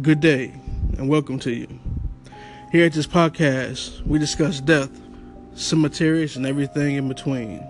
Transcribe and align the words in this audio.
Good 0.00 0.20
day, 0.20 0.54
and 0.96 1.06
welcome 1.06 1.38
to 1.40 1.52
you. 1.52 1.68
Here 2.72 2.86
at 2.86 2.94
this 2.94 3.06
podcast, 3.06 4.00
we 4.06 4.18
discuss 4.18 4.58
death, 4.58 4.88
cemeteries, 5.54 6.34
and 6.34 6.46
everything 6.46 6.96
in 6.96 7.08
between. 7.08 7.62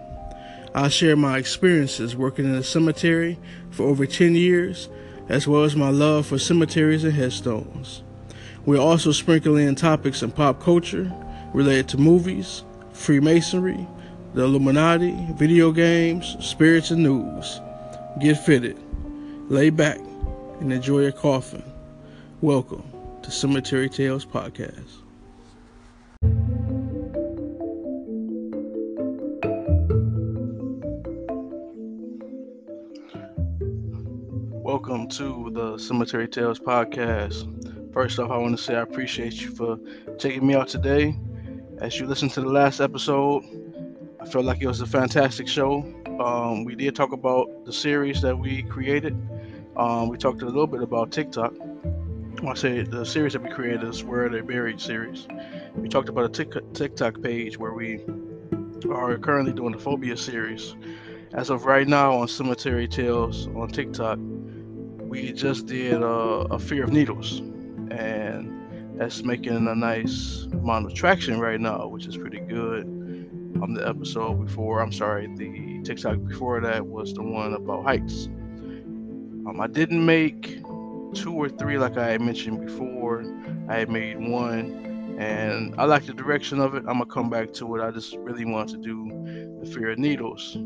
I 0.72 0.86
share 0.86 1.16
my 1.16 1.36
experiences 1.36 2.14
working 2.14 2.44
in 2.44 2.54
a 2.54 2.62
cemetery 2.62 3.40
for 3.72 3.88
over 3.88 4.06
10 4.06 4.36
years, 4.36 4.88
as 5.28 5.48
well 5.48 5.64
as 5.64 5.74
my 5.74 5.90
love 5.90 6.26
for 6.26 6.38
cemeteries 6.38 7.02
and 7.02 7.12
headstones. 7.12 8.04
We're 8.66 8.78
also 8.78 9.10
sprinkle 9.10 9.56
in 9.56 9.74
topics 9.74 10.22
in 10.22 10.30
pop 10.30 10.62
culture 10.62 11.12
related 11.52 11.88
to 11.88 11.98
movies, 11.98 12.62
Freemasonry, 12.92 13.84
the 14.34 14.44
Illuminati, 14.44 15.16
video 15.32 15.72
games, 15.72 16.36
spirits, 16.38 16.92
and 16.92 17.02
news. 17.02 17.60
Get 18.20 18.36
fitted, 18.36 18.78
lay 19.50 19.70
back, 19.70 19.98
and 20.60 20.72
enjoy 20.72 21.00
your 21.00 21.10
coffin. 21.10 21.64
Welcome 22.42 22.82
to 23.22 23.30
Cemetery 23.30 23.88
Tales 23.88 24.26
Podcast. 24.26 24.82
Welcome 34.60 35.08
to 35.10 35.50
the 35.52 35.78
Cemetery 35.78 36.26
Tales 36.26 36.58
Podcast. 36.58 37.92
First 37.92 38.18
off, 38.18 38.32
I 38.32 38.38
want 38.38 38.56
to 38.56 38.60
say 38.60 38.74
I 38.74 38.80
appreciate 38.80 39.40
you 39.40 39.54
for 39.54 39.78
taking 40.18 40.44
me 40.44 40.56
out 40.56 40.66
today. 40.66 41.16
As 41.78 42.00
you 42.00 42.08
listen 42.08 42.28
to 42.30 42.40
the 42.40 42.48
last 42.48 42.80
episode, 42.80 43.44
I 44.20 44.26
felt 44.26 44.46
like 44.46 44.60
it 44.60 44.66
was 44.66 44.80
a 44.80 44.86
fantastic 44.86 45.46
show. 45.46 45.84
Um, 46.18 46.64
we 46.64 46.74
did 46.74 46.96
talk 46.96 47.12
about 47.12 47.64
the 47.66 47.72
series 47.72 48.20
that 48.22 48.36
we 48.36 48.64
created. 48.64 49.16
Um, 49.76 50.08
we 50.08 50.18
talked 50.18 50.42
a 50.42 50.46
little 50.46 50.66
bit 50.66 50.82
about 50.82 51.12
TikTok 51.12 51.54
I 52.44 52.54
say 52.54 52.82
the 52.82 53.04
series 53.04 53.34
that 53.34 53.42
we 53.42 53.50
created 53.50 53.84
is 53.84 54.02
Where 54.02 54.28
They 54.28 54.40
Buried 54.40 54.80
series. 54.80 55.28
We 55.76 55.88
talked 55.88 56.08
about 56.08 56.36
a 56.36 56.44
TikTok 56.74 57.22
page 57.22 57.56
where 57.56 57.72
we 57.72 58.00
are 58.90 59.16
currently 59.16 59.52
doing 59.52 59.72
the 59.72 59.78
Phobia 59.78 60.16
series. 60.16 60.74
As 61.34 61.50
of 61.50 61.66
right 61.66 61.86
now 61.86 62.14
on 62.14 62.26
Cemetery 62.26 62.88
Tales 62.88 63.46
on 63.54 63.68
TikTok, 63.68 64.18
we 64.98 65.32
just 65.32 65.66
did 65.66 66.02
uh, 66.02 66.46
a 66.50 66.58
Fear 66.58 66.82
of 66.84 66.92
Needles, 66.92 67.38
and 67.92 68.98
that's 68.98 69.22
making 69.22 69.68
a 69.68 69.74
nice 69.76 70.42
amount 70.50 70.86
of 70.86 70.94
traction 70.94 71.38
right 71.38 71.60
now, 71.60 71.86
which 71.86 72.06
is 72.06 72.16
pretty 72.16 72.40
good. 72.40 72.84
On 73.62 73.72
the 73.72 73.86
episode 73.88 74.44
before, 74.44 74.82
I'm 74.82 74.92
sorry, 74.92 75.32
the 75.36 75.80
TikTok 75.84 76.18
before 76.26 76.60
that 76.60 76.84
was 76.84 77.14
the 77.14 77.22
one 77.22 77.54
about 77.54 77.84
heights. 77.84 78.26
Um, 79.46 79.60
I 79.60 79.68
didn't 79.68 80.04
make 80.04 80.60
two 81.14 81.32
or 81.32 81.48
three, 81.48 81.78
like 81.78 81.96
I 81.96 82.18
mentioned 82.18 82.64
before. 82.66 83.24
I 83.68 83.78
had 83.78 83.90
made 83.90 84.18
one, 84.18 85.16
and 85.18 85.74
I 85.78 85.84
like 85.84 86.06
the 86.06 86.14
direction 86.14 86.60
of 86.60 86.74
it. 86.74 86.84
I'm 86.88 86.98
gonna 86.98 87.06
come 87.06 87.30
back 87.30 87.52
to 87.54 87.76
it. 87.76 87.82
I 87.82 87.90
just 87.90 88.16
really 88.16 88.44
want 88.44 88.70
to 88.70 88.76
do 88.76 89.58
the 89.60 89.70
fear 89.70 89.90
of 89.90 89.98
needles. 89.98 90.56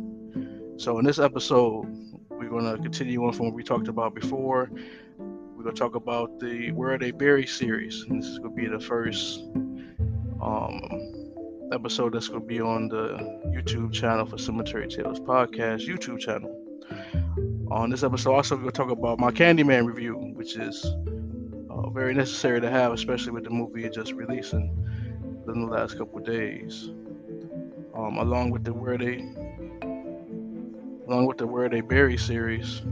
So 0.76 0.98
in 0.98 1.04
this 1.04 1.18
episode, 1.18 1.86
we're 2.30 2.48
gonna 2.48 2.76
continue 2.78 3.24
on 3.24 3.32
from 3.32 3.46
what 3.46 3.54
we 3.54 3.62
talked 3.62 3.88
about 3.88 4.14
before. 4.14 4.70
We're 5.18 5.64
gonna 5.64 5.74
talk 5.74 5.94
about 5.94 6.38
the 6.38 6.70
Where 6.72 6.92
Are 6.92 6.98
They 6.98 7.10
Buried 7.10 7.48
series. 7.48 8.04
And 8.08 8.22
this 8.22 8.28
is 8.28 8.38
gonna 8.38 8.54
be 8.54 8.66
the 8.66 8.80
first 8.80 9.40
um, 10.42 10.80
episode 11.72 12.14
that's 12.14 12.28
gonna 12.28 12.44
be 12.44 12.60
on 12.60 12.88
the 12.88 13.40
YouTube 13.46 13.92
channel 13.92 14.26
for 14.26 14.38
Cemetery 14.38 14.88
Tales 14.88 15.20
Podcast 15.20 15.86
YouTube 15.86 16.18
channel. 16.18 16.65
On 17.68 17.90
this 17.90 18.04
episode, 18.04 18.32
also 18.32 18.54
we're 18.54 18.60
gonna 18.60 18.72
talk 18.72 18.90
about 18.90 19.18
my 19.18 19.32
Candyman 19.32 19.86
review, 19.86 20.14
which 20.34 20.56
is 20.56 20.86
uh, 21.68 21.90
very 21.90 22.14
necessary 22.14 22.60
to 22.60 22.70
have, 22.70 22.92
especially 22.92 23.32
with 23.32 23.42
the 23.42 23.50
movie 23.50 23.88
just 23.90 24.12
releasing 24.12 24.70
in 25.48 25.66
the 25.66 25.66
last 25.66 25.98
couple 25.98 26.20
days. 26.20 26.90
Um, 27.92 28.18
along 28.18 28.50
with 28.50 28.62
the 28.62 28.72
where 28.72 28.96
they, 28.96 29.16
along 31.08 31.26
with 31.26 31.38
the 31.38 31.46
where 31.48 31.68
they 31.68 31.80
bury 31.80 32.16
series, 32.16 32.82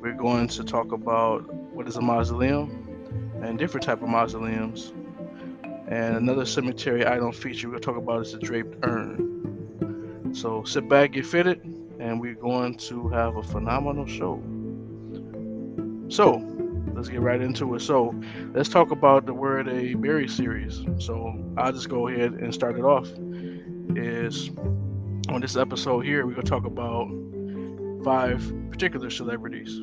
we're 0.00 0.14
going 0.14 0.48
to 0.48 0.64
talk 0.64 0.92
about 0.92 1.40
what 1.74 1.86
is 1.86 1.96
a 1.96 2.00
mausoleum 2.00 3.40
and 3.42 3.58
different 3.58 3.84
type 3.84 4.00
of 4.00 4.08
mausoleums. 4.08 4.94
And 5.86 6.16
another 6.16 6.46
cemetery 6.46 7.06
item 7.06 7.32
feature 7.32 7.68
we'll 7.68 7.78
talk 7.78 7.98
about 7.98 8.22
is 8.22 8.32
the 8.32 8.38
draped 8.38 8.78
urn. 8.84 10.32
So 10.32 10.64
sit 10.64 10.88
back, 10.88 11.12
get 11.12 11.26
fitted, 11.26 11.73
and 11.98 12.20
we're 12.20 12.34
going 12.34 12.76
to 12.76 13.08
have 13.08 13.36
a 13.36 13.42
phenomenal 13.42 14.06
show. 14.06 14.42
So, 16.08 16.42
let's 16.94 17.08
get 17.08 17.20
right 17.20 17.40
into 17.40 17.74
it. 17.74 17.80
So, 17.80 18.14
let's 18.52 18.68
talk 18.68 18.90
about 18.90 19.26
the 19.26 19.34
Word 19.34 19.68
A 19.68 19.94
Buried 19.94 20.30
series. 20.30 20.84
So, 20.98 21.34
I'll 21.56 21.72
just 21.72 21.88
go 21.88 22.08
ahead 22.08 22.32
and 22.34 22.52
start 22.52 22.78
it 22.78 22.84
off. 22.84 23.08
Is 23.96 24.50
on 25.28 25.40
this 25.40 25.56
episode 25.56 26.00
here, 26.00 26.26
we're 26.26 26.34
going 26.34 26.44
to 26.44 26.50
talk 26.50 26.66
about 26.66 27.08
five 28.04 28.52
particular 28.70 29.10
celebrities 29.10 29.78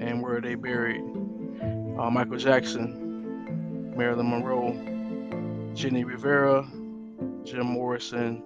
and 0.00 0.22
where 0.22 0.40
they 0.40 0.54
buried 0.54 1.00
uh, 1.98 2.10
Michael 2.10 2.36
Jackson, 2.36 3.94
Marilyn 3.96 4.30
Monroe, 4.30 4.72
Jenni 5.74 6.04
Rivera, 6.04 6.68
Jim 7.44 7.66
Morrison, 7.66 8.42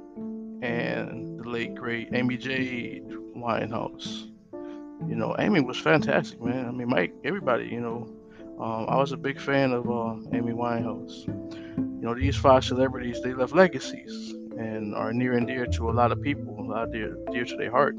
and 0.63 1.36
the 1.47 1.53
late 1.53 1.75
great 1.75 2.09
Amy 2.13 2.37
Jade 2.37 3.09
Winehouse. 3.37 4.29
You 5.09 5.15
know, 5.15 5.37
Amy 5.39 5.61
was 5.61 5.79
fantastic, 5.79 6.43
man. 6.43 6.67
I 6.67 6.71
mean, 6.73 6.89
Mike, 6.89 7.15
everybody, 7.25 7.67
you 7.67 7.81
know, 7.81 8.09
um, 8.61 8.87
I 8.89 8.97
was 8.97 9.13
a 9.13 9.17
big 9.17 9.41
fan 9.41 9.73
of 9.73 9.89
uh, 9.89 10.17
Amy 10.37 10.53
Winehouse. 10.53 11.27
You 11.27 12.01
know, 12.01 12.15
these 12.15 12.37
five 12.37 12.65
celebrities, 12.65 13.21
they 13.23 13.33
left 13.33 13.55
legacies 13.55 14.33
and 14.59 14.95
are 14.95 15.13
near 15.13 15.37
and 15.37 15.47
dear 15.47 15.67
to 15.67 15.91
a 15.91 15.93
lot 15.93 16.11
of 16.11 16.21
people, 16.21 16.59
a 16.59 16.63
lot 16.63 16.91
dear, 16.91 17.17
dear 17.31 17.45
to 17.45 17.57
their 17.57 17.71
heart. 17.71 17.95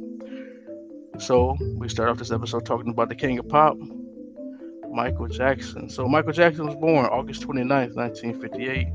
So 1.19 1.55
we 1.77 1.87
start 1.87 2.09
off 2.09 2.17
this 2.17 2.31
episode 2.31 2.65
talking 2.65 2.89
about 2.89 3.09
the 3.09 3.15
king 3.15 3.39
of 3.39 3.47
pop, 3.47 3.77
Michael 4.91 5.27
Jackson. 5.27 5.89
So 5.89 6.07
Michael 6.07 6.33
Jackson 6.33 6.65
was 6.65 6.75
born 6.75 7.05
August 7.05 7.43
29th, 7.43 7.95
1958, 7.95 8.87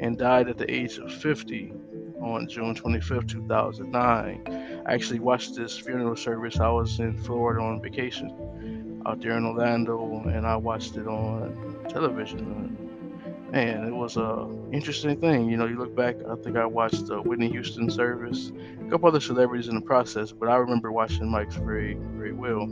and 0.00 0.18
died 0.18 0.48
at 0.48 0.58
the 0.58 0.70
age 0.70 0.98
of 0.98 1.12
50 1.12 1.72
on 2.20 2.48
June 2.48 2.74
25th, 2.74 3.28
2009. 3.28 4.82
I 4.86 4.92
actually 4.92 5.20
watched 5.20 5.54
this 5.54 5.76
funeral 5.78 6.16
service. 6.16 6.58
I 6.58 6.68
was 6.68 6.98
in 6.98 7.16
Florida 7.16 7.60
on 7.60 7.80
vacation 7.80 9.02
out 9.06 9.20
there 9.20 9.36
in 9.36 9.44
Orlando, 9.44 10.22
and 10.26 10.46
I 10.46 10.56
watched 10.56 10.96
it 10.96 11.06
on 11.06 11.76
television. 11.88 12.38
And 12.40 13.52
man, 13.52 13.88
it 13.88 13.94
was 13.94 14.16
a 14.16 14.48
interesting 14.72 15.20
thing. 15.20 15.48
You 15.48 15.56
know, 15.56 15.66
you 15.66 15.78
look 15.78 15.94
back. 15.94 16.16
I 16.30 16.34
think 16.36 16.56
I 16.56 16.66
watched 16.66 17.06
the 17.06 17.20
Whitney 17.22 17.48
Houston 17.50 17.90
service, 17.90 18.52
a 18.86 18.90
couple 18.90 19.08
other 19.08 19.20
celebrities 19.20 19.68
in 19.68 19.74
the 19.74 19.80
process, 19.80 20.32
but 20.32 20.48
I 20.48 20.56
remember 20.56 20.92
watching 20.92 21.30
Mike's 21.30 21.56
very, 21.56 21.94
very 22.16 22.32
well. 22.32 22.68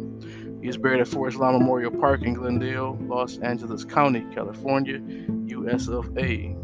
He's 0.63 0.77
buried 0.77 1.01
at 1.01 1.09
Forest 1.09 1.39
Lawn 1.39 1.59
Memorial 1.59 1.91
Park 1.91 2.23
in 2.23 2.35
Glendale, 2.35 2.99
Los 3.03 3.39
Angeles 3.39 3.85
County, 3.85 4.27
California, 4.35 5.01
US 5.47 5.89
of 5.89 6.17
A. 6.19 6.57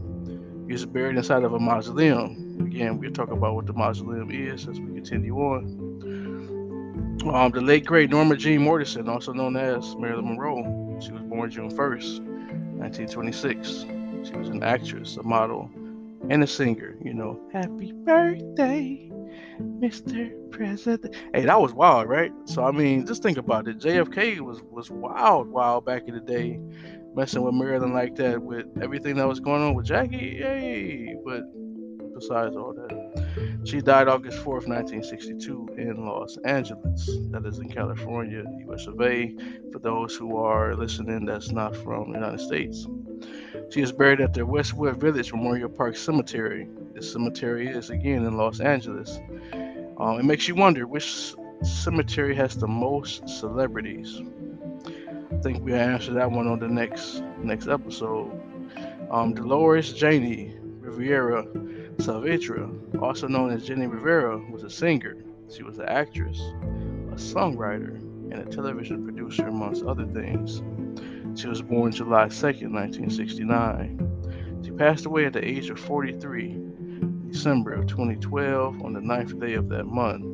He's 0.68 0.84
buried 0.84 1.16
inside 1.16 1.44
of 1.44 1.52
a 1.52 1.58
mausoleum 1.58 2.52
again, 2.72 2.98
we'll 2.98 3.12
talk 3.12 3.30
about 3.30 3.54
what 3.54 3.66
the 3.66 3.72
mausoleum 3.72 4.30
is 4.30 4.66
as 4.66 4.80
we 4.80 4.94
continue 4.94 5.36
on. 5.36 5.78
Um, 7.32 7.52
the 7.52 7.60
late 7.60 7.84
great 7.84 8.10
Norma 8.10 8.36
Jean 8.36 8.60
Mortenson, 8.60 9.08
also 9.08 9.32
known 9.32 9.56
as 9.56 9.94
Marilyn 9.96 10.26
Monroe, 10.26 10.98
she 11.00 11.12
was 11.12 11.22
born 11.22 11.50
June 11.50 11.70
1st, 11.70 12.20
1926. 12.78 13.68
She 14.24 14.36
was 14.36 14.48
an 14.48 14.62
actress, 14.62 15.16
a 15.16 15.22
model, 15.22 15.70
and 16.30 16.42
a 16.42 16.46
singer. 16.46 16.96
You 17.04 17.14
know, 17.14 17.40
happy 17.52 17.92
birthday, 17.92 19.10
Mr. 19.60 20.32
President. 20.50 21.14
Hey, 21.34 21.44
that 21.44 21.60
was 21.60 21.72
wild, 21.72 22.08
right? 22.08 22.32
So 22.46 22.64
I 22.64 22.72
mean, 22.72 23.06
just 23.06 23.22
think 23.22 23.38
about 23.38 23.68
it. 23.68 23.78
JFK 23.78 24.40
was 24.40 24.62
was 24.62 24.90
wild, 24.90 25.48
wild 25.48 25.84
back 25.84 26.04
in 26.06 26.14
the 26.14 26.20
day, 26.20 26.58
messing 27.14 27.42
with 27.42 27.54
Marilyn 27.54 27.92
like 27.92 28.16
that, 28.16 28.42
with 28.42 28.66
everything 28.80 29.16
that 29.16 29.28
was 29.28 29.40
going 29.40 29.62
on 29.62 29.74
with 29.74 29.86
Jackie. 29.86 30.38
Hey, 30.38 31.14
but 31.24 31.44
besides 32.14 32.56
all 32.56 32.72
that. 32.72 33.12
She 33.64 33.80
died 33.80 34.08
August 34.08 34.38
4th, 34.38 34.66
1962, 34.66 35.68
in 35.76 36.04
Los 36.04 36.36
Angeles, 36.44 37.10
that 37.30 37.46
is 37.46 37.58
in 37.58 37.68
California, 37.68 38.44
US 38.68 38.86
of 38.86 39.00
A, 39.00 39.36
for 39.72 39.78
those 39.78 40.16
who 40.16 40.36
are 40.36 40.74
listening 40.74 41.24
that's 41.26 41.50
not 41.50 41.76
from 41.76 42.12
the 42.12 42.18
United 42.18 42.40
States. 42.40 42.86
She 43.70 43.80
is 43.80 43.92
buried 43.92 44.20
at 44.20 44.34
the 44.34 44.44
Westwood 44.44 45.00
Village 45.00 45.32
Memorial 45.32 45.68
Park 45.68 45.96
Cemetery. 45.96 46.68
This 46.94 47.12
cemetery 47.12 47.68
is 47.68 47.90
again 47.90 48.24
in 48.26 48.36
Los 48.36 48.60
Angeles. 48.60 49.18
Um, 49.98 50.18
it 50.18 50.24
makes 50.24 50.48
you 50.48 50.54
wonder 50.54 50.86
which 50.86 51.34
cemetery 51.62 52.34
has 52.34 52.56
the 52.56 52.66
most 52.66 53.28
celebrities. 53.28 54.20
Think 55.42 55.64
we'll 55.64 55.74
answer 55.74 56.12
that 56.14 56.30
one 56.30 56.46
on 56.46 56.58
the 56.58 56.68
next 56.68 57.22
next 57.38 57.68
episode. 57.68 58.30
Um, 59.10 59.34
Dolores 59.34 59.92
Janie 59.92 60.54
Rivera 60.80 61.44
Saavedra, 61.96 63.00
also 63.02 63.28
known 63.28 63.50
as 63.50 63.68
Jenni 63.68 63.90
Rivera, 63.90 64.38
was 64.50 64.64
a 64.64 64.70
singer. 64.70 65.16
She 65.54 65.62
was 65.62 65.78
an 65.78 65.88
actress, 65.88 66.38
a 66.38 67.16
songwriter, 67.16 67.96
and 68.32 68.34
a 68.34 68.44
television 68.44 69.04
producer, 69.04 69.46
amongst 69.46 69.84
other 69.84 70.06
things. 70.06 70.62
She 71.38 71.48
was 71.48 71.62
born 71.62 71.92
July 71.92 72.26
2nd, 72.26 72.72
1969. 72.72 74.62
She 74.64 74.70
passed 74.72 75.06
away 75.06 75.26
at 75.26 75.32
the 75.34 75.46
age 75.46 75.70
of 75.70 75.78
43, 75.78 76.58
December 77.30 77.74
of 77.74 77.86
2012, 77.86 78.82
on 78.82 78.92
the 78.94 79.00
ninth 79.00 79.38
day 79.38 79.54
of 79.54 79.68
that 79.68 79.84
month. 79.84 80.31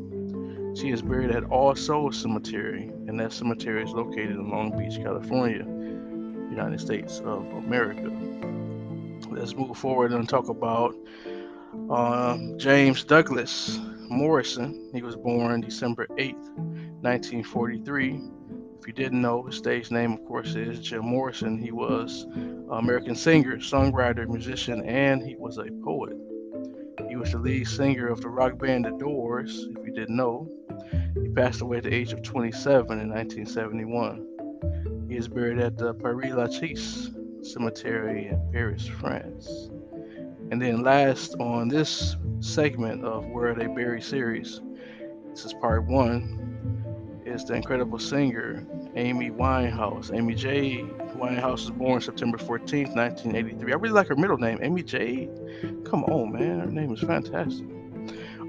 She 0.78 0.90
is 0.90 1.02
buried 1.02 1.32
at 1.32 1.42
All 1.50 1.74
Souls 1.74 2.16
Cemetery, 2.16 2.92
and 3.08 3.18
that 3.18 3.32
cemetery 3.32 3.82
is 3.82 3.90
located 3.90 4.30
in 4.30 4.48
Long 4.48 4.78
Beach, 4.78 5.02
California, 5.02 5.64
United 6.52 6.80
States 6.80 7.18
of 7.18 7.44
America. 7.54 8.08
Let's 9.28 9.56
move 9.56 9.76
forward 9.76 10.12
and 10.12 10.28
talk 10.28 10.48
about 10.48 10.94
uh, 11.90 12.38
James 12.58 13.02
Douglas 13.02 13.76
Morrison. 14.08 14.88
He 14.94 15.02
was 15.02 15.16
born 15.16 15.62
December 15.62 16.06
8th, 16.10 16.48
1943. 17.02 18.20
If 18.78 18.86
you 18.86 18.92
didn't 18.92 19.20
know, 19.20 19.42
his 19.42 19.56
stage 19.56 19.90
name, 19.90 20.12
of 20.12 20.24
course, 20.26 20.54
is 20.54 20.78
Jim 20.78 21.04
Morrison. 21.04 21.58
He 21.58 21.72
was 21.72 22.22
an 22.34 22.68
American 22.70 23.16
singer, 23.16 23.56
songwriter, 23.56 24.28
musician, 24.28 24.88
and 24.88 25.26
he 25.26 25.34
was 25.34 25.58
a 25.58 25.66
poet. 25.82 26.14
Was 27.18 27.32
the 27.32 27.38
lead 27.38 27.66
singer 27.66 28.06
of 28.06 28.20
the 28.20 28.28
rock 28.28 28.58
band 28.58 28.84
The 28.84 28.92
Doors, 28.92 29.66
if 29.76 29.84
you 29.84 29.92
didn't 29.92 30.14
know. 30.14 30.48
He 31.20 31.28
passed 31.28 31.60
away 31.60 31.78
at 31.78 31.82
the 31.82 31.92
age 31.92 32.12
of 32.12 32.22
27 32.22 33.00
in 33.00 33.08
1971. 33.08 35.06
He 35.08 35.16
is 35.16 35.26
buried 35.26 35.58
at 35.58 35.76
the 35.76 35.94
Père 35.94 36.32
Lachaise 36.32 37.10
Cemetery 37.42 38.28
in 38.28 38.52
Paris, 38.52 38.86
France. 38.86 39.68
And 40.52 40.62
then 40.62 40.84
last 40.84 41.34
on 41.40 41.66
this 41.66 42.16
segment 42.38 43.04
of 43.04 43.26
Where 43.26 43.48
Are 43.48 43.54
They 43.54 43.66
Buried 43.66 44.04
series, 44.04 44.60
this 45.30 45.44
is 45.44 45.52
part 45.54 45.86
one, 45.86 46.48
is 47.26 47.44
the 47.44 47.54
incredible 47.54 47.98
singer 47.98 48.64
Amy 48.94 49.30
Winehouse. 49.30 50.16
Amy 50.16 50.34
J. 50.34 50.84
Winehouse 51.16 51.66
was 51.66 51.70
born 51.70 52.00
September 52.00 52.38
14th, 52.38 52.94
1983. 52.94 53.72
I 53.72 53.76
really 53.76 53.94
like 53.94 54.06
her 54.06 54.16
middle 54.16 54.38
name, 54.38 54.58
Amy 54.62 54.82
J. 54.82 55.28
Come 55.88 56.04
on, 56.04 56.32
man, 56.32 56.60
her 56.60 56.66
name 56.66 56.92
is 56.92 57.00
fantastic. 57.00 57.66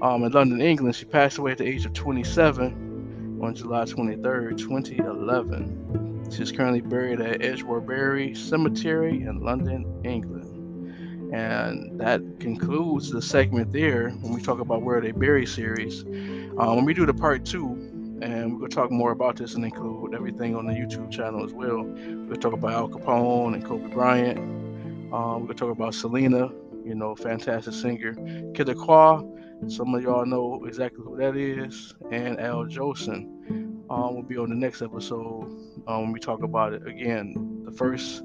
Um, 0.02 0.24
in 0.24 0.32
London, 0.32 0.60
England, 0.60 0.94
she 0.94 1.06
passed 1.06 1.38
away 1.38 1.52
at 1.52 1.58
the 1.58 1.66
age 1.66 1.86
of 1.86 1.94
27 1.94 3.38
on 3.42 3.54
July 3.54 3.84
23rd, 3.84 4.58
2011. 4.58 6.30
She 6.30 6.42
is 6.42 6.52
currently 6.52 6.82
buried 6.82 7.20
at 7.20 7.42
Edgeworth 7.42 8.36
Cemetery 8.36 9.22
in 9.22 9.40
London, 9.40 10.02
England. 10.04 11.34
And 11.34 11.98
that 11.98 12.20
concludes 12.40 13.10
the 13.10 13.22
segment 13.22 13.72
there 13.72 14.10
when 14.10 14.34
we 14.34 14.42
talk 14.42 14.60
about 14.60 14.82
Where 14.82 15.00
They 15.00 15.12
Bury 15.12 15.46
series. 15.46 16.02
Um, 16.02 16.76
when 16.76 16.84
we 16.84 16.92
do 16.92 17.06
the 17.06 17.14
part 17.14 17.46
two, 17.46 17.72
and 18.20 18.60
we're 18.60 18.68
to 18.68 18.74
talk 18.74 18.90
more 18.90 19.12
about 19.12 19.36
this 19.36 19.54
and 19.54 19.64
include 19.64 20.14
everything 20.14 20.54
on 20.54 20.66
the 20.66 20.74
YouTube 20.74 21.10
channel 21.10 21.42
as 21.42 21.54
well. 21.54 21.84
We'll 21.84 22.36
talk 22.36 22.52
about 22.52 22.72
Al 22.72 22.88
Capone 22.88 23.54
and 23.54 23.64
Kobe 23.64 23.88
Bryant. 23.88 24.38
Um, 25.12 25.42
we're 25.42 25.48
to 25.48 25.54
talk 25.54 25.70
about 25.70 25.94
Selena, 25.94 26.50
you 26.90 26.96
know, 26.96 27.14
fantastic 27.14 27.72
singer. 27.72 28.14
Kid 28.52 28.68
some 29.68 29.94
of 29.94 30.02
y'all 30.02 30.26
know 30.26 30.64
exactly 30.66 31.04
who 31.04 31.16
that 31.18 31.36
is, 31.36 31.94
and 32.10 32.40
Al 32.40 32.64
Jolson. 32.64 33.28
Um, 33.88 34.14
will 34.14 34.22
be 34.22 34.36
on 34.36 34.50
the 34.50 34.56
next 34.56 34.82
episode 34.82 35.44
um, 35.86 36.02
when 36.02 36.12
we 36.12 36.20
talk 36.20 36.42
about 36.42 36.72
it. 36.72 36.86
Again, 36.86 37.62
the 37.64 37.72
first 37.72 38.24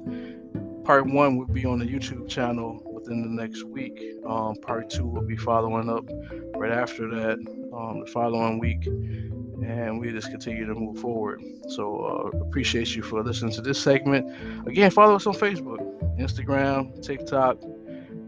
part 0.84 1.06
one 1.06 1.36
will 1.36 1.46
be 1.46 1.64
on 1.64 1.78
the 1.78 1.84
YouTube 1.84 2.28
channel 2.28 2.80
within 2.92 3.22
the 3.22 3.42
next 3.42 3.64
week. 3.64 4.00
Um, 4.26 4.54
part 4.62 4.90
two 4.90 5.06
will 5.06 5.26
be 5.26 5.36
following 5.36 5.88
up 5.88 6.08
right 6.56 6.72
after 6.72 7.08
that, 7.10 7.38
um, 7.72 8.00
the 8.04 8.10
following 8.12 8.58
week, 8.58 8.86
and 8.86 10.00
we 10.00 10.10
just 10.10 10.30
continue 10.30 10.66
to 10.66 10.74
move 10.74 10.98
forward. 10.98 11.40
So 11.68 12.32
uh, 12.34 12.38
appreciate 12.38 12.96
you 12.96 13.02
for 13.02 13.22
listening 13.22 13.52
to 13.54 13.60
this 13.60 13.80
segment. 13.80 14.68
Again, 14.68 14.90
follow 14.90 15.16
us 15.16 15.26
on 15.26 15.34
Facebook, 15.34 15.78
Instagram, 16.18 17.04
TikTok, 17.04 17.58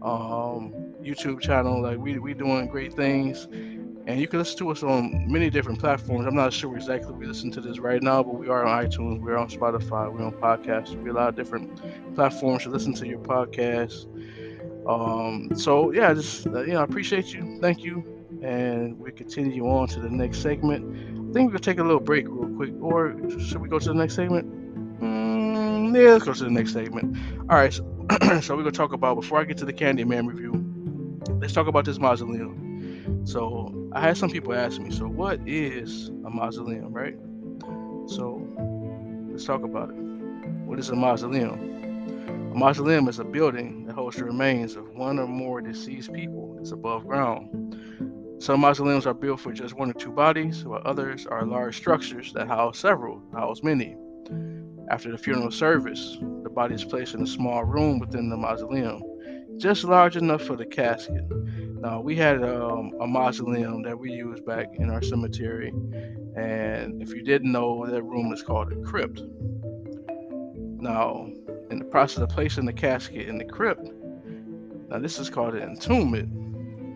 um, 0.01 0.73
YouTube 1.01 1.41
channel. 1.41 1.81
Like 1.81 1.97
we 1.97 2.19
we 2.19 2.33
doing 2.33 2.67
great 2.67 2.93
things. 2.93 3.47
And 4.07 4.19
you 4.19 4.27
can 4.27 4.39
listen 4.39 4.57
to 4.59 4.71
us 4.71 4.81
on 4.81 5.31
many 5.31 5.51
different 5.51 5.77
platforms. 5.79 6.25
I'm 6.25 6.33
not 6.33 6.51
sure 6.51 6.75
exactly 6.75 7.13
we 7.13 7.27
listen 7.27 7.51
to 7.51 7.61
this 7.61 7.77
right 7.77 8.01
now, 8.01 8.23
but 8.23 8.39
we 8.39 8.47
are 8.47 8.65
on 8.65 8.83
iTunes, 8.83 9.21
we're 9.21 9.37
on 9.37 9.49
Spotify, 9.49 10.11
we're 10.11 10.25
on 10.25 10.31
podcasts. 10.31 10.95
We're 10.95 11.11
a 11.11 11.13
lot 11.13 11.29
of 11.29 11.35
different 11.35 11.79
platforms 12.15 12.63
to 12.63 12.69
listen 12.69 12.95
to 12.95 13.07
your 13.07 13.19
podcast. 13.19 14.07
Um, 14.87 15.51
so 15.55 15.91
yeah, 15.91 16.11
just 16.15 16.47
uh, 16.47 16.61
you 16.61 16.73
know, 16.73 16.79
I 16.79 16.83
appreciate 16.85 17.31
you. 17.33 17.59
Thank 17.61 17.83
you, 17.83 18.03
and 18.41 18.97
we 18.97 19.11
continue 19.11 19.67
on 19.67 19.87
to 19.89 19.99
the 19.99 20.09
next 20.09 20.41
segment. 20.41 21.29
I 21.29 21.33
think 21.33 21.51
we 21.51 21.57
could 21.57 21.63
take 21.63 21.77
a 21.77 21.83
little 21.83 21.99
break 21.99 22.25
real 22.27 22.49
quick, 22.55 22.73
or 22.81 23.15
should 23.39 23.61
we 23.61 23.69
go 23.69 23.77
to 23.77 23.89
the 23.89 23.93
next 23.93 24.15
segment? 24.15 24.47
Mm, 24.99 25.95
yeah, 25.95 26.13
let's 26.13 26.25
go 26.25 26.33
to 26.33 26.43
the 26.45 26.49
next 26.49 26.73
segment. 26.73 27.15
All 27.47 27.57
right, 27.57 27.71
so, 27.71 27.83
so 28.41 28.55
we're 28.55 28.63
gonna 28.63 28.71
talk 28.71 28.91
about 28.91 29.15
before 29.15 29.39
I 29.39 29.43
get 29.43 29.57
to 29.57 29.65
the 29.65 29.73
Candyman 29.73 30.27
review. 30.27 30.65
Let's 31.39 31.53
talk 31.53 31.67
about 31.67 31.85
this 31.85 31.99
mausoleum. 31.99 33.21
So 33.23 33.89
I 33.93 34.01
had 34.01 34.17
some 34.17 34.31
people 34.31 34.53
ask 34.53 34.81
me, 34.81 34.89
so 34.89 35.07
what 35.07 35.39
is 35.47 36.09
a 36.25 36.29
mausoleum, 36.31 36.91
right? 36.91 37.15
So 38.09 38.47
let's 39.29 39.45
talk 39.45 39.63
about 39.63 39.89
it. 39.89 39.95
What 40.65 40.79
is 40.79 40.89
a 40.89 40.95
mausoleum? 40.95 42.51
A 42.51 42.57
mausoleum 42.57 43.07
is 43.09 43.19
a 43.19 43.23
building 43.23 43.85
that 43.85 43.93
holds 43.93 44.15
the 44.15 44.23
remains 44.23 44.75
of 44.75 44.89
one 44.95 45.19
or 45.19 45.27
more 45.27 45.61
deceased 45.61 46.11
people. 46.11 46.57
It's 46.59 46.71
above 46.71 47.05
ground. 47.05 47.77
Some 48.39 48.61
mausoleums 48.61 49.05
are 49.05 49.13
built 49.13 49.39
for 49.39 49.53
just 49.53 49.75
one 49.75 49.91
or 49.91 49.93
two 49.93 50.11
bodies, 50.11 50.63
while 50.65 50.81
others 50.83 51.27
are 51.27 51.45
large 51.45 51.77
structures 51.77 52.33
that 52.33 52.47
house 52.47 52.79
several, 52.79 53.21
house 53.33 53.61
many. 53.61 53.95
After 54.89 55.11
the 55.11 55.17
funeral 55.17 55.51
service, 55.51 56.17
the 56.43 56.49
body 56.49 56.75
is 56.75 56.83
placed 56.83 57.13
in 57.13 57.21
a 57.21 57.27
small 57.27 57.63
room 57.63 57.99
within 57.99 58.29
the 58.29 58.37
mausoleum, 58.37 59.01
just 59.57 59.83
large 59.83 60.17
enough 60.17 60.41
for 60.41 60.55
the 60.55 60.65
casket. 60.65 61.23
Now, 61.79 62.01
we 62.01 62.15
had 62.15 62.43
um, 62.43 62.93
a 62.99 63.07
mausoleum 63.07 63.83
that 63.83 63.97
we 63.97 64.11
used 64.11 64.45
back 64.45 64.67
in 64.75 64.89
our 64.89 65.01
cemetery, 65.01 65.69
and 66.35 67.01
if 67.01 67.09
you 67.09 67.21
didn't 67.21 67.51
know, 67.51 67.85
that 67.85 68.01
room 68.01 68.33
is 68.33 68.41
called 68.41 68.71
a 68.73 68.81
crypt. 68.81 69.21
Now, 70.81 71.29
in 71.69 71.79
the 71.79 71.85
process 71.85 72.19
of 72.19 72.29
placing 72.29 72.65
the 72.65 72.73
casket 72.73 73.27
in 73.27 73.37
the 73.37 73.45
crypt. 73.45 73.91
Now, 74.89 74.99
this 74.99 75.19
is 75.19 75.29
called 75.29 75.53
an 75.53 75.75
entombment. 75.75 76.29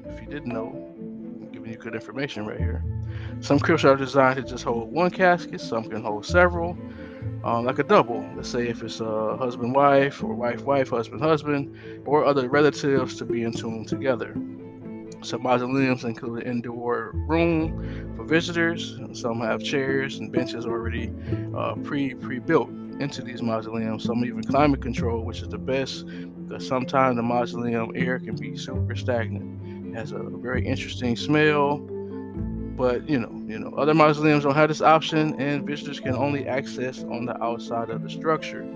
If 0.07 0.19
you 0.19 0.27
didn't 0.27 0.51
know, 0.51 0.95
I'm 0.97 1.51
giving 1.51 1.71
you 1.71 1.77
good 1.77 1.93
information 1.93 2.45
right 2.45 2.57
here. 2.59 2.83
Some 3.39 3.59
crypts 3.59 3.83
are 3.83 3.95
designed 3.95 4.37
to 4.37 4.43
just 4.43 4.63
hold 4.63 4.91
one 4.91 5.11
casket, 5.11 5.61
some 5.61 5.83
can 5.83 6.01
hold 6.01 6.25
several, 6.25 6.77
um, 7.43 7.65
like 7.65 7.79
a 7.79 7.83
double. 7.83 8.27
Let's 8.35 8.49
say 8.49 8.67
if 8.67 8.83
it's 8.83 8.99
a 8.99 9.37
husband 9.37 9.75
wife, 9.75 10.23
or 10.23 10.33
wife 10.33 10.61
wife, 10.63 10.89
husband 10.89 11.21
husband, 11.21 11.75
or 12.05 12.25
other 12.25 12.49
relatives 12.49 13.15
to 13.17 13.25
be 13.25 13.43
in 13.43 13.53
entombed 13.53 13.87
together. 13.87 14.33
Some 15.21 15.43
mausoleums 15.43 16.03
include 16.03 16.43
an 16.43 16.51
indoor 16.51 17.11
room 17.13 18.13
for 18.15 18.25
visitors. 18.25 18.99
Some 19.13 19.39
have 19.39 19.63
chairs 19.63 20.17
and 20.17 20.31
benches 20.31 20.65
already 20.65 21.13
uh, 21.55 21.75
pre 21.75 22.13
pre 22.13 22.39
built 22.39 22.69
into 22.99 23.21
these 23.21 23.41
mausoleums. 23.41 24.03
Some 24.03 24.25
even 24.25 24.43
climate 24.43 24.81
control, 24.81 25.23
which 25.23 25.41
is 25.41 25.47
the 25.47 25.57
best 25.57 26.05
because 26.07 26.67
sometimes 26.67 27.15
the 27.15 27.23
mausoleum 27.23 27.91
air 27.95 28.19
can 28.19 28.35
be 28.35 28.57
super 28.57 28.95
stagnant. 28.95 29.87
It 29.87 29.95
has 29.95 30.11
a 30.11 30.19
very 30.19 30.65
interesting 30.65 31.15
smell, 31.15 31.77
but 32.75 33.07
you 33.09 33.19
know, 33.19 33.31
you 33.47 33.59
know, 33.59 33.69
other 33.77 33.93
mausoleums 33.93 34.43
don't 34.43 34.55
have 34.55 34.69
this 34.69 34.81
option, 34.81 35.39
and 35.39 35.65
visitors 35.65 35.99
can 35.99 36.15
only 36.15 36.47
access 36.47 37.03
on 37.03 37.25
the 37.25 37.41
outside 37.43 37.89
of 37.89 38.03
the 38.03 38.09
structure. 38.09 38.67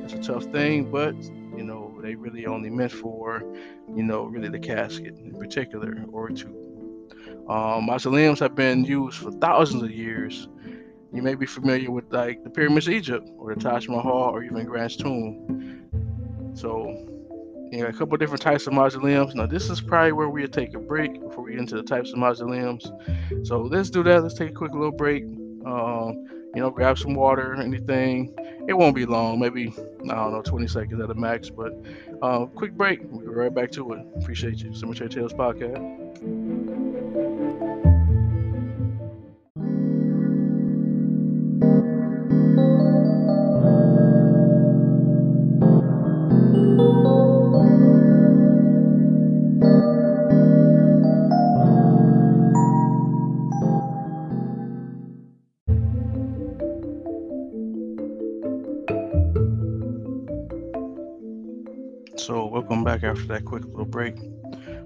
That's 0.00 0.14
a 0.14 0.22
tough 0.22 0.44
thing, 0.44 0.90
but 0.90 1.14
you 1.56 1.64
know, 1.64 1.98
they 2.02 2.14
really 2.14 2.46
only 2.46 2.70
meant 2.70 2.92
for, 2.92 3.42
you 3.94 4.02
know, 4.02 4.24
really 4.24 4.48
the 4.48 4.58
casket 4.58 5.18
in 5.18 5.34
particular 5.34 6.04
or 6.12 6.30
two. 6.30 6.62
Um, 7.48 7.86
mausoleums 7.86 8.40
have 8.40 8.54
been 8.54 8.84
used 8.84 9.18
for 9.18 9.30
thousands 9.32 9.82
of 9.82 9.90
years 9.90 10.48
you 11.16 11.22
may 11.22 11.34
be 11.34 11.46
familiar 11.46 11.90
with 11.90 12.12
like 12.12 12.44
the 12.44 12.50
pyramids 12.50 12.88
of 12.88 12.94
Egypt 12.94 13.30
or 13.38 13.54
the 13.54 13.60
Taj 13.60 13.88
Mahal 13.88 14.34
or 14.34 14.44
even 14.44 14.66
Grant's 14.66 14.96
tomb. 14.96 15.88
So, 16.54 17.08
you 17.70 17.80
know, 17.80 17.86
a 17.86 17.92
couple 17.92 18.16
different 18.16 18.42
types 18.42 18.66
of 18.66 18.72
mausoleums. 18.72 19.34
Now, 19.34 19.46
this 19.46 19.70
is 19.70 19.80
probably 19.80 20.12
where 20.12 20.28
we'll 20.28 20.48
take 20.48 20.74
a 20.74 20.78
break 20.78 21.20
before 21.20 21.44
we 21.44 21.52
get 21.52 21.60
into 21.60 21.76
the 21.76 21.82
types 21.82 22.12
of 22.12 22.18
mausoleums. 22.18 22.90
So 23.44 23.62
let's 23.62 23.90
do 23.90 24.02
that. 24.04 24.22
Let's 24.22 24.34
take 24.34 24.50
a 24.50 24.54
quick 24.54 24.72
little 24.72 24.92
break. 24.92 25.24
Um, 25.24 26.26
you 26.54 26.62
know, 26.62 26.70
grab 26.70 26.98
some 26.98 27.14
water, 27.14 27.54
anything. 27.54 28.34
It 28.68 28.72
won't 28.72 28.94
be 28.94 29.04
long, 29.04 29.38
maybe 29.38 29.74
I 30.04 30.14
don't 30.14 30.32
know, 30.32 30.42
20 30.42 30.66
seconds 30.68 31.02
at 31.02 31.10
a 31.10 31.14
max. 31.14 31.50
But 31.50 31.72
uh, 32.22 32.46
quick 32.46 32.72
break. 32.72 33.00
We'll 33.04 33.20
be 33.20 33.26
right 33.26 33.54
back 33.54 33.72
to 33.72 33.92
it. 33.92 34.06
Appreciate 34.20 34.62
you. 34.62 34.74
Cemetery 34.74 35.10
Tales 35.10 35.34
Podcast. 35.34 36.45
Back 62.96 63.10
after 63.10 63.26
that 63.26 63.44
quick 63.44 63.64
little 63.66 63.84
break. 63.84 64.16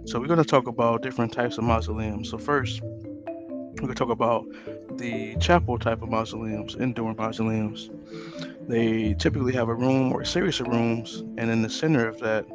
So, 0.04 0.18
we're 0.18 0.26
going 0.26 0.42
to 0.42 0.44
talk 0.44 0.66
about 0.66 1.02
different 1.02 1.32
types 1.32 1.58
of 1.58 1.64
mausoleums. 1.64 2.30
So, 2.30 2.38
first, 2.38 2.80
we're 2.82 3.74
going 3.76 3.88
to 3.88 3.94
talk 3.94 4.10
about 4.10 4.46
the 4.96 5.36
chapel 5.36 5.78
type 5.78 6.02
of 6.02 6.08
mausoleums, 6.08 6.74
indoor 6.74 7.14
mausoleums. 7.14 7.90
They 8.66 9.14
typically 9.14 9.52
have 9.52 9.68
a 9.68 9.74
room 9.74 10.12
or 10.12 10.22
a 10.22 10.26
series 10.26 10.60
of 10.60 10.66
rooms, 10.66 11.20
and 11.38 11.50
in 11.50 11.62
the 11.62 11.70
center 11.70 12.08
of 12.08 12.18
that, 12.20 12.46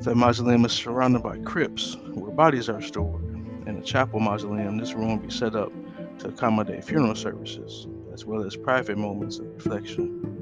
the 0.00 0.14
mausoleum 0.14 0.64
is 0.64 0.72
surrounded 0.72 1.22
by 1.22 1.38
crypts 1.40 1.96
where 2.14 2.30
bodies 2.30 2.68
are 2.68 2.80
stored. 2.80 3.22
In 3.66 3.76
a 3.76 3.82
chapel 3.82 4.20
mausoleum, 4.20 4.78
this 4.78 4.94
room 4.94 5.08
will 5.08 5.26
be 5.26 5.30
set 5.30 5.54
up 5.54 5.72
to 6.20 6.28
accommodate 6.28 6.84
funeral 6.84 7.14
services 7.14 7.86
as 8.12 8.24
well 8.24 8.44
as 8.44 8.56
private 8.56 8.96
moments 8.96 9.40
of 9.40 9.46
reflection. 9.46 10.33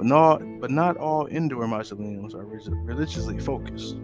But 0.00 0.06
not, 0.06 0.60
but 0.62 0.70
not 0.70 0.96
all 0.96 1.26
indoor 1.26 1.66
mausoleums 1.68 2.34
are 2.34 2.46
religiously 2.46 3.38
focused. 3.38 3.96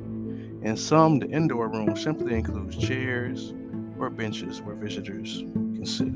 In 0.60 0.76
some, 0.76 1.20
the 1.20 1.26
indoor 1.30 1.70
room 1.70 1.96
simply 1.96 2.34
includes 2.34 2.76
chairs 2.76 3.54
or 3.98 4.10
benches 4.10 4.60
where 4.60 4.74
visitors 4.74 5.38
can 5.38 5.86
sit. 5.86 6.12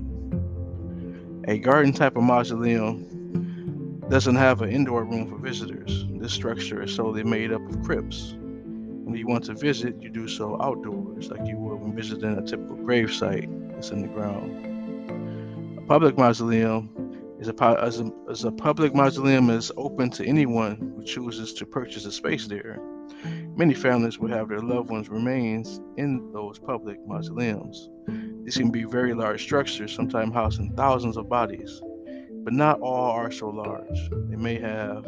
A 1.51 1.59
garden 1.61 1.95
type 1.95 2.19
of 2.19 2.25
mausoleum 2.25 4.05
doesn't 4.11 4.37
have 4.37 4.61
an 4.61 4.69
indoor 4.69 5.03
room 5.03 5.27
for 5.27 5.39
visitors. 5.39 6.05
This 6.11 6.35
structure 6.35 6.83
is 6.83 6.95
solely 6.95 7.25
made 7.25 7.51
up 7.51 7.67
of 7.67 7.83
crypts. 7.83 8.35
When 8.35 9.17
you 9.17 9.27
want 9.27 9.45
to 9.45 9.55
visit, 9.55 9.97
you 10.03 10.11
do 10.11 10.29
so 10.29 10.61
outdoors, 10.61 11.31
like 11.31 11.47
you 11.47 11.57
would 11.57 11.81
when 11.81 11.97
visiting 11.97 12.37
a 12.37 12.43
typical 12.43 12.77
grave 12.77 13.15
site 13.15 13.49
that's 13.71 13.93
in 13.93 14.03
the 14.03 14.09
ground 14.09 15.79
A 15.79 15.81
public 15.87 16.19
mausoleum 16.19 17.00
is 17.41 17.49
a, 17.49 17.65
as 17.83 18.01
a, 18.01 18.11
as 18.31 18.45
a 18.45 18.53
public 18.53 18.95
mausoleum 18.95 19.49
is 19.49 19.73
open 19.79 20.11
to 20.11 20.27
anyone 20.27 20.77
who 20.95 21.03
chooses 21.03 21.55
to 21.55 21.65
purchase 21.65 22.05
a 22.05 22.13
space 22.13 22.47
there. 22.47 22.79
Many 23.57 23.73
families 23.73 24.19
will 24.19 24.29
have 24.29 24.49
their 24.49 24.61
loved 24.61 24.91
ones' 24.91 25.09
remains 25.09 25.81
in 25.97 26.33
those 26.33 26.59
public 26.59 26.99
mausoleums. 27.07 27.89
These 28.45 28.59
can 28.59 28.71
be 28.71 28.85
very 28.85 29.15
large 29.15 29.43
structures, 29.43 29.95
sometimes 29.95 30.35
housing 30.35 30.75
thousands 30.77 31.17
of 31.17 31.31
bodies, 31.31 31.81
but 32.45 32.53
not 32.53 32.81
all 32.81 33.11
are 33.11 33.33
so 33.33 33.49
large. 33.49 34.11
They 34.29 34.37
may 34.37 34.59
have 34.59 35.07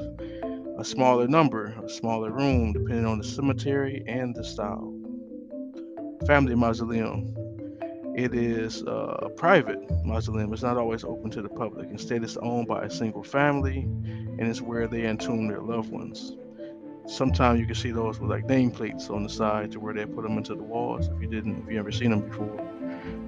a 0.78 0.84
smaller 0.84 1.28
number, 1.28 1.74
a 1.84 1.88
smaller 1.88 2.30
room, 2.30 2.72
depending 2.72 3.06
on 3.06 3.18
the 3.18 3.24
cemetery 3.24 4.02
and 4.06 4.34
the 4.34 4.42
style. 4.42 4.88
Family 6.26 6.54
mausoleum 6.54 7.34
it 8.14 8.34
is 8.34 8.82
uh, 8.82 9.16
a 9.22 9.28
private 9.30 9.78
mausoleum. 10.04 10.52
It's 10.52 10.62
not 10.62 10.76
always 10.76 11.02
open 11.02 11.30
to 11.30 11.42
the 11.42 11.48
public. 11.48 11.88
Instead, 11.90 12.22
it's 12.22 12.36
owned 12.36 12.68
by 12.68 12.84
a 12.84 12.90
single 12.90 13.22
family, 13.22 13.80
and 13.80 14.40
it's 14.40 14.60
where 14.60 14.86
they 14.86 15.06
entomb 15.06 15.48
their 15.48 15.60
loved 15.60 15.90
ones. 15.90 16.36
Sometimes 17.06 17.58
you 17.58 17.66
can 17.66 17.74
see 17.74 17.90
those 17.90 18.20
with 18.20 18.30
like 18.30 18.46
nameplates 18.46 19.10
on 19.10 19.22
the 19.22 19.28
side 19.28 19.72
to 19.72 19.80
where 19.80 19.94
they 19.94 20.04
put 20.04 20.22
them 20.22 20.36
into 20.36 20.54
the 20.54 20.62
walls. 20.62 21.08
If 21.08 21.20
you 21.22 21.26
didn't, 21.26 21.64
if 21.64 21.72
you 21.72 21.78
ever 21.78 21.90
seen 21.90 22.10
them 22.10 22.20
before, 22.20 22.60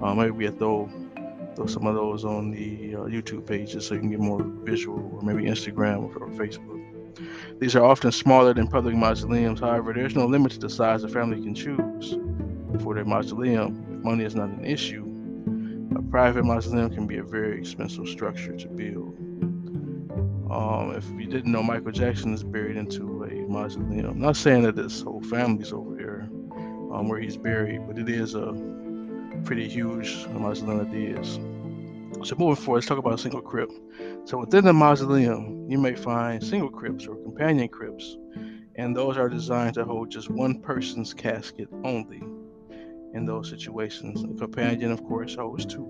uh, 0.01 0.13
maybe 0.13 0.31
we 0.31 0.45
have 0.45 0.57
throw 0.57 0.89
throw 1.55 1.65
some 1.65 1.87
of 1.87 1.95
those 1.95 2.23
on 2.23 2.51
the 2.51 2.95
uh, 2.95 2.99
YouTube 2.99 3.47
pages 3.47 3.87
so 3.87 3.95
you 3.95 4.01
can 4.01 4.09
get 4.11 4.19
more 4.19 4.43
visual, 4.43 5.11
or 5.13 5.21
maybe 5.21 5.49
Instagram 5.49 6.03
or, 6.03 6.23
or 6.23 6.29
Facebook. 6.29 6.81
These 7.59 7.75
are 7.75 7.83
often 7.83 8.11
smaller 8.11 8.53
than 8.53 8.67
public 8.67 8.95
mausoleums. 8.95 9.61
However, 9.61 9.93
there's 9.93 10.15
no 10.15 10.25
limit 10.25 10.51
to 10.53 10.59
the 10.59 10.69
size 10.69 11.03
a 11.03 11.09
family 11.09 11.41
can 11.41 11.55
choose 11.55 12.17
for 12.81 12.93
their 12.93 13.05
mausoleum 13.05 13.94
money 14.05 14.23
is 14.23 14.35
not 14.35 14.49
an 14.49 14.63
issue, 14.63 15.03
a 15.97 16.01
private 16.11 16.45
mausoleum 16.45 16.93
can 16.93 17.07
be 17.07 17.17
a 17.17 17.23
very 17.23 17.57
expensive 17.57 18.07
structure 18.07 18.55
to 18.55 18.67
build. 18.67 19.17
Um, 20.51 20.93
if 20.95 21.09
you 21.09 21.25
didn't 21.25 21.51
know, 21.51 21.63
Michael 21.63 21.91
Jackson 21.91 22.31
is 22.31 22.43
buried 22.43 22.77
into 22.77 23.23
a 23.23 23.33
mausoleum. 23.49 24.05
I'm 24.05 24.19
not 24.19 24.37
saying 24.37 24.61
that 24.63 24.75
this 24.75 25.01
whole 25.01 25.21
family's 25.21 25.73
over 25.73 25.95
there 25.95 26.29
um, 26.93 27.09
where 27.09 27.19
he's 27.19 27.35
buried, 27.35 27.87
but 27.87 27.97
it 27.97 28.07
is 28.07 28.35
a 28.35 28.53
pretty 29.43 29.67
huge 29.67 30.27
mausoleum 30.27 30.77
that 30.87 30.95
is. 30.95 31.39
So 32.27 32.35
moving 32.37 32.63
forward, 32.63 32.77
let's 32.77 32.87
talk 32.87 32.99
about 32.99 33.13
a 33.13 33.17
single 33.17 33.41
crypt. 33.41 33.73
So 34.25 34.37
within 34.37 34.65
the 34.65 34.73
mausoleum, 34.73 35.67
you 35.67 35.79
may 35.79 35.95
find 35.95 36.43
single 36.43 36.69
crypts 36.69 37.07
or 37.07 37.15
companion 37.15 37.69
crypts, 37.69 38.17
and 38.75 38.95
those 38.95 39.17
are 39.17 39.29
designed 39.29 39.73
to 39.73 39.83
hold 39.83 40.11
just 40.11 40.29
one 40.29 40.61
person's 40.61 41.11
casket 41.11 41.69
only 41.83 42.21
in 43.15 43.25
those 43.25 43.49
situations. 43.49 44.23
A 44.23 44.37
companion, 44.37 44.91
of 44.91 45.03
course, 45.05 45.37
always 45.37 45.65
two. 45.65 45.87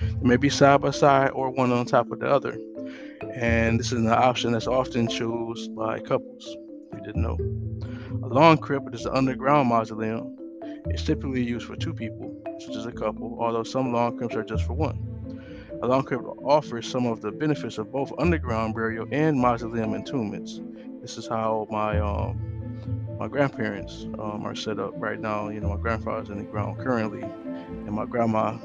They 0.00 0.28
may 0.28 0.36
be 0.36 0.48
side 0.48 0.80
by 0.80 0.90
side 0.90 1.30
or 1.30 1.50
one 1.50 1.70
on 1.70 1.86
top 1.86 2.10
of 2.10 2.20
the 2.20 2.26
other. 2.28 2.58
And 3.34 3.78
this 3.78 3.92
is 3.92 4.00
an 4.00 4.08
option 4.08 4.52
that's 4.52 4.66
often 4.66 5.08
chosen 5.08 5.74
by 5.74 6.00
couples, 6.00 6.56
if 6.92 6.98
you 6.98 7.04
didn't 7.04 7.22
know. 7.22 7.38
A 8.24 8.28
lawn 8.28 8.58
crypt 8.58 8.94
is 8.94 9.04
an 9.04 9.14
underground 9.14 9.68
mausoleum. 9.68 10.36
It's 10.86 11.04
typically 11.04 11.42
used 11.42 11.66
for 11.66 11.76
two 11.76 11.94
people, 11.94 12.34
such 12.60 12.76
as 12.76 12.86
a 12.86 12.92
couple, 12.92 13.36
although 13.40 13.62
some 13.62 13.92
lawn 13.92 14.16
crypts 14.16 14.36
are 14.36 14.44
just 14.44 14.64
for 14.64 14.74
one. 14.74 14.98
A 15.82 15.86
lawn 15.86 16.04
crypt 16.04 16.24
offers 16.44 16.88
some 16.88 17.06
of 17.06 17.20
the 17.20 17.32
benefits 17.32 17.78
of 17.78 17.92
both 17.92 18.12
underground 18.18 18.74
burial 18.74 19.06
and 19.12 19.38
mausoleum 19.38 19.94
entombments. 19.94 20.60
This 21.02 21.18
is 21.18 21.26
how 21.26 21.66
my 21.70 21.98
um, 21.98 22.53
my 23.18 23.28
grandparents 23.28 24.04
um, 24.18 24.44
are 24.44 24.54
set 24.54 24.78
up 24.78 24.92
right 24.96 25.20
now. 25.20 25.48
You 25.48 25.60
know, 25.60 25.68
my 25.68 25.76
grandfather's 25.76 26.30
in 26.30 26.38
the 26.38 26.44
ground 26.44 26.78
currently, 26.78 27.22
and 27.22 27.92
my 27.92 28.06
grandma 28.06 28.58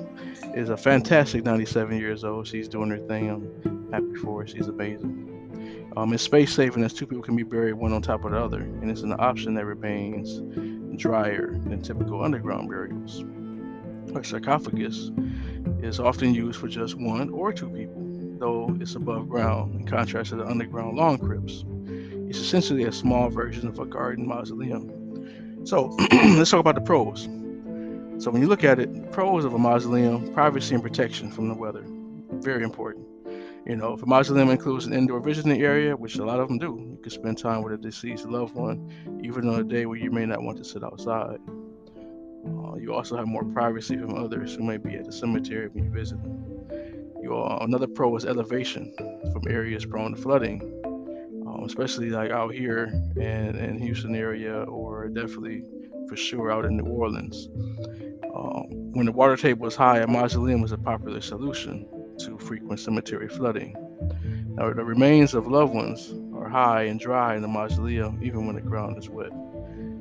is 0.55 0.69
a 0.69 0.77
fantastic 0.77 1.43
97 1.43 1.97
years 1.97 2.23
old. 2.23 2.47
She's 2.47 2.67
doing 2.67 2.89
her 2.89 2.97
thing. 2.97 3.29
I'm 3.29 3.91
happy 3.91 4.15
for 4.15 4.41
her. 4.41 4.47
She's 4.47 4.67
amazing. 4.67 5.93
Um, 5.97 6.13
it's 6.13 6.23
space 6.23 6.53
saving 6.53 6.83
as 6.83 6.93
two 6.93 7.07
people 7.07 7.23
can 7.23 7.35
be 7.35 7.43
buried 7.43 7.73
one 7.73 7.93
on 7.93 8.01
top 8.01 8.23
of 8.25 8.31
the 8.31 8.39
other, 8.39 8.61
and 8.61 8.89
it's 8.89 9.01
an 9.01 9.13
option 9.19 9.53
that 9.55 9.65
remains 9.65 10.41
drier 10.99 11.51
than 11.65 11.81
typical 11.81 12.23
underground 12.23 12.69
burials. 12.69 13.23
A 14.15 14.23
sarcophagus 14.23 15.11
is 15.81 15.99
often 15.99 16.33
used 16.33 16.59
for 16.59 16.67
just 16.67 16.95
one 16.95 17.29
or 17.29 17.53
two 17.53 17.69
people, 17.69 18.03
though 18.37 18.75
it's 18.81 18.95
above 18.95 19.29
ground 19.29 19.79
in 19.79 19.87
contrast 19.87 20.31
to 20.31 20.35
the 20.35 20.45
underground 20.45 20.97
long 20.97 21.17
crypts. 21.17 21.63
It's 22.29 22.38
essentially 22.38 22.83
a 22.83 22.91
small 22.91 23.29
version 23.29 23.67
of 23.67 23.79
a 23.79 23.88
garden 23.88 24.27
mausoleum. 24.27 25.65
So 25.65 25.86
let's 26.12 26.51
talk 26.51 26.59
about 26.59 26.75
the 26.75 26.81
pros. 26.81 27.24
So 28.24 28.29
when 28.29 28.39
you 28.39 28.48
look 28.48 28.63
at 28.63 28.77
it, 28.77 29.12
pros 29.12 29.45
of 29.45 29.55
a 29.55 29.57
mausoleum, 29.57 30.31
privacy 30.31 30.75
and 30.75 30.83
protection 30.83 31.31
from 31.31 31.48
the 31.48 31.55
weather, 31.55 31.83
very 32.33 32.63
important. 32.63 33.07
You 33.65 33.75
know, 33.75 33.93
if 33.93 34.03
a 34.03 34.05
mausoleum 34.05 34.51
includes 34.51 34.86
an 34.86 34.93
indoor 34.93 35.19
visiting 35.21 35.59
area, 35.59 35.98
which 35.98 36.17
a 36.17 36.24
lot 36.24 36.39
of 36.39 36.50
them 36.50 36.59
do, 36.59 36.77
you 36.91 37.00
can 37.01 37.09
spend 37.09 37.39
time 37.39 37.63
with 37.63 37.74
a 37.74 37.77
deceased 37.77 38.25
loved 38.25 38.53
one, 38.53 39.19
even 39.24 39.50
on 39.50 39.59
a 39.59 39.63
day 39.63 39.88
where 39.88 39.98
you 39.98 40.12
may 40.12 40.27
not 40.27 40.43
want 40.43 40.59
to 40.59 40.63
sit 40.63 40.83
outside. 40.83 41.39
Uh, 41.50 42.75
you 42.75 42.93
also 42.93 43.17
have 43.17 43.25
more 43.25 43.43
privacy 43.43 43.98
from 43.98 44.13
others 44.13 44.53
who 44.53 44.62
may 44.62 44.77
be 44.77 44.93
at 44.93 45.05
the 45.05 45.12
cemetery 45.12 45.67
when 45.69 45.86
you 45.86 45.89
visit 45.89 46.21
them. 46.21 46.45
You, 47.24 47.36
uh, 47.36 47.57
another 47.62 47.88
pro 47.88 48.15
is 48.15 48.25
elevation 48.25 48.93
from 49.33 49.48
areas 49.48 49.83
prone 49.83 50.13
to 50.13 50.21
flooding 50.21 50.79
um, 51.59 51.65
especially 51.65 52.09
like 52.09 52.31
out 52.31 52.53
here 52.53 52.85
in, 53.15 53.55
in 53.55 53.79
Houston 53.79 54.15
area 54.15 54.63
or 54.63 55.07
definitely 55.09 55.63
for 56.07 56.15
sure 56.15 56.51
out 56.51 56.65
in 56.65 56.77
New 56.77 56.89
Orleans. 56.89 57.49
Um, 58.33 58.93
when 58.93 59.05
the 59.05 59.11
water 59.11 59.35
table 59.35 59.63
was 59.63 59.75
high, 59.75 59.99
a 59.99 60.07
mausoleum 60.07 60.61
was 60.61 60.71
a 60.71 60.77
popular 60.77 61.21
solution 61.21 61.87
to 62.19 62.37
frequent 62.37 62.79
cemetery 62.79 63.27
flooding. 63.27 63.75
Now, 64.55 64.73
the 64.73 64.83
remains 64.83 65.33
of 65.33 65.47
loved 65.47 65.73
ones 65.73 66.13
are 66.35 66.49
high 66.49 66.83
and 66.83 66.99
dry 66.99 67.35
in 67.35 67.41
the 67.41 67.47
mausoleum, 67.47 68.19
even 68.23 68.45
when 68.45 68.55
the 68.55 68.61
ground 68.61 68.97
is 68.97 69.09
wet. 69.09 69.31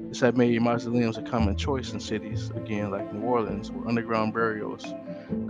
This 0.08 0.20
has 0.20 0.34
made 0.34 0.60
mausoleums 0.62 1.18
a 1.18 1.22
common 1.22 1.54
choice 1.56 1.92
in 1.92 2.00
cities, 2.00 2.50
again, 2.56 2.90
like 2.90 3.12
New 3.12 3.20
Orleans, 3.20 3.70
where 3.70 3.86
underground 3.86 4.32
burials 4.32 4.82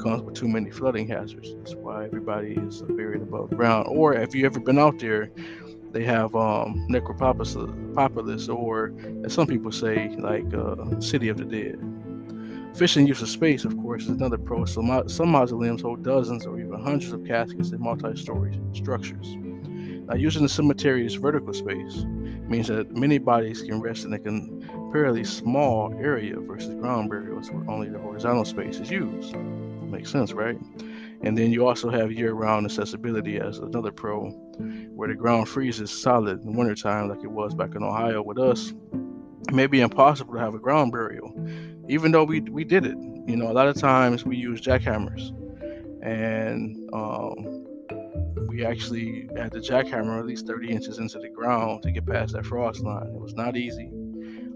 comes 0.03 0.23
with 0.23 0.35
too 0.35 0.49
many 0.49 0.71
flooding 0.71 1.07
hazards. 1.07 1.55
That's 1.59 1.77
why 1.77 2.07
everybody 2.07 2.55
is 2.55 2.83
buried 2.83 3.23
above 3.23 3.51
ground. 3.51 3.87
Or 3.89 4.15
if 4.15 4.35
you 4.35 4.47
ever 4.47 4.59
been 4.59 4.79
out 4.79 4.99
there, 4.99 5.31
they 5.93 6.05
have 6.05 6.35
um, 6.35 6.87
necropolis, 6.89 7.57
or 8.49 8.93
as 9.25 9.33
some 9.33 9.47
people 9.47 9.73
say, 9.73 10.09
like 10.19 10.53
uh, 10.55 11.01
City 11.01 11.29
of 11.29 11.37
the 11.39 11.45
Dead. 11.45 11.79
Efficient 12.75 13.09
use 13.09 13.23
of 13.23 13.29
space, 13.29 13.65
of 13.65 13.77
course, 13.79 14.05
is 14.05 14.11
another 14.11 14.39
pro. 14.39 14.65
So 14.65 15.05
some 15.09 15.31
mausoleums 15.31 15.83
hold 15.83 16.05
dozens 16.05 16.47
or 16.47 16.61
even 16.61 16.81
hundreds 16.81 17.13
of 17.13 17.25
caskets 17.25 17.73
in 17.73 17.81
multi-story 17.81 18.61
structures. 18.73 19.37
Now, 20.07 20.15
using 20.15 20.43
the 20.43 20.49
cemetery's 20.49 21.15
vertical 21.15 21.53
space 21.53 22.05
means 22.49 22.69
that 22.69 22.95
many 22.97 23.19
bodies 23.19 23.63
can 23.63 23.81
rest 23.81 24.05
in 24.05 24.13
a 24.13 24.19
comparatively 24.19 25.25
small 25.25 25.93
area 26.01 26.39
versus 26.41 26.75
ground 26.77 27.11
burials 27.11 27.51
where 27.51 27.69
only 27.69 27.89
the 27.89 27.99
horizontal 27.99 28.45
space 28.45 28.79
is 28.79 28.91
used. 28.91 29.35
Makes 29.37 30.11
sense, 30.11 30.33
right? 30.33 30.59
And 31.23 31.37
then 31.37 31.51
you 31.53 31.67
also 31.67 31.91
have 31.91 32.13
year-round 32.13 32.65
accessibility 32.65 33.39
as 33.39 33.59
another 33.59 33.91
pro, 33.91 34.31
where 34.95 35.09
the 35.09 35.15
ground 35.15 35.49
freezes 35.49 35.91
solid 35.91 36.41
in 36.41 36.47
the 36.47 36.53
wintertime 36.53 37.09
like 37.09 37.23
it 37.23 37.31
was 37.31 37.55
back 37.55 37.75
in 37.75 37.83
Ohio 37.83 38.23
with 38.23 38.39
us. 38.39 38.73
It 39.49 39.55
may 39.55 39.67
be 39.67 39.81
impossible 39.81 40.35
to 40.35 40.41
have 40.41 40.55
a 40.55 40.59
ground 40.59 40.93
burial, 40.93 41.35
even 41.89 42.13
though 42.13 42.25
we 42.25 42.41
we 42.41 42.65
did 42.65 42.85
it. 42.85 42.97
You 43.27 43.37
know, 43.37 43.51
a 43.51 43.53
lot 43.53 43.69
of 43.69 43.77
times 43.77 44.25
we 44.25 44.37
use 44.37 44.61
jackhammers, 44.61 45.31
and 46.03 46.89
um, 46.93 47.67
we 48.49 48.65
actually 48.65 49.29
had 49.37 49.53
to 49.53 49.61
jackhammer 49.61 50.19
at 50.19 50.27
least 50.27 50.47
30 50.47 50.71
inches 50.71 50.99
into 50.99 51.19
the 51.19 51.29
ground 51.29 51.83
to 51.83 51.93
get 51.93 52.07
past 52.07 52.33
that 52.33 52.45
frost 52.45 52.81
line. 52.81 53.07
It 53.07 53.21
was 53.21 53.35
not 53.35 53.57
easy. 53.57 53.91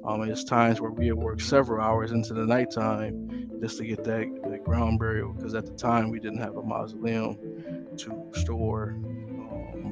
Um, 0.05 0.27
there's 0.27 0.45
times 0.45 0.81
where 0.81 0.91
we 0.91 1.07
had 1.07 1.15
worked 1.15 1.43
several 1.43 1.81
hours 1.81 2.11
into 2.11 2.35
the 2.35 2.45
nighttime 2.45 3.49
just 3.61 3.79
to 3.79 3.85
get 3.85 4.03
that, 4.03 4.27
that 4.51 4.65
ground 4.65 4.99
burial 4.99 5.33
because 5.33 5.55
at 5.55 5.67
the 5.67 5.73
time 5.75 6.11
we 6.11 6.19
didn't 6.19 6.41
have 6.41 6.57
a 6.57 6.63
mausoleum 6.63 7.39
to 7.97 8.31
store 8.35 8.97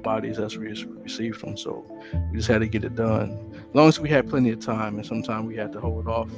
bodies 0.02 0.38
as 0.38 0.56
we 0.56 0.68
received 1.02 1.40
them. 1.42 1.56
So 1.56 1.84
we 2.30 2.36
just 2.36 2.48
had 2.48 2.60
to 2.60 2.66
get 2.66 2.84
it 2.84 2.94
done. 2.94 3.54
As 3.54 3.74
long 3.74 3.88
as 3.88 4.00
we 4.00 4.08
had 4.08 4.28
plenty 4.28 4.50
of 4.50 4.60
time, 4.60 4.96
and 4.96 5.06
sometimes 5.06 5.46
we 5.46 5.56
had 5.56 5.72
to 5.72 5.80
hold 5.80 6.08
off. 6.08 6.30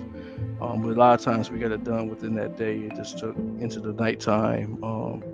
Um, 0.61 0.83
but 0.83 0.91
a 0.91 0.99
lot 0.99 1.19
of 1.19 1.25
times 1.25 1.51
we 1.51 1.59
got 1.59 1.73
it 1.73 1.83
done 1.85 2.09
within 2.09 2.35
that 2.37 2.57
day. 2.57 2.79
It 2.79 2.95
just 2.95 3.19
took 3.19 3.37
into 3.37 3.81
the 3.81 3.93
nighttime 3.93 4.83
um, 4.85 5.25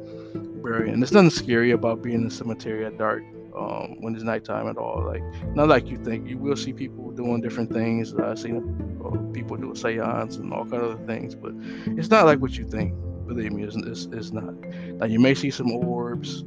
burying. 0.62 0.94
And 0.94 1.02
there's 1.02 1.12
nothing 1.12 1.30
scary 1.30 1.73
about 1.73 2.02
being 2.02 2.16
in 2.16 2.25
the 2.28 2.35
cemetery 2.35 2.87
at 2.87 2.97
dark 2.97 3.23
um, 3.56 3.97
when 4.00 4.14
it's 4.14 4.25
nighttime 4.25 4.68
at 4.68 4.76
all. 4.76 5.04
Like 5.04 5.23
not 5.54 5.68
like 5.68 5.88
you 5.88 5.97
think. 5.97 6.28
You 6.28 6.38
will 6.38 6.56
see 6.56 6.73
people 6.73 7.11
doing 7.11 7.40
different 7.40 7.73
things. 7.73 8.14
I've 8.14 8.38
seen 8.38 8.56
uh, 9.04 9.32
people 9.32 9.56
do 9.56 9.73
a 9.73 9.76
seance 9.76 10.37
and 10.37 10.52
all 10.52 10.64
kind 10.64 10.82
of 10.82 10.92
other 10.92 11.06
things, 11.06 11.35
but 11.35 11.52
it's 11.99 12.08
not 12.08 12.26
like 12.26 12.38
what 12.40 12.56
you 12.56 12.66
think. 12.66 12.94
Believe 13.26 13.52
me, 13.52 13.64
it's, 13.64 13.76
it's, 13.76 14.06
it's 14.12 14.32
not. 14.32 14.54
Now 14.99 15.06
you 15.06 15.20
may 15.20 15.35
see 15.35 15.50
some 15.50 15.70
orbs 15.70 16.44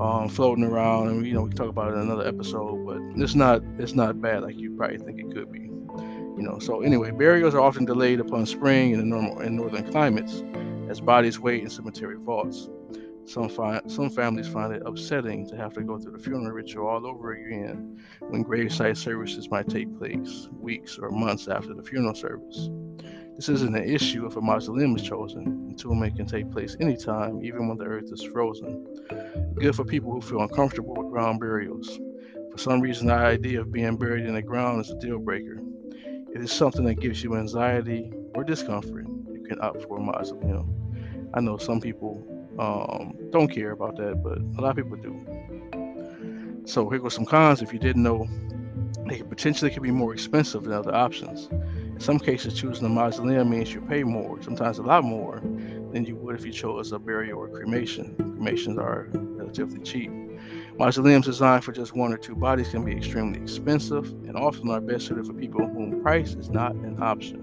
um, 0.00 0.28
floating 0.28 0.64
around, 0.64 1.08
and 1.08 1.26
you 1.26 1.32
know 1.32 1.42
we 1.42 1.48
can 1.48 1.56
talk 1.56 1.68
about 1.68 1.92
it 1.92 1.94
in 1.94 2.02
another 2.02 2.26
episode, 2.26 2.84
but 2.86 2.98
it's 3.22 3.34
not 3.34 3.62
it's 3.78 3.94
not 3.94 4.20
bad 4.20 4.42
like 4.42 4.56
you 4.56 4.76
probably 4.76 4.98
think 4.98 5.18
it 5.20 5.32
could 5.32 5.50
be. 5.50 5.60
You 5.60 6.42
know. 6.42 6.58
So 6.58 6.82
anyway, 6.82 7.10
burials 7.12 7.54
are 7.54 7.60
often 7.60 7.84
delayed 7.84 8.20
upon 8.20 8.46
spring 8.46 8.92
in 8.92 8.98
the 8.98 9.04
normal 9.04 9.40
in 9.40 9.56
northern 9.56 9.90
climates, 9.90 10.42
as 10.88 11.00
bodies 11.00 11.40
wait 11.40 11.62
in 11.62 11.70
cemetery 11.70 12.16
vaults. 12.16 12.68
Some 13.24 13.48
find 13.48 13.90
some 13.90 14.10
families 14.10 14.46
find 14.46 14.72
it 14.72 14.82
upsetting 14.86 15.48
to 15.48 15.56
have 15.56 15.72
to 15.74 15.82
go 15.82 15.98
through 15.98 16.12
the 16.12 16.18
funeral 16.18 16.52
ritual 16.52 16.86
all 16.86 17.06
over 17.06 17.32
again 17.32 18.00
when 18.20 18.42
graveside 18.42 18.96
services 18.96 19.50
might 19.50 19.68
take 19.68 19.98
place 19.98 20.48
weeks 20.60 20.98
or 20.98 21.10
months 21.10 21.48
after 21.48 21.74
the 21.74 21.82
funeral 21.82 22.14
service. 22.14 22.70
This 23.36 23.50
isn't 23.50 23.76
an 23.76 23.84
issue 23.84 24.26
if 24.26 24.36
a 24.36 24.40
mausoleum 24.40 24.96
is 24.96 25.02
chosen. 25.02 25.70
Entombment 25.70 26.16
can 26.16 26.24
take 26.24 26.50
place 26.50 26.74
anytime, 26.80 27.44
even 27.44 27.68
when 27.68 27.76
the 27.76 27.84
earth 27.84 28.10
is 28.10 28.22
frozen. 28.22 28.86
Good 29.54 29.76
for 29.76 29.84
people 29.84 30.10
who 30.10 30.22
feel 30.22 30.40
uncomfortable 30.40 30.94
with 30.94 31.10
ground 31.10 31.38
burials. 31.40 32.00
For 32.50 32.56
some 32.56 32.80
reason, 32.80 33.08
the 33.08 33.12
idea 33.12 33.60
of 33.60 33.70
being 33.70 33.96
buried 33.98 34.24
in 34.24 34.34
the 34.34 34.40
ground 34.42 34.80
is 34.80 34.90
a 34.90 34.98
deal 34.98 35.18
breaker. 35.18 35.60
It's 36.30 36.52
something 36.52 36.84
that 36.86 36.94
gives 36.94 37.22
you 37.22 37.36
anxiety 37.36 38.10
or 38.34 38.42
discomfort, 38.42 39.06
you 39.30 39.44
can 39.46 39.60
opt 39.60 39.82
for 39.82 39.98
a 39.98 40.00
mausoleum. 40.00 41.30
I 41.34 41.40
know 41.40 41.58
some 41.58 41.80
people 41.80 42.26
um, 42.58 43.18
don't 43.30 43.48
care 43.48 43.72
about 43.72 43.96
that, 43.96 44.22
but 44.22 44.38
a 44.38 44.60
lot 44.62 44.70
of 44.70 44.76
people 44.76 44.96
do. 44.96 46.62
So 46.64 46.88
here 46.88 46.98
go 47.00 47.10
some 47.10 47.26
cons. 47.26 47.60
If 47.60 47.72
you 47.72 47.78
didn't 47.78 48.02
know, 48.02 48.26
they 49.06 49.22
potentially 49.22 49.70
can 49.70 49.82
be 49.82 49.90
more 49.90 50.14
expensive 50.14 50.64
than 50.64 50.72
other 50.72 50.94
options. 50.94 51.48
In 51.96 52.02
some 52.02 52.18
cases, 52.18 52.52
choosing 52.52 52.84
a 52.84 52.90
mausoleum 52.90 53.48
means 53.48 53.72
you 53.72 53.80
pay 53.80 54.04
more, 54.04 54.40
sometimes 54.42 54.76
a 54.76 54.82
lot 54.82 55.02
more, 55.02 55.40
than 55.92 56.04
you 56.04 56.14
would 56.16 56.34
if 56.36 56.44
you 56.44 56.52
chose 56.52 56.92
a 56.92 56.98
burial 56.98 57.38
or 57.38 57.48
cremation. 57.48 58.14
Cremations 58.16 58.76
are 58.76 59.08
relatively 59.12 59.80
cheap. 59.80 60.10
Mausoleums 60.78 61.24
designed 61.24 61.64
for 61.64 61.72
just 61.72 61.96
one 61.96 62.12
or 62.12 62.18
two 62.18 62.36
bodies 62.36 62.68
can 62.68 62.84
be 62.84 62.92
extremely 62.92 63.40
expensive 63.40 64.10
and 64.28 64.36
often 64.36 64.68
are 64.68 64.82
best 64.82 65.06
suited 65.06 65.26
for 65.26 65.32
people 65.32 65.66
whom 65.66 66.02
price 66.02 66.34
is 66.34 66.50
not 66.50 66.72
an 66.74 67.02
option. 67.02 67.40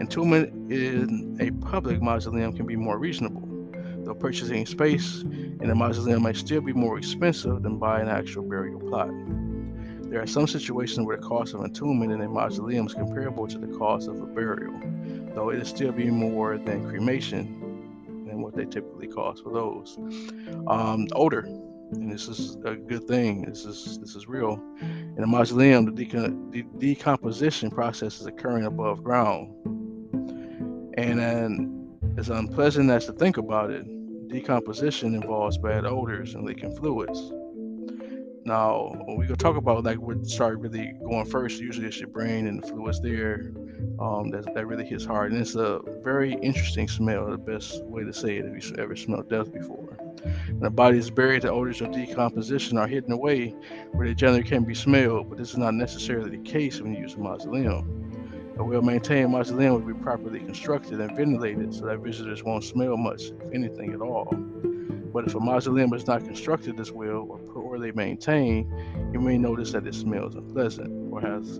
Entombment 0.00 0.70
in 0.70 1.36
a 1.40 1.50
public 1.66 2.00
mausoleum 2.00 2.52
can 2.52 2.66
be 2.66 2.76
more 2.76 2.98
reasonable 2.98 3.42
though 4.04 4.14
purchasing 4.14 4.64
space 4.64 5.22
in 5.22 5.68
a 5.68 5.74
mausoleum 5.74 6.22
might 6.22 6.36
still 6.36 6.60
be 6.60 6.72
more 6.72 6.96
expensive 6.96 7.64
than 7.64 7.78
buying 7.78 8.06
an 8.06 8.14
actual 8.14 8.44
burial 8.44 8.78
plot. 8.78 9.10
There 10.16 10.22
are 10.22 10.26
some 10.26 10.46
situations 10.46 11.06
where 11.06 11.18
the 11.18 11.22
cost 11.22 11.52
of 11.52 11.60
entombment 11.60 12.10
in 12.10 12.22
a 12.22 12.26
mausoleum 12.26 12.86
is 12.86 12.94
comparable 12.94 13.46
to 13.48 13.58
the 13.58 13.66
cost 13.76 14.08
of 14.08 14.18
a 14.18 14.24
burial, 14.24 14.72
though 15.34 15.50
it 15.50 15.58
is 15.58 15.68
still 15.68 15.92
be 15.92 16.10
more 16.10 16.56
than 16.56 16.88
cremation 16.88 18.24
than 18.26 18.40
what 18.40 18.56
they 18.56 18.64
typically 18.64 19.08
cost 19.08 19.42
for 19.42 19.52
those. 19.52 19.98
Um, 20.68 21.06
odor, 21.12 21.40
and 21.40 22.10
this 22.10 22.28
is 22.28 22.56
a 22.64 22.76
good 22.76 23.06
thing. 23.06 23.42
This 23.42 23.66
is 23.66 23.98
this 23.98 24.16
is 24.16 24.26
real. 24.26 24.58
In 24.80 25.22
a 25.22 25.26
mausoleum, 25.26 25.94
the, 25.94 26.06
the 26.50 26.62
decomposition 26.78 27.70
process 27.70 28.18
is 28.18 28.24
occurring 28.24 28.64
above 28.64 29.04
ground, 29.04 29.54
and 30.96 31.18
then 31.18 31.90
as 32.16 32.30
unpleasant 32.30 32.88
as 32.88 33.04
to 33.04 33.12
think 33.12 33.36
about 33.36 33.70
it, 33.70 33.84
decomposition 34.28 35.14
involves 35.14 35.58
bad 35.58 35.84
odors 35.84 36.34
and 36.34 36.42
leaking 36.42 36.74
fluids. 36.74 37.34
Now, 38.46 38.92
we 39.18 39.26
go 39.26 39.34
talk 39.34 39.56
about 39.56 39.82
like 39.82 39.98
what 39.98 40.24
start 40.24 40.60
really 40.60 40.94
going 41.04 41.26
first, 41.26 41.60
usually 41.60 41.88
it's 41.88 41.98
your 41.98 42.08
brain 42.08 42.46
and 42.46 42.62
the 42.62 42.66
fluids 42.68 43.00
there. 43.00 43.50
Um, 43.98 44.30
that, 44.30 44.54
that 44.54 44.66
really 44.66 44.84
hits 44.84 45.04
hard, 45.04 45.32
and 45.32 45.40
it's 45.40 45.56
a 45.56 45.80
very 46.04 46.34
interesting 46.34 46.86
smell. 46.86 47.28
The 47.28 47.38
best 47.38 47.82
way 47.84 48.04
to 48.04 48.12
say 48.12 48.36
it, 48.36 48.44
if 48.44 48.70
you've 48.70 48.78
ever 48.78 48.94
smelled 48.94 49.28
death 49.28 49.52
before. 49.52 49.98
When 50.46 50.60
the 50.60 50.70
body 50.70 50.98
is 50.98 51.10
buried, 51.10 51.42
the 51.42 51.50
odors 51.50 51.80
of 51.80 51.90
decomposition 51.90 52.78
are 52.78 52.86
hidden 52.86 53.10
away 53.10 53.48
where 53.90 54.06
they 54.06 54.14
generally 54.14 54.44
can 54.44 54.62
be 54.64 54.74
smelled, 54.74 55.28
but 55.28 55.38
this 55.38 55.50
is 55.50 55.56
not 55.56 55.74
necessarily 55.74 56.30
the 56.30 56.42
case 56.48 56.80
when 56.80 56.94
you 56.94 57.00
use 57.00 57.14
a 57.14 57.18
mausoleum. 57.18 58.54
A 58.58 58.64
well-maintained 58.64 59.32
mausoleum 59.32 59.74
would 59.74 59.86
be 59.86 60.02
properly 60.02 60.38
constructed 60.38 61.00
and 61.00 61.16
ventilated 61.16 61.74
so 61.74 61.86
that 61.86 61.98
visitors 61.98 62.44
won't 62.44 62.62
smell 62.62 62.96
much, 62.96 63.24
if 63.24 63.52
anything 63.52 63.92
at 63.92 64.00
all. 64.00 64.28
But 65.16 65.28
if 65.28 65.34
a 65.34 65.40
mausoleum 65.40 65.94
is 65.94 66.06
not 66.06 66.26
constructed 66.26 66.78
as 66.78 66.92
well 66.92 67.26
or 67.30 67.38
poorly 67.38 67.90
maintained, 67.90 68.70
you 69.14 69.18
may 69.18 69.38
notice 69.38 69.72
that 69.72 69.86
it 69.86 69.94
smells 69.94 70.34
unpleasant 70.34 71.10
or 71.10 71.22
has 71.22 71.58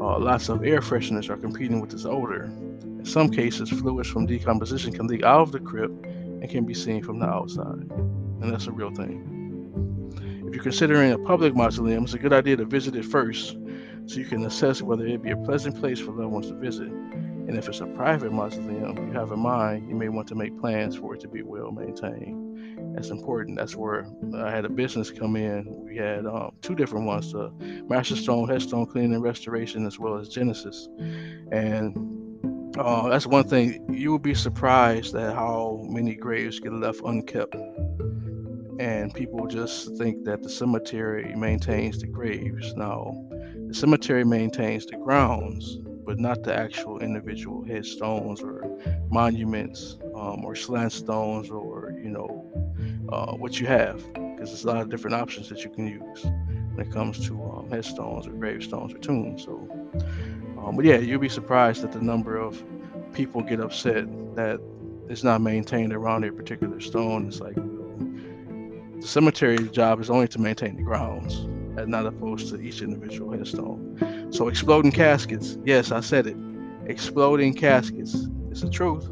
uh, 0.00 0.18
lots 0.18 0.48
of 0.48 0.64
air 0.64 0.80
fresheners 0.80 1.28
are 1.28 1.36
competing 1.36 1.82
with 1.82 1.92
its 1.92 2.06
odor. 2.06 2.44
In 2.44 3.04
some 3.04 3.28
cases, 3.28 3.68
fluids 3.68 4.08
from 4.08 4.24
decomposition 4.24 4.90
can 4.90 5.06
leak 5.06 5.22
out 5.22 5.42
of 5.42 5.52
the 5.52 5.60
crypt 5.60 6.06
and 6.06 6.48
can 6.48 6.64
be 6.64 6.72
seen 6.72 7.02
from 7.02 7.18
the 7.18 7.26
outside. 7.26 7.90
And 8.40 8.50
that's 8.50 8.68
a 8.68 8.72
real 8.72 8.90
thing. 8.90 10.40
If 10.48 10.54
you're 10.54 10.62
considering 10.62 11.12
a 11.12 11.18
public 11.18 11.54
mausoleum, 11.54 12.04
it's 12.04 12.14
a 12.14 12.18
good 12.18 12.32
idea 12.32 12.56
to 12.56 12.64
visit 12.64 12.96
it 12.96 13.04
first 13.04 13.58
so 14.06 14.18
you 14.18 14.24
can 14.24 14.46
assess 14.46 14.80
whether 14.80 15.04
it'd 15.04 15.22
be 15.22 15.32
a 15.32 15.36
pleasant 15.36 15.78
place 15.78 16.00
for 16.00 16.12
loved 16.12 16.32
ones 16.32 16.48
to 16.48 16.54
visit. 16.54 16.88
And 16.88 17.54
if 17.58 17.68
it's 17.68 17.80
a 17.80 17.86
private 17.86 18.32
mausoleum 18.32 18.96
you 18.96 19.12
have 19.12 19.30
in 19.30 19.40
mind, 19.40 19.90
you 19.90 19.94
may 19.94 20.08
want 20.08 20.26
to 20.28 20.34
make 20.34 20.58
plans 20.58 20.96
for 20.96 21.14
it 21.14 21.20
to 21.20 21.28
be 21.28 21.42
well 21.42 21.70
maintained. 21.70 22.43
That's 22.94 23.10
important. 23.10 23.58
That's 23.58 23.74
where 23.76 24.06
I 24.36 24.50
had 24.50 24.64
a 24.64 24.68
business 24.68 25.10
come 25.10 25.36
in. 25.36 25.64
We 25.84 25.96
had 25.96 26.26
um, 26.26 26.52
two 26.62 26.74
different 26.74 27.06
ones: 27.06 27.32
the 27.32 27.50
Master 27.88 28.16
Stone 28.16 28.48
Headstone 28.48 28.86
Cleaning 28.86 29.14
and 29.14 29.22
Restoration, 29.22 29.86
as 29.86 29.98
well 29.98 30.16
as 30.16 30.28
Genesis. 30.28 30.88
And 31.52 32.76
uh, 32.78 33.08
that's 33.08 33.26
one 33.26 33.48
thing 33.48 33.84
you 33.92 34.10
will 34.10 34.18
be 34.18 34.34
surprised 34.34 35.14
at 35.14 35.34
how 35.34 35.80
many 35.88 36.14
graves 36.14 36.60
get 36.60 36.72
left 36.72 37.00
unkept 37.04 37.54
and 38.78 39.14
people 39.14 39.46
just 39.46 39.96
think 39.96 40.24
that 40.24 40.42
the 40.42 40.48
cemetery 40.48 41.34
maintains 41.36 42.00
the 42.00 42.06
graves. 42.06 42.74
Now, 42.74 43.14
the 43.68 43.74
cemetery 43.74 44.24
maintains 44.24 44.86
the 44.86 44.96
grounds, 44.96 45.78
but 46.04 46.18
not 46.18 46.42
the 46.42 46.54
actual 46.54 46.98
individual 46.98 47.64
headstones 47.64 48.42
or 48.42 48.64
monuments 49.10 49.96
um, 50.14 50.44
or 50.44 50.54
slant 50.56 50.92
stones 50.92 51.50
or, 51.50 51.94
you 52.02 52.10
know, 52.10 52.50
uh, 53.14 53.32
what 53.34 53.60
you 53.60 53.66
have, 53.66 54.02
because 54.12 54.50
there's 54.50 54.64
a 54.64 54.66
lot 54.66 54.78
of 54.78 54.88
different 54.90 55.14
options 55.14 55.48
that 55.48 55.62
you 55.64 55.70
can 55.70 55.86
use 55.86 56.24
when 56.74 56.84
it 56.84 56.92
comes 56.92 57.24
to 57.28 57.40
um, 57.44 57.70
headstones 57.70 58.26
or 58.26 58.30
gravestones 58.30 58.92
or 58.92 58.98
tombs. 58.98 59.44
So, 59.44 59.68
um, 60.58 60.74
but 60.74 60.84
yeah, 60.84 60.96
you'll 60.96 61.20
be 61.20 61.28
surprised 61.28 61.84
at 61.84 61.92
the 61.92 62.00
number 62.00 62.36
of 62.36 62.62
people 63.12 63.40
get 63.42 63.60
upset 63.60 64.06
that 64.34 64.60
it's 65.08 65.22
not 65.22 65.40
maintained 65.40 65.92
around 65.92 66.24
a 66.24 66.32
particular 66.32 66.80
stone. 66.80 67.28
It's 67.28 67.38
like 67.38 67.54
the 67.54 69.06
cemetery 69.06 69.58
job 69.68 70.00
is 70.00 70.10
only 70.10 70.26
to 70.28 70.40
maintain 70.40 70.76
the 70.76 70.82
grounds 70.82 71.36
and 71.78 71.88
not 71.88 72.06
opposed 72.06 72.48
to 72.48 72.60
each 72.60 72.82
individual 72.82 73.30
headstone. 73.30 74.28
So 74.32 74.48
exploding 74.48 74.90
caskets, 74.90 75.56
yes, 75.64 75.92
I 75.92 76.00
said 76.00 76.26
it. 76.26 76.36
Exploding 76.86 77.54
caskets. 77.54 78.26
It's 78.50 78.62
the 78.62 78.70
truth. 78.70 79.08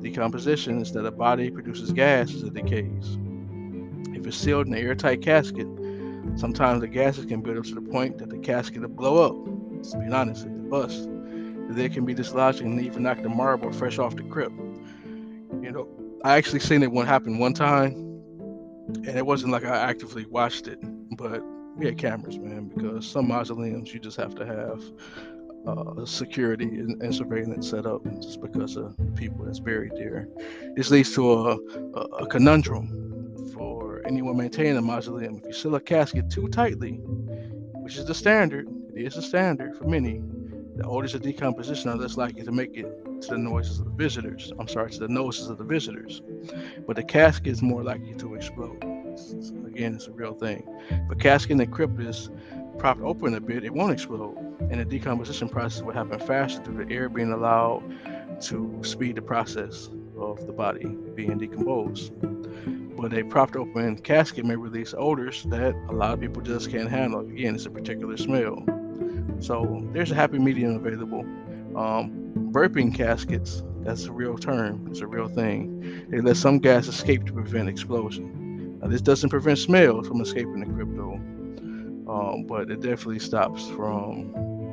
Decomposition 0.00 0.80
is 0.80 0.92
that 0.92 1.06
a 1.06 1.12
body 1.12 1.50
produces 1.50 1.92
gas 1.92 2.34
as 2.34 2.42
it 2.42 2.54
decays. 2.54 3.18
It's 4.28 4.36
sealed 4.36 4.66
in 4.66 4.74
an 4.74 4.78
airtight 4.78 5.22
casket, 5.22 5.66
sometimes 6.36 6.82
the 6.82 6.86
gases 6.86 7.24
can 7.24 7.40
build 7.40 7.56
up 7.56 7.64
to 7.64 7.74
the 7.74 7.80
point 7.80 8.18
that 8.18 8.28
the 8.28 8.36
casket 8.36 8.82
will 8.82 8.88
blow 8.90 9.24
up. 9.24 9.90
To 9.90 9.98
be 9.98 10.12
honest, 10.12 10.44
it 10.44 10.68
bust. 10.68 11.08
They 11.70 11.88
can 11.88 12.04
be 12.04 12.12
dislodging 12.12 12.72
and 12.72 12.80
even 12.82 13.04
knock 13.04 13.22
the 13.22 13.30
marble 13.30 13.72
fresh 13.72 13.98
off 13.98 14.16
the 14.16 14.24
crypt. 14.24 14.54
You 15.62 15.72
know, 15.72 15.88
I 16.24 16.36
actually 16.36 16.60
seen 16.60 16.82
it 16.82 16.92
one 16.92 17.06
happen 17.06 17.38
one 17.38 17.54
time, 17.54 17.94
and 18.88 19.08
it 19.08 19.24
wasn't 19.24 19.50
like 19.50 19.64
I 19.64 19.78
actively 19.78 20.26
watched 20.26 20.66
it, 20.66 20.78
but 21.16 21.42
we 21.76 21.86
had 21.86 21.96
cameras, 21.96 22.38
man, 22.38 22.68
because 22.68 23.08
some 23.08 23.28
mausoleums 23.28 23.94
you 23.94 23.98
just 23.98 24.18
have 24.18 24.34
to 24.34 24.44
have 24.44 24.84
uh, 25.66 26.04
security 26.04 26.66
and, 26.66 27.02
and, 27.02 27.14
surveillance 27.14 27.70
set 27.70 27.86
up 27.86 28.04
just 28.20 28.42
because 28.42 28.76
of 28.76 28.94
the 28.98 29.12
people 29.12 29.46
that's 29.46 29.60
buried 29.60 29.92
there. 29.96 30.28
This 30.76 30.90
leads 30.90 31.14
to 31.14 31.32
a, 31.32 31.56
a, 31.94 32.00
a 32.00 32.26
conundrum 32.26 33.08
anyone 34.08 34.38
maintaining 34.38 34.76
a 34.76 34.82
mausoleum. 34.82 35.36
If 35.36 35.44
you 35.46 35.52
seal 35.52 35.74
a 35.74 35.80
casket 35.80 36.30
too 36.30 36.48
tightly, 36.48 36.94
which 37.82 37.96
is 37.96 38.06
the 38.06 38.14
standard, 38.14 38.66
it 38.94 39.02
is 39.02 39.14
the 39.14 39.22
standard 39.22 39.76
for 39.76 39.84
many, 39.84 40.22
the 40.76 40.84
odors 40.84 41.14
of 41.14 41.22
decomposition 41.22 41.90
are 41.90 41.96
less 41.96 42.16
likely 42.16 42.42
to 42.42 42.52
make 42.52 42.76
it 42.76 42.86
to 43.22 43.28
the 43.28 43.38
noises 43.38 43.80
of 43.80 43.84
the 43.84 43.90
visitors. 43.92 44.52
I'm 44.58 44.68
sorry, 44.68 44.90
to 44.92 44.98
the 45.00 45.08
noses 45.08 45.50
of 45.50 45.58
the 45.58 45.64
visitors. 45.64 46.22
But 46.86 46.96
the 46.96 47.02
casket 47.02 47.48
is 47.48 47.62
more 47.62 47.82
likely 47.82 48.14
to 48.14 48.34
explode. 48.34 48.82
Again, 49.66 49.96
it's 49.96 50.06
a 50.06 50.12
real 50.12 50.34
thing. 50.34 50.66
But 51.08 51.20
casket 51.20 51.50
in 51.52 51.58
the 51.58 51.66
crypt 51.66 52.00
is 52.00 52.30
propped 52.78 53.02
open 53.02 53.34
a 53.34 53.40
bit, 53.40 53.64
it 53.64 53.74
won't 53.74 53.92
explode. 53.92 54.38
And 54.70 54.80
the 54.80 54.84
decomposition 54.84 55.48
process 55.48 55.82
will 55.82 55.92
happen 55.92 56.18
faster 56.20 56.62
through 56.62 56.84
the 56.84 56.94
air 56.94 57.08
being 57.08 57.32
allowed 57.32 57.82
to 58.42 58.78
speed 58.82 59.16
the 59.16 59.22
process 59.22 59.90
of 60.16 60.46
the 60.46 60.52
body 60.52 60.86
being 61.14 61.36
decomposed. 61.38 62.12
But 62.98 63.14
a 63.14 63.22
propped 63.22 63.54
open 63.54 63.98
casket 63.98 64.44
may 64.44 64.56
release 64.56 64.92
odors 64.96 65.44
that 65.44 65.74
a 65.88 65.92
lot 65.92 66.14
of 66.14 66.20
people 66.20 66.42
just 66.42 66.68
can't 66.70 66.90
handle. 66.90 67.20
Again, 67.20 67.54
it's 67.54 67.66
a 67.66 67.70
particular 67.70 68.16
smell. 68.16 68.64
So 69.40 69.88
there's 69.92 70.10
a 70.10 70.16
happy 70.16 70.38
medium 70.40 70.74
available. 70.74 71.20
Um, 71.76 72.10
burping 72.50 72.92
caskets, 72.92 73.62
that's 73.82 74.06
a 74.06 74.12
real 74.12 74.36
term, 74.36 74.88
it's 74.90 75.00
a 75.00 75.06
real 75.06 75.28
thing. 75.28 76.06
They 76.08 76.20
let 76.20 76.36
some 76.36 76.58
gas 76.58 76.88
escape 76.88 77.24
to 77.26 77.32
prevent 77.32 77.68
explosion. 77.68 78.80
Now, 78.80 78.88
this 78.88 79.00
doesn't 79.00 79.30
prevent 79.30 79.58
smells 79.58 80.08
from 80.08 80.20
escaping 80.20 80.60
the 80.60 80.66
crypto, 80.66 81.12
um, 82.12 82.46
but 82.48 82.70
it 82.70 82.80
definitely 82.80 83.20
stops 83.20 83.68
from 83.68 84.32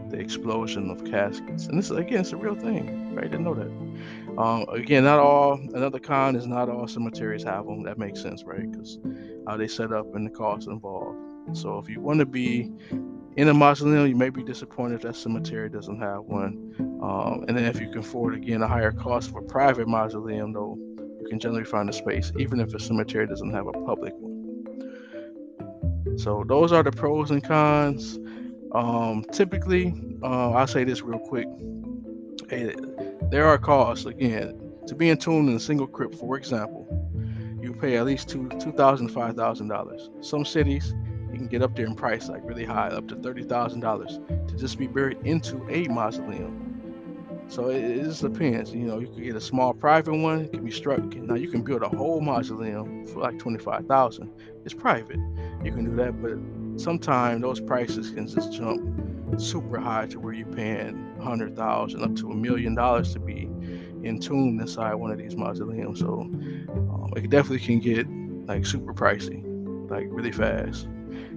the 0.10 0.20
explosion 0.20 0.90
of 0.90 1.06
caskets. 1.06 1.68
And 1.68 1.78
this, 1.78 1.92
again, 1.92 2.22
it's 2.22 2.32
a 2.32 2.38
real 2.38 2.56
thing, 2.56 3.14
right? 3.16 3.26
I 3.26 3.28
didn't 3.28 3.44
know 3.44 3.54
that. 3.54 4.25
Um, 4.38 4.66
again, 4.70 5.04
not 5.06 5.20
all, 5.20 5.54
another 5.74 6.00
con 6.00 6.36
is 6.36 6.46
not 6.46 6.70
all 6.70 6.88
cemeteries 6.88 7.44
have 7.44 7.66
them. 7.66 7.84
That 7.84 7.98
makes 7.98 8.22
sense, 8.22 8.44
right? 8.44 8.70
Because 8.70 9.00
how 9.48 9.58
they 9.58 9.68
set 9.68 9.94
up 9.94 10.14
and 10.16 10.26
the 10.26 10.32
cost 10.32 10.68
involved. 10.68 11.20
So 11.54 11.78
if 11.78 11.88
you 11.88 12.02
want 12.02 12.20
to 12.20 12.26
be 12.26 12.72
in 13.38 13.48
a 13.48 13.54
mausoleum, 13.54 14.08
you 14.08 14.16
may 14.16 14.30
be 14.30 14.44
disappointed 14.44 15.02
that 15.04 15.16
cemetery 15.16 15.70
doesn't 15.70 16.00
have 16.00 16.24
one. 16.24 16.74
Um, 17.02 17.46
and 17.48 17.58
then 17.58 17.66
if 17.66 17.80
you 17.80 17.90
can 17.90 18.00
afford 18.00 18.36
again 18.36 18.62
a 18.62 18.68
higher 18.68 18.92
cost 18.92 19.32
for 19.32 19.42
private 19.42 19.88
mausoleum, 19.88 20.54
though, 20.54 20.78
you 21.22 21.28
can 21.30 21.40
generally 21.40 21.66
find 21.66 21.90
a 21.90 21.94
space, 21.94 22.32
even 22.38 22.60
if 22.60 22.74
a 22.74 22.80
cemetery 22.80 23.28
doesn't 23.28 23.54
have 23.54 23.68
a 23.68 23.72
public 23.72 24.14
one. 24.18 24.36
So 26.18 26.44
those 26.48 26.72
are 26.72 26.84
the 26.84 26.92
pros 26.92 27.32
and 27.32 27.44
cons. 27.44 28.20
Um, 28.72 29.24
typically, 29.32 29.94
uh, 30.24 30.52
I'll 30.52 30.68
say 30.68 30.84
this 30.84 31.02
real 31.02 31.20
quick. 31.20 31.48
Hey, 32.50 32.76
there 33.30 33.48
are 33.48 33.58
costs 33.58 34.06
again 34.06 34.62
to 34.88 34.96
be 34.96 35.10
entombed 35.10 35.50
in 35.50 35.56
a 35.56 35.60
single 35.60 35.88
crypt. 35.88 36.16
For 36.16 36.38
example, 36.38 36.88
you 37.62 37.74
pay 37.74 37.98
at 37.98 38.06
least 38.06 38.30
two 38.30 38.48
two 38.60 38.72
thousand, 38.72 39.10
five 39.10 39.36
thousand 39.36 39.68
dollars. 39.68 40.10
Some 40.22 40.46
cities 40.46 40.94
you 41.32 41.38
can 41.38 41.48
get 41.48 41.62
up 41.62 41.76
there 41.76 41.86
in 41.86 41.96
price, 41.96 42.30
like 42.30 42.42
really 42.46 42.66
high, 42.66 42.90
up 42.90 43.08
to 43.10 43.16
thirty 43.16 43.44
thousand 43.44 43.80
dollars 43.80 44.20
to 44.48 44.56
just 44.56 44.78
be 44.78 44.88
buried 44.88 45.18
into 45.24 45.66
a 45.70 45.88
mausoleum. 45.88 46.62
So 47.48 47.70
it, 47.70 47.84
it, 47.84 48.04
just 48.04 48.22
depends. 48.22 48.74
You 48.74 48.86
know, 48.86 49.00
you 49.00 49.08
can 49.08 49.24
get 49.24 49.36
a 49.36 49.42
small 49.42 49.74
private 49.74 50.16
one, 50.16 50.42
it 50.42 50.54
can 50.54 50.64
be 50.64 50.72
struck. 50.72 51.04
Now 51.16 51.36
you 51.36 51.50
can 51.50 51.62
build 51.62 51.84
a 51.84 51.90
whole 51.90 52.22
mausoleum 52.22 53.06
for 53.08 53.20
like 53.20 53.40
twenty 53.40 53.60
five 53.60 53.86
thousand. 53.88 54.32
It's 54.64 54.74
private. 54.74 55.20
You 55.64 55.72
can 55.72 55.86
do 55.86 55.96
that, 55.98 56.22
but 56.22 56.38
sometimes 56.80 57.42
those 57.42 57.60
prices 57.60 58.12
can 58.12 58.28
just 58.28 58.54
jump 58.54 58.82
super 59.40 59.80
high 59.80 60.08
to 60.08 60.20
where 60.20 60.34
you're 60.34 60.48
paying 60.48 61.15
hundred 61.26 61.56
thousand 61.56 62.04
up 62.04 62.16
to 62.18 62.32
a 62.32 62.36
million 62.36 62.76
dollars 62.76 63.14
to 63.14 63.20
be 63.20 63.50
entombed 64.04 64.62
inside 64.62 64.94
one 64.96 65.12
of 65.12 65.18
these 65.18 65.36
mausoleums. 65.36 66.00
So 66.00 66.08
um, 66.08 67.12
it 67.16 67.30
definitely 67.30 67.66
can 67.66 67.80
get 67.80 68.08
like 68.48 68.66
super 68.66 68.94
pricey, 68.94 69.44
like 69.90 70.08
really 70.10 70.32
fast. 70.32 70.88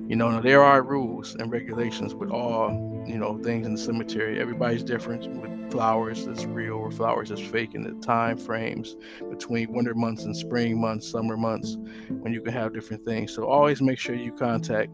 You 0.08 0.16
know, 0.16 0.40
there 0.40 0.62
are 0.62 0.82
rules 0.82 1.34
and 1.34 1.52
regulations 1.52 2.14
with 2.14 2.30
all, 2.30 2.70
you 3.06 3.18
know, 3.18 3.38
things 3.38 3.66
in 3.66 3.74
the 3.74 3.80
cemetery. 3.80 4.40
Everybody's 4.40 4.82
different 4.82 5.28
with 5.40 5.70
flowers 5.70 6.24
that's 6.24 6.46
real 6.46 6.74
or 6.74 6.90
flowers 6.90 7.28
that's 7.28 7.42
fake 7.42 7.74
in 7.74 7.82
the 7.82 7.92
time 8.04 8.38
frames 8.38 8.96
between 9.28 9.70
winter 9.70 9.94
months 9.94 10.24
and 10.24 10.34
spring 10.34 10.80
months, 10.80 11.10
summer 11.10 11.36
months, 11.36 11.76
when 12.08 12.32
you 12.32 12.40
can 12.40 12.54
have 12.54 12.72
different 12.72 13.04
things. 13.04 13.34
So 13.34 13.44
always 13.44 13.82
make 13.82 13.98
sure 13.98 14.14
you 14.14 14.32
contact 14.32 14.90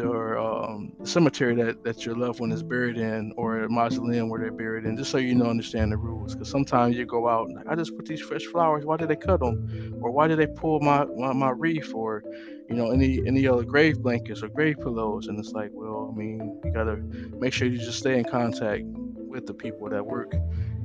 or 0.00 0.38
um, 0.38 0.92
cemetery 1.04 1.54
that, 1.56 1.82
that 1.84 2.04
your 2.04 2.14
loved 2.16 2.40
one 2.40 2.52
is 2.52 2.62
buried 2.62 2.96
in 2.98 3.32
or 3.36 3.60
a 3.60 3.68
mausoleum 3.68 4.28
where 4.28 4.40
they're 4.40 4.52
buried 4.52 4.84
in, 4.84 4.96
just 4.96 5.10
so 5.10 5.18
you 5.18 5.34
know 5.34 5.46
understand 5.46 5.92
the 5.92 5.96
rules. 5.96 6.34
Because 6.34 6.50
sometimes 6.50 6.96
you 6.96 7.06
go 7.06 7.28
out, 7.28 7.48
I 7.68 7.74
just 7.74 7.94
put 7.96 8.06
these 8.06 8.20
fresh 8.20 8.44
flowers. 8.44 8.84
Why 8.84 8.96
did 8.96 9.08
they 9.08 9.16
cut 9.16 9.40
them? 9.40 9.58
Or 10.00 10.10
why 10.10 10.28
did 10.28 10.38
they 10.38 10.46
pull 10.46 10.80
my, 10.80 11.04
my, 11.16 11.32
my 11.32 11.50
wreath? 11.50 11.92
Or 11.94 12.22
you 12.68 12.76
know 12.76 12.90
any 12.90 13.20
any 13.26 13.46
other 13.46 13.64
grave 13.64 14.00
blankets 14.02 14.42
or 14.42 14.48
grave 14.48 14.76
pillows? 14.80 15.28
And 15.28 15.38
it's 15.38 15.52
like, 15.52 15.70
well, 15.72 16.10
I 16.12 16.16
mean, 16.18 16.60
you 16.64 16.72
gotta 16.72 16.96
make 17.38 17.52
sure 17.52 17.68
you 17.68 17.78
just 17.78 17.98
stay 17.98 18.18
in 18.18 18.24
contact 18.24 18.84
with 18.86 19.46
the 19.46 19.54
people 19.54 19.88
that 19.90 20.04
work 20.06 20.32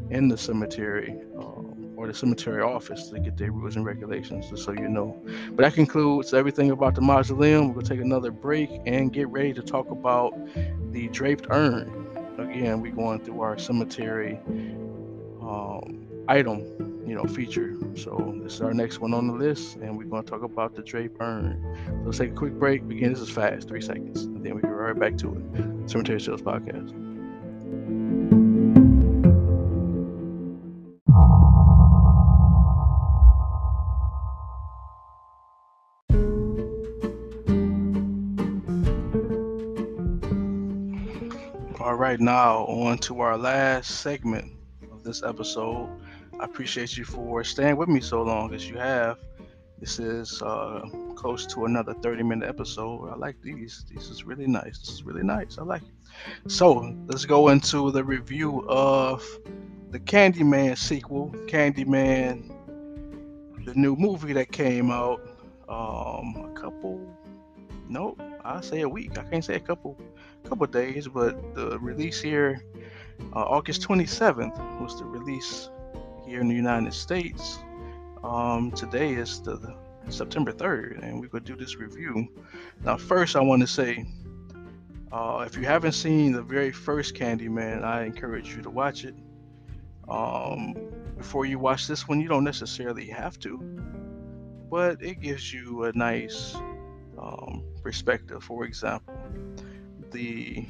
in 0.10 0.28
the 0.28 0.38
cemetery. 0.38 1.15
Um, 1.38 1.68
or 1.99 2.07
the 2.07 2.13
cemetery 2.13 2.63
office 2.63 3.09
to 3.09 3.19
get 3.19 3.35
their 3.35 3.51
rules 3.51 3.75
and 3.75 3.85
regulations, 3.85 4.49
just 4.49 4.63
so 4.63 4.71
you 4.71 4.88
know. 4.88 5.21
But 5.49 5.63
that 5.63 5.73
concludes 5.73 6.33
everything 6.33 6.71
about 6.71 6.95
the 6.95 7.01
mausoleum. 7.01 7.67
We're 7.67 7.73
gonna 7.73 7.88
take 7.88 7.99
another 7.99 8.31
break 8.31 8.69
and 8.85 9.12
get 9.12 9.27
ready 9.27 9.53
to 9.53 9.62
talk 9.62 9.91
about 9.91 10.33
the 10.93 11.09
draped 11.09 11.47
urn. 11.49 12.07
Again, 12.38 12.79
we're 12.79 12.93
going 12.93 13.19
through 13.19 13.41
our 13.41 13.57
cemetery 13.57 14.39
um, 15.41 16.07
item, 16.29 16.59
you 17.05 17.15
know, 17.15 17.25
feature. 17.25 17.75
So 17.95 18.33
this 18.41 18.53
is 18.53 18.62
our 18.62 18.73
next 18.73 18.99
one 18.99 19.13
on 19.13 19.27
the 19.27 19.33
list, 19.33 19.75
and 19.75 19.97
we're 19.97 20.05
going 20.05 20.23
to 20.23 20.29
talk 20.29 20.43
about 20.43 20.75
the 20.75 20.81
draped 20.81 21.17
urn. 21.19 21.62
So 21.85 22.05
let's 22.05 22.17
take 22.17 22.31
a 22.31 22.35
quick 22.35 22.53
break. 22.53 22.88
Begin. 22.88 23.12
This 23.12 23.21
is 23.21 23.29
fast, 23.29 23.67
three 23.67 23.81
seconds, 23.81 24.23
and 24.23 24.41
then 24.45 24.55
we 24.55 24.62
get 24.62 24.69
right 24.69 24.97
back 24.97 25.17
to 25.17 25.35
it. 25.35 25.89
Cemetery 25.89 26.21
Tales 26.21 26.41
Podcast. 26.41 27.09
Right 42.10 42.19
now 42.19 42.65
on 42.65 42.98
to 42.98 43.22
our 43.22 43.38
last 43.38 44.02
segment 44.02 44.52
of 44.91 45.04
this 45.04 45.22
episode. 45.22 45.88
I 46.39 46.45
appreciate 46.45 46.98
you 46.98 47.06
for 47.06 47.43
staying 47.43 47.78
with 47.78 47.88
me 47.88 48.02
so 48.02 48.24
long 48.24 48.52
as 48.52 48.67
you 48.67 48.80
have. 48.80 49.19
This 49.80 50.00
is 50.00 50.41
uh, 50.41 50.89
close 51.13 51.45
to 51.54 51.65
another 51.65 51.93
30 51.93 52.24
minute 52.24 52.50
episode. 52.50 53.12
I 53.12 53.15
like 53.15 53.39
these. 53.43 53.86
This 53.93 54.10
is 54.10 54.24
really 54.24 54.48
nice. 54.48 54.80
This 54.80 54.89
is 54.89 55.04
really 55.04 55.22
nice. 55.22 55.60
I 55.60 55.62
like 55.62 55.84
it. 55.84 56.52
So 56.52 56.95
let's 57.06 57.26
go 57.26 57.50
into 57.50 57.91
the 57.91 58.04
review 58.04 58.67
of 58.67 59.24
the 59.91 60.00
Candyman 60.00 60.80
sequel, 60.80 61.30
Candyman, 61.45 62.52
the 63.65 63.76
new 63.76 63.95
movie 63.95 64.34
that 64.34 64.52
came 64.52 64.89
out 64.89 65.22
um, 65.69 66.43
a 66.43 66.60
couple, 66.60 67.00
nope, 67.88 68.19
I 68.43 68.62
say 68.62 68.82
a 68.82 68.89
week. 68.89 69.15
I 69.19 69.26
can't 69.26 69.45
say 69.45 69.54
a 69.54 69.60
couple 69.60 69.95
couple 70.43 70.67
days, 70.67 71.08
but 71.08 71.56
the 71.56 71.80
release 71.80 72.21
here, 72.21 72.63
uh, 73.34 73.41
August 73.41 73.82
27th, 73.82 74.82
was 74.82 74.97
the 74.99 75.06
release 75.06 75.69
here 76.25 76.41
in 76.41 76.47
the 76.47 76.56
United 76.56 76.93
States. 76.93 77.60
Um, 78.23 78.71
today 78.71 79.13
is 79.13 79.41
the, 79.41 79.75
September 80.10 80.52
3rd, 80.52 81.04
and 81.04 81.19
we're 81.19 81.28
going 81.28 81.43
to 81.43 81.54
do 81.54 81.56
this 81.56 81.75
review. 81.75 82.28
Now, 82.84 82.97
first, 82.97 83.36
I 83.36 83.41
want 83.41 83.62
to 83.62 83.67
say 83.67 84.06
uh, 85.12 85.43
if 85.45 85.58
you 85.58 85.65
haven't 85.65 85.93
seen 85.93 86.32
the 86.32 86.41
very 86.41 86.71
first 86.71 87.15
Candyman, 87.15 87.84
I 87.84 88.04
encourage 88.04 88.56
you 88.56 88.62
to 88.62 88.69
watch 88.69 89.06
it. 89.06 89.15
Um, 90.08 90.73
before 91.17 91.45
you 91.45 91.60
watch 91.60 91.88
this 91.88 92.08
one, 92.08 92.19
you 92.19 92.28
don't 92.28 92.43
necessarily 92.43 93.08
have 93.08 93.39
to, 93.39 93.58
but 94.69 95.02
it 95.02 95.19
gives 95.19 95.54
you 95.54 95.84
a 95.84 95.93
nice 95.93 96.56
um, 97.17 97.63
perspective. 97.84 98.43
For 98.43 98.65
example, 98.65 99.15
the 100.12 100.65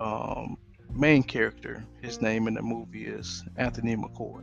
um, 0.00 0.56
main 0.90 1.22
character, 1.22 1.84
his 2.02 2.20
name 2.20 2.48
in 2.48 2.54
the 2.54 2.62
movie 2.62 3.06
is 3.06 3.44
Anthony 3.56 3.96
McCoy. 3.96 4.42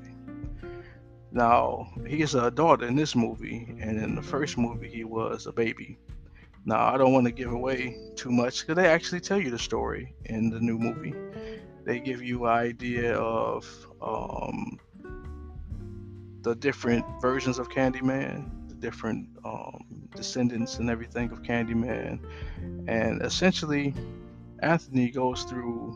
Now, 1.32 1.90
he 2.06 2.22
is 2.22 2.36
an 2.36 2.44
adult 2.44 2.84
in 2.84 2.96
this 2.96 3.16
movie, 3.16 3.76
and 3.80 3.98
in 3.98 4.16
the 4.16 4.22
first 4.22 4.58
movie, 4.58 4.90
he 4.90 5.06
was 5.06 5.48
a 5.48 5.54
baby. 5.54 5.98
Now, 6.66 6.94
I 6.94 6.98
don't 6.98 7.14
want 7.14 7.26
to 7.26 7.32
give 7.32 7.52
away 7.52 7.98
too 8.16 8.32
much 8.32 8.62
because 8.62 8.76
they 8.76 8.88
actually 8.88 9.22
tell 9.22 9.40
you 9.40 9.50
the 9.50 9.60
story 9.60 10.14
in 10.26 10.50
the 10.50 10.60
new 10.60 10.78
movie. 10.78 11.16
They 11.86 12.00
give 12.00 12.22
you 12.22 12.46
an 12.46 12.52
idea 12.52 13.16
of 13.16 13.66
um, 14.02 14.78
the 16.42 16.56
different 16.56 17.06
versions 17.22 17.60
of 17.60 17.70
Candyman, 17.70 18.68
the 18.68 18.76
different 18.76 19.30
um, 19.46 19.84
descendants 20.16 20.78
and 20.78 20.90
everything 20.90 21.32
of 21.32 21.42
Candyman, 21.44 22.20
and 22.88 23.22
essentially 23.24 23.94
Anthony 24.62 25.10
goes 25.10 25.44
through 25.44 25.96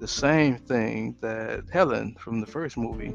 the 0.00 0.08
same 0.08 0.58
thing 0.58 1.16
that 1.20 1.64
Helen 1.72 2.16
from 2.18 2.40
the 2.40 2.46
first 2.46 2.76
movie 2.76 3.14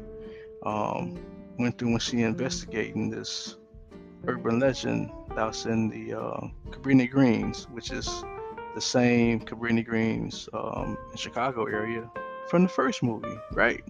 um, 0.64 1.18
went 1.58 1.78
through 1.78 1.90
when 1.90 2.00
she 2.00 2.22
investigating 2.22 3.10
this 3.10 3.56
urban 4.26 4.58
legend 4.58 5.10
that's 5.34 5.66
in 5.66 5.88
the 5.88 6.18
uh, 6.18 6.40
Cabrini 6.70 7.10
Greens, 7.10 7.66
which 7.70 7.90
is 7.90 8.06
the 8.74 8.80
same 8.80 9.40
Cabrini 9.40 9.84
Greens 9.84 10.48
um, 10.52 10.96
in 11.10 11.16
Chicago 11.16 11.64
area 11.66 12.10
from 12.48 12.64
the 12.64 12.68
first 12.68 13.02
movie, 13.02 13.38
right? 13.52 13.82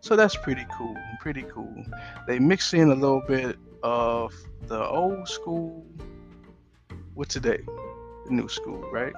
So 0.00 0.16
that's 0.16 0.36
pretty 0.36 0.66
cool. 0.76 0.94
Pretty 1.20 1.42
cool. 1.42 1.84
They 2.26 2.38
mix 2.38 2.74
in 2.74 2.90
a 2.90 2.94
little 2.94 3.22
bit 3.26 3.56
of 3.82 4.34
the 4.66 4.86
old 4.86 5.28
school 5.28 5.86
with 7.14 7.28
today, 7.28 7.62
the 8.26 8.32
new 8.32 8.48
school, 8.48 8.82
right? 8.92 9.14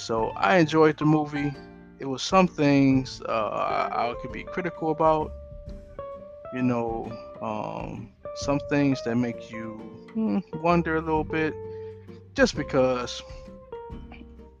So 0.00 0.30
I 0.30 0.56
enjoyed 0.56 0.98
the 0.98 1.04
movie. 1.04 1.52
It 1.98 2.06
was 2.06 2.22
some 2.22 2.48
things 2.48 3.20
uh, 3.28 3.48
I, 3.92 4.10
I 4.10 4.14
could 4.22 4.32
be 4.32 4.44
critical 4.44 4.90
about, 4.90 5.30
you 6.54 6.62
know, 6.62 7.12
um, 7.42 8.10
some 8.36 8.58
things 8.70 9.02
that 9.04 9.16
make 9.16 9.50
you 9.50 9.74
hmm, 10.14 10.38
wonder 10.54 10.96
a 10.96 11.00
little 11.00 11.24
bit, 11.24 11.54
just 12.34 12.56
because, 12.56 13.22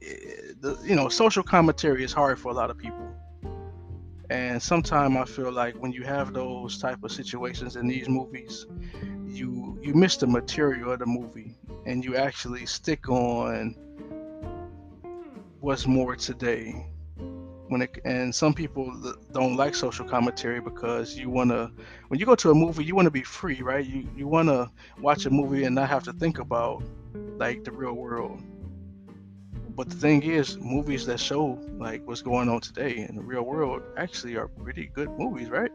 eh, 0.02 0.52
the, 0.60 0.78
you 0.84 0.94
know, 0.94 1.08
social 1.08 1.42
commentary 1.42 2.04
is 2.04 2.12
hard 2.12 2.38
for 2.38 2.50
a 2.50 2.54
lot 2.54 2.70
of 2.70 2.76
people. 2.76 3.08
And 4.28 4.62
sometimes 4.62 5.16
i 5.16 5.24
feel 5.24 5.50
like 5.50 5.74
when 5.82 5.90
you 5.90 6.04
have 6.04 6.32
those 6.34 6.78
type 6.78 7.02
of 7.02 7.10
situations 7.10 7.74
in 7.74 7.88
these 7.88 8.08
movies 8.08 8.66
you 9.26 9.78
you 9.82 9.94
miss 9.94 10.16
the 10.16 10.26
material 10.26 10.92
of 10.92 10.98
the 10.98 11.06
movie. 11.06 11.56
And 11.86 12.04
you 12.04 12.16
actually 12.16 12.66
stick 12.66 13.08
on 13.08 13.74
what's 15.60 15.86
more 15.86 16.16
today? 16.16 16.86
When 17.68 17.82
it 17.82 18.00
and 18.04 18.34
some 18.34 18.52
people 18.52 19.14
don't 19.32 19.56
like 19.56 19.76
social 19.76 20.04
commentary 20.04 20.60
because 20.60 21.16
you 21.16 21.30
want 21.30 21.50
to 21.50 21.70
when 22.08 22.18
you 22.18 22.26
go 22.26 22.34
to 22.34 22.50
a 22.50 22.54
movie 22.54 22.84
you 22.84 22.96
want 22.96 23.06
to 23.06 23.12
be 23.12 23.22
free 23.22 23.62
right? 23.62 23.86
You 23.86 24.08
you 24.16 24.26
want 24.26 24.48
to 24.48 24.68
watch 25.00 25.26
a 25.26 25.30
movie 25.30 25.64
and 25.64 25.76
not 25.76 25.88
have 25.88 26.02
to 26.04 26.12
think 26.12 26.40
about 26.40 26.82
like 27.38 27.62
the 27.62 27.70
real 27.70 27.92
world. 27.92 28.42
But 29.76 29.88
the 29.88 29.94
thing 29.94 30.22
is 30.24 30.58
movies 30.58 31.06
that 31.06 31.20
show 31.20 31.60
like 31.78 32.04
what's 32.08 32.22
going 32.22 32.48
on 32.48 32.60
today 32.60 33.06
in 33.08 33.14
the 33.14 33.22
real 33.22 33.42
world 33.42 33.82
actually 33.96 34.36
are 34.36 34.48
pretty 34.48 34.86
good 34.86 35.10
movies 35.16 35.48
right? 35.48 35.72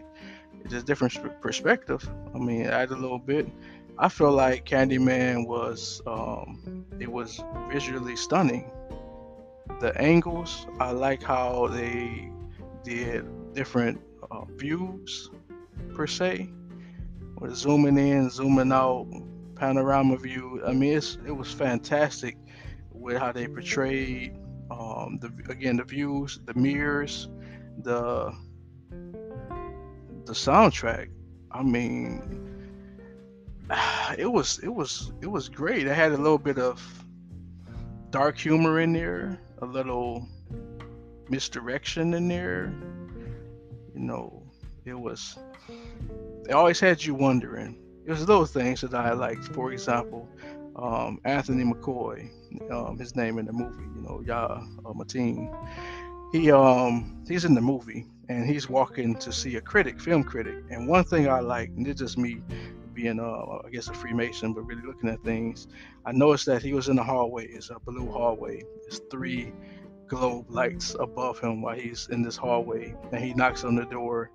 It's 0.61 0.73
just 0.73 0.85
different 0.85 1.41
perspective. 1.41 2.07
I 2.33 2.39
mean 2.39 2.65
add 2.65 2.91
a 2.91 2.97
little 2.97 3.19
bit. 3.19 3.47
I 3.97 4.09
feel 4.09 4.33
like 4.33 4.65
candyman 4.65 5.47
was 5.47 6.01
um 6.05 6.85
it 6.99 7.09
was 7.09 7.41
visually 7.69 8.17
stunning 8.17 8.69
the 9.79 9.99
angles. 9.99 10.67
I 10.79 10.91
like 10.91 11.23
how 11.23 11.67
they 11.67 12.31
did 12.83 13.53
different 13.53 14.01
uh, 14.31 14.45
views 14.55 15.29
per 15.93 16.07
se, 16.07 16.49
with 17.39 17.55
zooming 17.55 17.97
in, 17.97 18.29
zooming 18.29 18.71
out, 18.71 19.07
panorama 19.55 20.17
view. 20.17 20.61
I 20.65 20.73
mean, 20.73 20.93
it 20.93 21.35
was 21.35 21.51
fantastic 21.51 22.37
with 22.91 23.17
how 23.17 23.31
they 23.31 23.47
portrayed 23.47 24.37
um, 24.71 25.19
the 25.19 25.31
again 25.49 25.77
the 25.77 25.83
views, 25.83 26.39
the 26.45 26.53
mirrors, 26.53 27.29
the 27.81 28.33
the 30.25 30.33
soundtrack. 30.33 31.09
I 31.51 31.63
mean, 31.63 32.67
it 34.17 34.31
was 34.31 34.59
it 34.59 34.73
was 34.73 35.11
it 35.21 35.27
was 35.27 35.49
great. 35.49 35.87
It 35.87 35.95
had 35.95 36.11
a 36.11 36.17
little 36.17 36.37
bit 36.37 36.57
of 36.57 36.81
dark 38.09 38.37
humor 38.37 38.79
in 38.79 38.93
there 38.93 39.39
a 39.61 39.65
little 39.65 40.27
misdirection 41.29 42.13
in 42.13 42.27
there. 42.27 42.73
You 43.93 44.01
know, 44.01 44.43
it 44.85 44.93
was. 44.93 45.37
It 46.47 46.51
always 46.51 46.79
had 46.79 47.03
you 47.03 47.15
wondering. 47.15 47.77
It 48.05 48.11
was 48.11 48.25
those 48.25 48.51
things 48.51 48.81
that 48.81 48.93
I 48.93 49.13
liked. 49.13 49.45
For 49.45 49.71
example, 49.71 50.29
um, 50.75 51.19
Anthony 51.25 51.63
McCoy, 51.63 52.29
um, 52.71 52.97
his 52.97 53.15
name 53.15 53.39
in 53.39 53.45
the 53.45 53.53
movie. 53.53 53.83
You 53.95 54.01
know, 54.01 54.21
Yah 54.25 54.63
uh, 54.85 54.93
Mateen. 54.93 55.51
He 56.31 56.51
um 56.51 57.23
he's 57.27 57.45
in 57.45 57.53
the 57.53 57.61
movie 57.61 58.05
and 58.29 58.45
he's 58.45 58.69
walking 58.69 59.15
to 59.15 59.31
see 59.31 59.55
a 59.55 59.61
critic, 59.61 60.01
film 60.01 60.23
critic. 60.23 60.63
And 60.69 60.87
one 60.87 61.03
thing 61.03 61.29
I 61.29 61.39
like, 61.39 61.69
and 61.69 61.87
it's 61.87 62.01
just 62.01 62.17
me 62.17 62.41
being, 62.95 63.19
uh, 63.19 63.59
I 63.65 63.69
guess, 63.71 63.89
a 63.89 63.93
Freemason, 63.93 64.53
but 64.53 64.63
really 64.63 64.81
looking 64.81 65.09
at 65.09 65.23
things, 65.23 65.67
I 66.05 66.11
noticed 66.11 66.45
that 66.47 66.63
he 66.63 66.73
was 66.73 66.87
in 66.87 66.95
the 66.95 67.03
hallway. 67.03 67.47
It's 67.47 67.69
a 67.69 67.79
blue 67.79 68.09
hallway. 68.09 68.63
It's 68.87 69.01
three 69.11 69.51
globe 70.07 70.45
lights 70.49 70.95
above 70.99 71.39
him 71.39 71.61
while 71.61 71.75
he's 71.75 72.07
in 72.09 72.21
this 72.21 72.37
hallway, 72.37 72.95
and 73.11 73.23
he 73.23 73.33
knocks 73.33 73.63
on 73.63 73.75
the 73.75 73.85
door. 73.85 74.31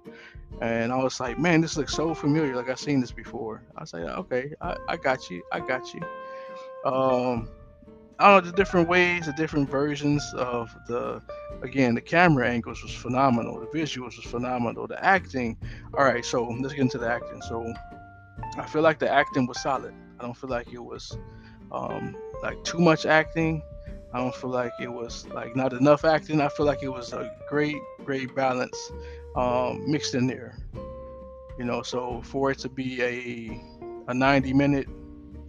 And 0.60 0.92
I 0.92 0.96
was 0.96 1.20
like, 1.20 1.38
man, 1.38 1.60
this 1.60 1.76
looks 1.76 1.94
so 1.94 2.14
familiar. 2.14 2.54
Like 2.54 2.68
I've 2.68 2.78
seen 2.78 3.00
this 3.00 3.12
before. 3.12 3.62
I 3.76 3.80
was 3.80 3.92
like, 3.92 4.02
okay, 4.02 4.52
I, 4.60 4.76
I 4.88 4.96
got 4.96 5.30
you. 5.30 5.42
I 5.52 5.60
got 5.60 5.94
you. 5.94 6.00
Um, 6.84 7.48
I 8.20 8.34
don't 8.34 8.44
know 8.44 8.50
the 8.50 8.56
different 8.56 8.86
ways, 8.86 9.24
the 9.24 9.32
different 9.32 9.70
versions 9.70 10.22
of 10.34 10.76
the 10.86 11.22
again 11.62 11.94
the 11.94 12.02
camera 12.02 12.50
angles 12.50 12.82
was 12.82 12.92
phenomenal, 12.92 13.58
the 13.58 13.66
visuals 13.66 14.16
was 14.16 14.26
phenomenal, 14.26 14.86
the 14.86 15.02
acting. 15.02 15.56
All 15.96 16.04
right, 16.04 16.22
so 16.22 16.44
let's 16.44 16.74
get 16.74 16.82
into 16.82 16.98
the 16.98 17.08
acting. 17.08 17.40
So 17.40 17.72
I 18.56 18.66
feel 18.66 18.82
like 18.82 18.98
the 18.98 19.10
acting 19.10 19.46
was 19.46 19.60
solid. 19.62 19.94
I 20.18 20.24
don't 20.24 20.36
feel 20.36 20.50
like 20.50 20.72
it 20.72 20.82
was 20.82 21.16
um, 21.72 22.16
like 22.42 22.62
too 22.64 22.78
much 22.78 23.06
acting. 23.06 23.62
I 24.12 24.18
don't 24.18 24.34
feel 24.34 24.50
like 24.50 24.72
it 24.80 24.92
was 24.92 25.26
like 25.28 25.54
not 25.54 25.72
enough 25.72 26.04
acting. 26.04 26.40
I 26.40 26.48
feel 26.48 26.66
like 26.66 26.82
it 26.82 26.88
was 26.88 27.12
a 27.12 27.30
great, 27.48 27.76
great 28.04 28.34
balance 28.34 28.92
um, 29.36 29.90
mixed 29.90 30.14
in 30.14 30.26
there. 30.26 30.58
You 31.58 31.64
know, 31.64 31.82
so 31.82 32.20
for 32.22 32.50
it 32.50 32.58
to 32.60 32.68
be 32.68 33.02
a 33.02 33.60
a 34.08 34.14
90 34.14 34.52
minute, 34.54 34.88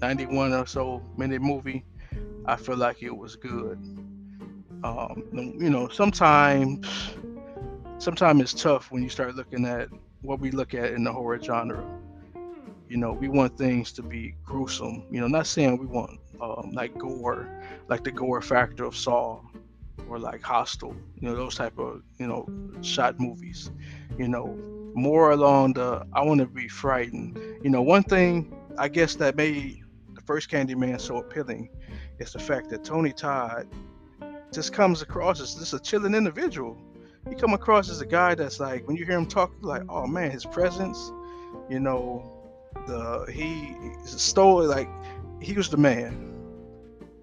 91 0.02 0.54
or 0.54 0.66
so 0.68 1.02
minute 1.18 1.42
movie, 1.42 1.84
I 2.46 2.56
feel 2.56 2.78
like 2.78 3.02
it 3.02 3.16
was 3.16 3.36
good. 3.36 3.78
Um, 4.84 5.24
you 5.60 5.70
know, 5.70 5.88
sometimes 5.88 6.88
sometimes 7.98 8.42
it's 8.42 8.62
tough 8.62 8.92
when 8.92 9.04
you 9.04 9.10
start 9.10 9.36
looking 9.36 9.66
at 9.66 9.90
what 10.22 10.40
we 10.40 10.52
look 10.52 10.74
at 10.74 10.94
in 10.94 11.04
the 11.04 11.12
horror 11.12 11.40
genre 11.42 12.01
you 12.92 12.98
know, 12.98 13.14
we 13.14 13.30
want 13.30 13.58
things 13.58 13.94
to 13.94 14.04
be 14.04 14.36
gruesome. 14.44 15.06
You 15.10 15.22
know, 15.22 15.28
not 15.28 15.48
saying 15.48 15.78
we 15.78 15.86
want 15.86 16.20
um, 16.42 16.72
like 16.74 16.98
gore, 16.98 17.48
like 17.88 18.04
the 18.04 18.12
gore 18.12 18.42
factor 18.42 18.84
of 18.84 18.98
Saw 18.98 19.40
or 20.10 20.20
like 20.20 20.42
Hostel. 20.42 20.94
You 21.16 21.30
know, 21.30 21.36
those 21.38 21.56
type 21.56 21.80
of 21.80 22.02
you 22.20 22.28
know 22.28 22.50
shot 22.82 23.18
movies. 23.18 23.72
You 24.18 24.28
know, 24.28 24.60
more 24.94 25.32
along 25.32 25.76
the 25.76 26.06
I 26.12 26.22
want 26.24 26.42
to 26.42 26.46
be 26.48 26.68
frightened. 26.68 27.40
You 27.64 27.70
know, 27.70 27.82
one 27.82 28.04
thing 28.04 28.54
I 28.78 28.90
guess 28.90 29.16
that 29.16 29.38
made 29.38 29.84
the 30.14 30.22
first 30.24 30.50
Candyman 30.50 31.00
so 31.00 31.16
appealing 31.16 31.70
is 32.20 32.34
the 32.34 32.40
fact 32.40 32.70
that 32.72 32.84
Tony 32.84 33.14
Todd 33.14 33.70
just 34.52 34.74
comes 34.74 35.02
across 35.02 35.40
as 35.40 35.56
just 35.56 35.74
a 35.74 35.80
chilling 35.80 36.14
individual. 36.14 36.78
He 37.30 37.36
come 37.36 37.54
across 37.54 37.90
as 37.90 38.02
a 38.02 38.06
guy 38.06 38.36
that's 38.36 38.60
like 38.60 38.86
when 38.86 38.98
you 38.98 39.06
hear 39.06 39.18
him 39.18 39.28
talk, 39.28 39.54
like, 39.62 39.84
oh 39.88 40.08
man, 40.08 40.30
his 40.30 40.44
presence, 40.44 41.14
you 41.70 41.80
know, 41.80 42.31
the 42.88 43.26
he 43.32 43.76
stole 44.06 44.64
like 44.66 44.90
he 45.42 45.54
was 45.54 45.70
the 45.70 45.78
man. 45.78 46.28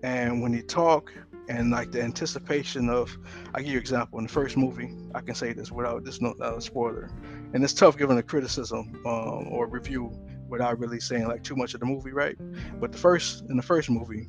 And 0.02 0.42
when 0.42 0.52
he 0.52 0.62
talk 0.62 1.12
and 1.48 1.70
like 1.70 1.90
the 1.90 2.02
anticipation 2.02 2.90
of 2.90 3.16
i 3.54 3.60
give 3.60 3.68
you 3.68 3.74
an 3.74 3.80
example. 3.80 4.18
In 4.18 4.26
the 4.26 4.32
first 4.32 4.56
movie 4.56 4.94
i 5.14 5.20
can 5.20 5.34
say 5.34 5.52
this 5.52 5.72
without 5.72 6.04
this 6.04 6.20
no 6.20 6.34
uh, 6.40 6.60
spoiler. 6.60 7.10
And 7.52 7.64
it's 7.64 7.72
tough 7.72 7.96
giving 7.96 8.18
a 8.18 8.22
criticism 8.22 9.00
um, 9.06 9.48
or 9.50 9.66
review 9.66 10.12
without 10.48 10.78
really 10.78 11.00
saying 11.00 11.26
like 11.26 11.42
too 11.42 11.56
much 11.56 11.74
of 11.74 11.80
the 11.80 11.86
movie 11.86 12.12
right? 12.12 12.36
But 12.80 12.92
the 12.92 12.98
first 12.98 13.44
in 13.48 13.56
the 13.56 13.62
first 13.62 13.90
movie 13.90 14.28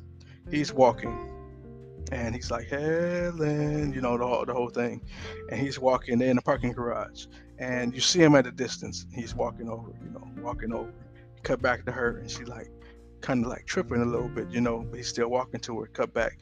he's 0.50 0.72
walking. 0.72 1.36
And 2.12 2.34
he's 2.34 2.50
like 2.50 2.68
helen 2.68 3.92
you 3.92 4.00
know 4.00 4.18
the, 4.18 4.26
whole, 4.26 4.44
the 4.44 4.54
whole 4.54 4.70
thing. 4.70 5.02
And 5.50 5.60
he's 5.60 5.78
walking 5.78 6.20
in 6.20 6.36
the 6.36 6.42
parking 6.42 6.72
garage. 6.72 7.26
And 7.58 7.94
you 7.94 8.00
see 8.00 8.20
him 8.20 8.34
at 8.34 8.46
a 8.46 8.50
distance. 8.50 9.06
He's 9.12 9.34
walking 9.34 9.68
over 9.68 9.92
you 10.02 10.10
know 10.10 10.26
walking 10.42 10.72
over 10.72 10.92
cut 11.42 11.62
back 11.62 11.84
to 11.86 11.92
her, 11.92 12.18
and 12.18 12.30
she 12.30 12.44
like 12.44 12.70
kind 13.20 13.44
of 13.44 13.50
like 13.50 13.66
tripping 13.66 14.02
a 14.02 14.04
little 14.04 14.28
bit, 14.28 14.50
you 14.50 14.60
know, 14.60 14.84
but 14.88 14.96
he's 14.96 15.08
still 15.08 15.28
walking 15.28 15.60
to 15.60 15.80
her, 15.80 15.86
cut 15.88 16.12
back. 16.14 16.38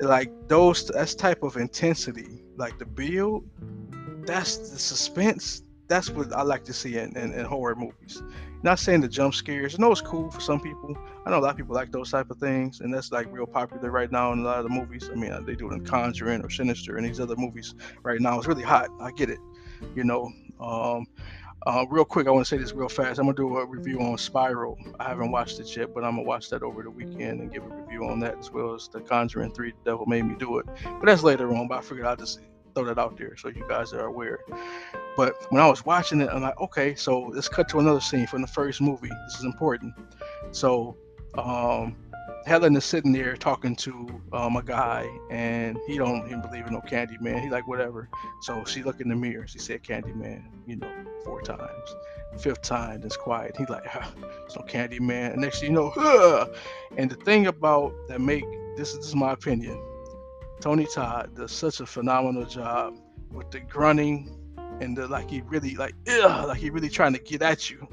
Like 0.00 0.30
those, 0.48 0.86
that's 0.86 1.14
type 1.14 1.42
of 1.42 1.56
intensity, 1.56 2.44
like 2.56 2.78
the 2.78 2.86
build, 2.86 3.44
that's 4.26 4.56
the 4.56 4.78
suspense. 4.78 5.62
That's 5.88 6.08
what 6.08 6.32
I 6.32 6.42
like 6.42 6.64
to 6.64 6.72
see 6.72 6.96
in, 6.96 7.16
in, 7.16 7.34
in 7.34 7.44
horror 7.44 7.74
movies. 7.74 8.22
Not 8.62 8.78
saying 8.78 9.00
the 9.00 9.08
jump 9.08 9.34
scares. 9.34 9.74
I 9.74 9.78
know 9.82 9.90
it's 9.90 10.00
cool 10.00 10.30
for 10.30 10.40
some 10.40 10.60
people. 10.60 10.96
I 11.26 11.30
know 11.30 11.38
a 11.38 11.40
lot 11.40 11.50
of 11.50 11.56
people 11.56 11.74
like 11.74 11.90
those 11.90 12.10
type 12.10 12.30
of 12.30 12.38
things, 12.38 12.80
and 12.80 12.94
that's 12.94 13.12
like 13.12 13.26
real 13.30 13.46
popular 13.46 13.90
right 13.90 14.10
now 14.10 14.32
in 14.32 14.38
a 14.38 14.42
lot 14.42 14.58
of 14.58 14.64
the 14.64 14.70
movies. 14.70 15.10
I 15.12 15.16
mean, 15.16 15.44
they 15.44 15.54
do 15.54 15.70
it 15.70 15.74
in 15.74 15.84
Conjuring 15.84 16.42
or 16.42 16.48
Sinister 16.48 16.96
and 16.96 17.04
these 17.04 17.20
other 17.20 17.36
movies 17.36 17.74
right 18.04 18.20
now. 18.20 18.38
It's 18.38 18.46
really 18.46 18.62
hot. 18.62 18.88
I 19.00 19.10
get 19.10 19.28
it, 19.28 19.40
you 19.94 20.04
know. 20.04 20.32
Um, 20.60 21.06
uh, 21.66 21.84
real 21.88 22.04
quick, 22.04 22.26
I 22.26 22.30
want 22.30 22.46
to 22.46 22.48
say 22.48 22.60
this 22.60 22.72
real 22.72 22.88
fast. 22.88 23.18
I'm 23.18 23.26
gonna 23.26 23.36
do 23.36 23.56
a 23.56 23.66
review 23.66 24.00
on 24.00 24.18
Spiral. 24.18 24.78
I 24.98 25.08
haven't 25.08 25.30
watched 25.30 25.60
it 25.60 25.76
yet, 25.76 25.94
but 25.94 26.04
I'm 26.04 26.12
gonna 26.12 26.22
watch 26.22 26.50
that 26.50 26.62
over 26.62 26.82
the 26.82 26.90
weekend 26.90 27.40
and 27.40 27.52
give 27.52 27.64
a 27.64 27.68
review 27.68 28.06
on 28.06 28.20
that 28.20 28.38
as 28.38 28.50
well 28.50 28.74
as 28.74 28.88
The 28.88 29.00
Conjuring 29.00 29.52
3. 29.52 29.70
The 29.70 29.90
Devil 29.90 30.06
Made 30.06 30.24
Me 30.24 30.34
Do 30.38 30.58
It. 30.58 30.66
But 30.84 31.06
that's 31.06 31.22
later 31.22 31.52
on. 31.54 31.68
But 31.68 31.78
I 31.78 31.80
figured 31.82 32.06
I'd 32.06 32.18
just 32.18 32.40
throw 32.74 32.84
that 32.86 32.98
out 32.98 33.16
there 33.16 33.36
so 33.36 33.48
you 33.48 33.64
guys 33.68 33.92
are 33.92 34.06
aware. 34.06 34.40
But 35.16 35.34
when 35.50 35.62
I 35.62 35.68
was 35.68 35.84
watching 35.84 36.20
it, 36.20 36.30
I'm 36.32 36.42
like, 36.42 36.58
okay, 36.60 36.94
so 36.94 37.30
let's 37.34 37.48
cut 37.48 37.68
to 37.70 37.78
another 37.78 38.00
scene 38.00 38.26
from 38.26 38.40
the 38.40 38.48
first 38.48 38.80
movie. 38.80 39.10
This 39.26 39.38
is 39.38 39.44
important. 39.44 39.94
So 40.52 40.96
um, 41.34 41.96
Helen 42.46 42.76
is 42.76 42.84
sitting 42.84 43.12
there 43.12 43.36
talking 43.36 43.76
to 43.76 44.20
um, 44.32 44.56
a 44.56 44.62
guy, 44.62 45.08
and 45.30 45.78
he 45.86 45.96
don't 45.96 46.26
even 46.26 46.40
believe 46.40 46.66
in 46.66 46.72
no 46.72 46.80
Candy 46.80 47.16
Man. 47.20 47.42
He 47.42 47.50
like 47.50 47.66
whatever. 47.68 48.08
So 48.42 48.64
she 48.64 48.82
look 48.82 49.00
in 49.00 49.08
the 49.08 49.16
mirror. 49.16 49.46
She 49.46 49.58
said 49.58 49.82
Candy 49.82 50.12
Man, 50.12 50.50
you 50.66 50.76
know, 50.76 50.90
four 51.24 51.40
times. 51.42 51.96
Fifth 52.40 52.62
time, 52.62 53.02
it's 53.04 53.16
quiet. 53.16 53.56
He 53.56 53.64
like, 53.66 53.86
huh, 53.86 54.08
it's 54.44 54.56
no 54.56 54.62
Candy 54.62 54.98
Man. 54.98 55.32
And 55.32 55.40
next 55.42 55.60
thing 55.60 55.70
you 55.70 55.76
know, 55.76 55.92
huh. 55.94 56.46
and 56.96 57.10
the 57.10 57.16
thing 57.16 57.46
about 57.46 57.94
that 58.08 58.20
make 58.20 58.44
this 58.76 58.90
is, 58.90 58.98
this 58.98 59.06
is 59.08 59.14
my 59.14 59.32
opinion. 59.32 59.80
Tony 60.60 60.86
Todd 60.86 61.34
does 61.36 61.52
such 61.52 61.80
a 61.80 61.86
phenomenal 61.86 62.46
job 62.46 62.96
with 63.30 63.50
the 63.50 63.60
grunting 63.60 64.36
and 64.80 64.96
the 64.96 65.06
like. 65.06 65.30
He 65.30 65.42
really 65.42 65.74
like, 65.76 65.94
ugh, 66.08 66.48
like 66.48 66.58
he 66.58 66.70
really 66.70 66.88
trying 66.88 67.12
to 67.12 67.18
get 67.18 67.42
at 67.42 67.70
you. 67.70 67.86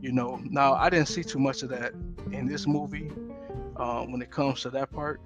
You 0.00 0.12
know. 0.12 0.40
Now 0.44 0.74
I 0.74 0.90
didn't 0.90 1.08
see 1.08 1.22
too 1.22 1.38
much 1.38 1.62
of 1.62 1.68
that 1.70 1.92
in 2.32 2.46
this 2.46 2.66
movie 2.66 3.10
um, 3.76 4.12
when 4.12 4.22
it 4.22 4.30
comes 4.30 4.62
to 4.62 4.70
that 4.70 4.90
part. 4.90 5.20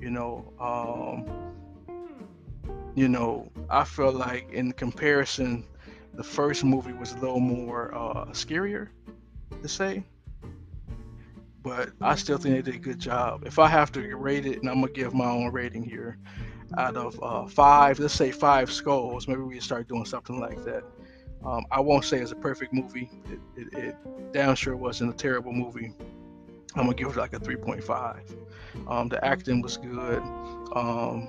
You 0.00 0.10
know, 0.10 0.52
um, 0.60 1.26
you 2.94 3.08
know, 3.08 3.50
I 3.70 3.84
feel 3.84 4.12
like 4.12 4.50
in 4.52 4.72
comparison, 4.72 5.66
the 6.14 6.24
first 6.24 6.64
movie 6.64 6.92
was 6.92 7.12
a 7.12 7.18
little 7.18 7.40
more 7.40 7.94
uh, 7.94 8.26
scarier 8.26 8.88
to 9.62 9.68
say. 9.68 10.04
But 11.62 11.90
I 12.02 12.14
still 12.16 12.36
think 12.36 12.56
they 12.56 12.72
did 12.72 12.74
a 12.74 12.84
good 12.84 12.98
job. 12.98 13.44
If 13.46 13.58
I 13.58 13.68
have 13.68 13.90
to 13.92 14.16
rate 14.16 14.44
it, 14.44 14.60
and 14.60 14.68
I'm 14.68 14.80
gonna 14.80 14.92
give 14.92 15.14
my 15.14 15.30
own 15.30 15.50
rating 15.50 15.82
here, 15.82 16.18
out 16.76 16.96
of 16.96 17.18
uh, 17.22 17.46
five, 17.46 17.98
let's 17.98 18.14
say 18.14 18.30
five 18.30 18.70
skulls, 18.70 19.28
maybe 19.28 19.40
we 19.40 19.60
start 19.60 19.88
doing 19.88 20.04
something 20.04 20.40
like 20.40 20.62
that. 20.64 20.82
Um, 21.44 21.64
I 21.70 21.80
won't 21.80 22.04
say 22.04 22.20
it's 22.20 22.32
a 22.32 22.36
perfect 22.36 22.72
movie. 22.72 23.10
It, 23.30 23.38
it, 23.56 23.78
it 23.78 24.32
damn 24.32 24.54
sure 24.54 24.76
wasn't 24.76 25.12
a 25.12 25.16
terrible 25.16 25.52
movie. 25.52 25.92
I'm 26.76 26.84
gonna 26.84 26.94
give 26.94 27.08
it 27.08 27.16
like 27.16 27.32
a 27.32 27.38
3.5. 27.38 28.36
Um, 28.88 29.08
the 29.08 29.24
acting 29.24 29.62
was 29.62 29.76
good. 29.76 30.22
Um, 30.74 31.28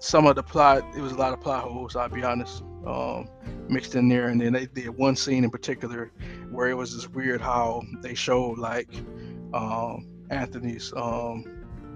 some 0.00 0.26
of 0.26 0.36
the 0.36 0.42
plot, 0.42 0.84
it 0.96 1.00
was 1.00 1.12
a 1.12 1.16
lot 1.16 1.32
of 1.32 1.40
plot 1.40 1.64
holes. 1.64 1.96
I'll 1.96 2.08
be 2.08 2.22
honest, 2.22 2.62
um, 2.86 3.28
mixed 3.68 3.94
in 3.94 4.08
there. 4.08 4.28
And 4.28 4.40
then 4.40 4.52
they 4.52 4.66
did 4.66 4.90
one 4.90 5.16
scene 5.16 5.44
in 5.44 5.50
particular 5.50 6.12
where 6.50 6.68
it 6.68 6.74
was 6.74 6.94
just 6.94 7.10
weird 7.10 7.40
how 7.40 7.82
they 8.00 8.14
showed 8.14 8.58
like 8.58 8.88
um, 9.54 10.08
Anthony's 10.30 10.92
um, 10.96 11.44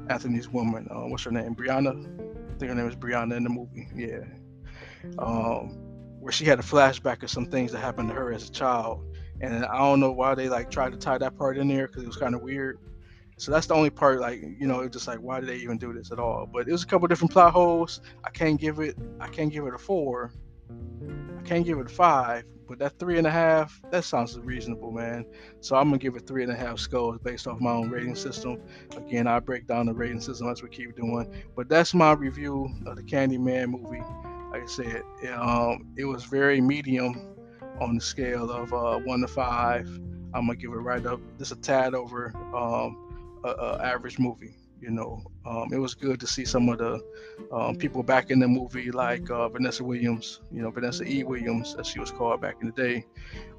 Anthony's 0.09 0.48
woman. 0.48 0.88
Uh, 0.90 1.07
what's 1.09 1.25
her 1.25 1.31
name? 1.31 1.55
Brianna. 1.55 1.90
I 1.90 2.59
think 2.59 2.68
her 2.68 2.75
name 2.75 2.87
was 2.87 2.96
Brianna 2.96 3.37
in 3.37 3.44
the 3.44 3.51
movie. 3.51 3.88
Yeah. 3.94 4.25
Um, 5.18 5.79
where 6.20 6.33
she 6.33 6.44
had 6.44 6.61
a 6.61 6.62
flashback 6.62 7.25
of 7.25 7.31
some 7.31 7.46
things 7.46 7.72
that 7.72 7.81
happened 7.81 8.09
to 8.09 8.14
her 8.14 8.33
as 8.33 8.48
a 8.48 8.53
child 8.53 9.05
and 9.42 9.66
I 9.66 9.78
don't 9.78 10.00
know 10.00 10.12
why 10.12 10.35
they 10.35 10.48
like 10.48 10.70
tried 10.70 10.92
to 10.92 10.98
tie 10.98 11.18
that 11.18 11.37
part 11.37 11.59
in 11.59 11.68
there 11.68 11.88
because 11.88 12.05
it 12.05 12.07
was 12.07 12.16
kind 12.16 12.35
of 12.35 12.42
weird. 12.42 12.78
So 13.37 13.50
that's 13.50 13.66
the 13.66 13.74
only 13.74 13.90
part, 13.90 14.20
like 14.20 14.40
you 14.40 14.66
know, 14.68 14.81
it's 14.81 14.94
just 14.94 15.09
like 15.09 15.18
why 15.18 15.40
did 15.40 15.48
they 15.48 15.57
even 15.57 15.76
do 15.76 15.92
this 15.92 16.12
at 16.12 16.18
all? 16.18 16.48
But 16.50 16.68
it 16.68 16.72
was 16.72 16.85
a 16.85 16.87
couple 16.87 17.09
different 17.09 17.33
plot 17.33 17.52
holes. 17.52 18.00
I 18.24 18.31
can't 18.31 18.59
give 18.59 18.78
it, 18.78 18.96
I 19.20 19.28
can't 19.28 19.52
give 19.52 19.66
it 19.66 19.74
a 19.74 19.78
four. 19.78 20.33
I 20.70 21.42
can't 21.42 21.66
give 21.66 21.78
it 21.78 21.87
a 21.87 21.94
five, 21.94 22.44
but 22.68 22.78
that 22.78 23.00
three 23.00 23.18
and 23.18 23.26
a 23.26 23.31
half, 23.31 23.83
that 23.90 24.05
sounds 24.05 24.38
reasonable, 24.38 24.92
man. 24.92 25.26
So 25.61 25.74
I'm 25.74 25.88
gonna 25.88 25.98
give 25.98 26.14
it 26.14 26.24
three 26.24 26.44
and 26.44 26.52
a 26.52 26.55
half 26.55 26.78
skulls 26.78 27.18
based 27.18 27.48
off 27.48 27.59
my 27.59 27.72
own 27.72 27.90
rating 27.90 28.14
system. 28.14 28.61
Again, 28.96 29.26
I 29.26 29.40
break 29.40 29.66
down 29.66 29.87
the 29.87 29.92
rating 29.92 30.20
system 30.20 30.48
as 30.48 30.62
we 30.62 30.68
keep 30.68 30.94
doing. 30.94 31.44
But 31.57 31.68
that's 31.68 31.94
my 31.94 32.12
review 32.12 32.70
of 32.87 32.94
the 32.94 33.02
Candyman 33.02 33.70
movie. 33.70 34.02
Like 34.52 34.62
I 34.62 34.66
said, 34.66 35.02
um, 35.35 35.92
it 35.96 36.05
was 36.05 36.24
very 36.24 36.61
medium 36.61 37.32
on 37.80 37.94
the 37.94 38.00
scale 38.00 38.50
of 38.50 38.72
uh, 38.72 38.98
one 38.98 39.20
to 39.20 39.28
five, 39.28 39.88
I'm 40.35 40.46
gonna 40.46 40.56
give 40.56 40.72
it 40.72 40.76
right 40.76 41.04
up 41.04 41.20
just 41.38 41.52
a 41.52 41.56
tad 41.56 41.94
over 41.94 42.32
um, 42.54 43.40
a, 43.44 43.48
a 43.48 43.82
average 43.82 44.18
movie. 44.18 44.54
You 44.80 44.90
know, 44.90 45.22
um, 45.46 45.72
it 45.72 45.78
was 45.78 45.94
good 45.94 46.18
to 46.20 46.26
see 46.26 46.44
some 46.44 46.68
of 46.68 46.78
the 46.78 47.00
um, 47.52 47.76
people 47.76 48.02
back 48.02 48.32
in 48.32 48.40
the 48.40 48.48
movie, 48.48 48.90
like 48.90 49.30
uh, 49.30 49.48
Vanessa 49.48 49.85
Williams. 49.85 50.40
You 50.50 50.62
know, 50.62 50.70
Vanessa 50.72 51.04
E. 51.04 51.22
Williams, 51.22 51.76
as 51.78 51.87
she 51.87 52.00
was 52.00 52.11
called 52.11 52.40
back 52.40 52.56
in 52.61 52.66
the 52.66 52.72
day, 52.72 53.06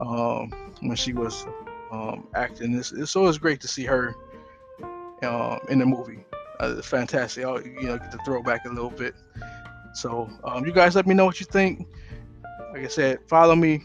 um, 0.02 0.52
when 0.82 0.98
she 0.98 1.14
was 1.14 1.46
um, 1.92 2.28
acting. 2.36 2.76
It's, 2.76 2.92
it's 2.92 3.16
always 3.16 3.38
great 3.38 3.62
to 3.62 3.70
see 3.70 3.86
her 3.86 4.16
uh, 5.22 5.60
in 5.70 5.80
the 5.80 5.86
movie. 5.86 6.26
Uh, 6.60 6.82
fantastic. 6.82 7.46
I'll, 7.46 7.62
you 7.62 7.84
know, 7.84 7.98
get 7.98 8.12
to 8.12 8.18
throw 8.26 8.44
back 8.44 8.66
a 8.66 8.70
little 8.70 8.90
bit. 8.90 9.16
So, 9.94 10.30
you 10.66 10.74
guys, 10.74 10.96
let 10.96 11.08
me 11.08 11.14
know 11.14 11.26
what 11.26 11.40
you 11.40 11.46
think. 11.46 11.88
Like 12.74 12.84
I 12.84 12.88
said, 12.88 13.20
follow 13.28 13.56
me 13.56 13.84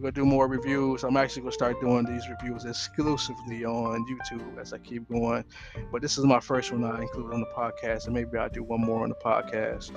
gonna 0.00 0.12
do 0.12 0.24
more 0.24 0.48
reviews. 0.48 1.04
I'm 1.04 1.16
actually 1.16 1.42
gonna 1.42 1.52
start 1.52 1.80
doing 1.80 2.04
these 2.04 2.28
reviews 2.28 2.64
exclusively 2.64 3.64
on 3.64 4.04
YouTube 4.06 4.58
as 4.58 4.72
I 4.72 4.78
keep 4.78 5.08
going. 5.08 5.44
But 5.92 6.02
this 6.02 6.18
is 6.18 6.24
my 6.24 6.40
first 6.40 6.72
one 6.72 6.84
I 6.84 7.02
include 7.02 7.32
on 7.32 7.40
the 7.40 7.46
podcast, 7.46 8.06
and 8.06 8.14
maybe 8.14 8.36
I'll 8.38 8.48
do 8.48 8.62
one 8.62 8.80
more 8.80 9.02
on 9.02 9.08
the 9.08 9.14
podcast. 9.14 9.92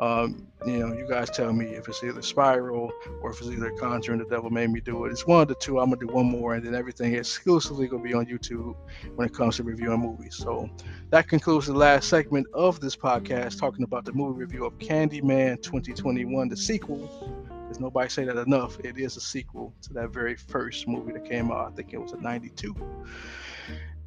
Um, 0.00 0.46
you 0.66 0.78
know, 0.78 0.92
you 0.92 1.06
guys 1.08 1.30
tell 1.30 1.52
me 1.52 1.66
if 1.66 1.88
it's 1.88 2.02
either 2.02 2.20
Spiral 2.22 2.92
or 3.22 3.30
if 3.30 3.40
it's 3.40 3.48
either 3.48 3.70
Conjuring, 3.78 4.18
the 4.18 4.26
Devil 4.26 4.50
Made 4.50 4.70
Me 4.70 4.80
Do 4.80 5.04
It. 5.04 5.12
It's 5.12 5.26
one 5.26 5.42
of 5.42 5.48
the 5.48 5.54
two. 5.54 5.78
I'm 5.78 5.90
gonna 5.90 6.06
do 6.06 6.12
one 6.12 6.26
more, 6.26 6.54
and 6.54 6.66
then 6.66 6.74
everything 6.74 7.14
exclusively 7.14 7.86
gonna 7.86 8.02
be 8.02 8.14
on 8.14 8.26
YouTube 8.26 8.74
when 9.14 9.26
it 9.28 9.34
comes 9.34 9.56
to 9.56 9.62
reviewing 9.62 10.00
movies. 10.00 10.36
So 10.36 10.68
that 11.10 11.28
concludes 11.28 11.66
the 11.66 11.74
last 11.74 12.08
segment 12.08 12.46
of 12.52 12.80
this 12.80 12.96
podcast, 12.96 13.58
talking 13.58 13.84
about 13.84 14.04
the 14.04 14.12
movie 14.12 14.40
review 14.40 14.66
of 14.66 14.78
Candyman 14.78 15.62
2021, 15.62 16.48
the 16.48 16.56
sequel 16.56 17.44
because 17.66 17.80
nobody 17.80 18.08
say 18.08 18.24
that 18.24 18.36
enough. 18.36 18.78
It 18.80 18.98
is 18.98 19.16
a 19.16 19.20
sequel 19.20 19.74
to 19.82 19.92
that 19.94 20.10
very 20.10 20.36
first 20.36 20.86
movie 20.86 21.12
that 21.12 21.24
came 21.24 21.50
out. 21.50 21.72
I 21.72 21.74
think 21.74 21.92
it 21.92 21.98
was 21.98 22.12
in 22.12 22.22
'92. 22.22 22.74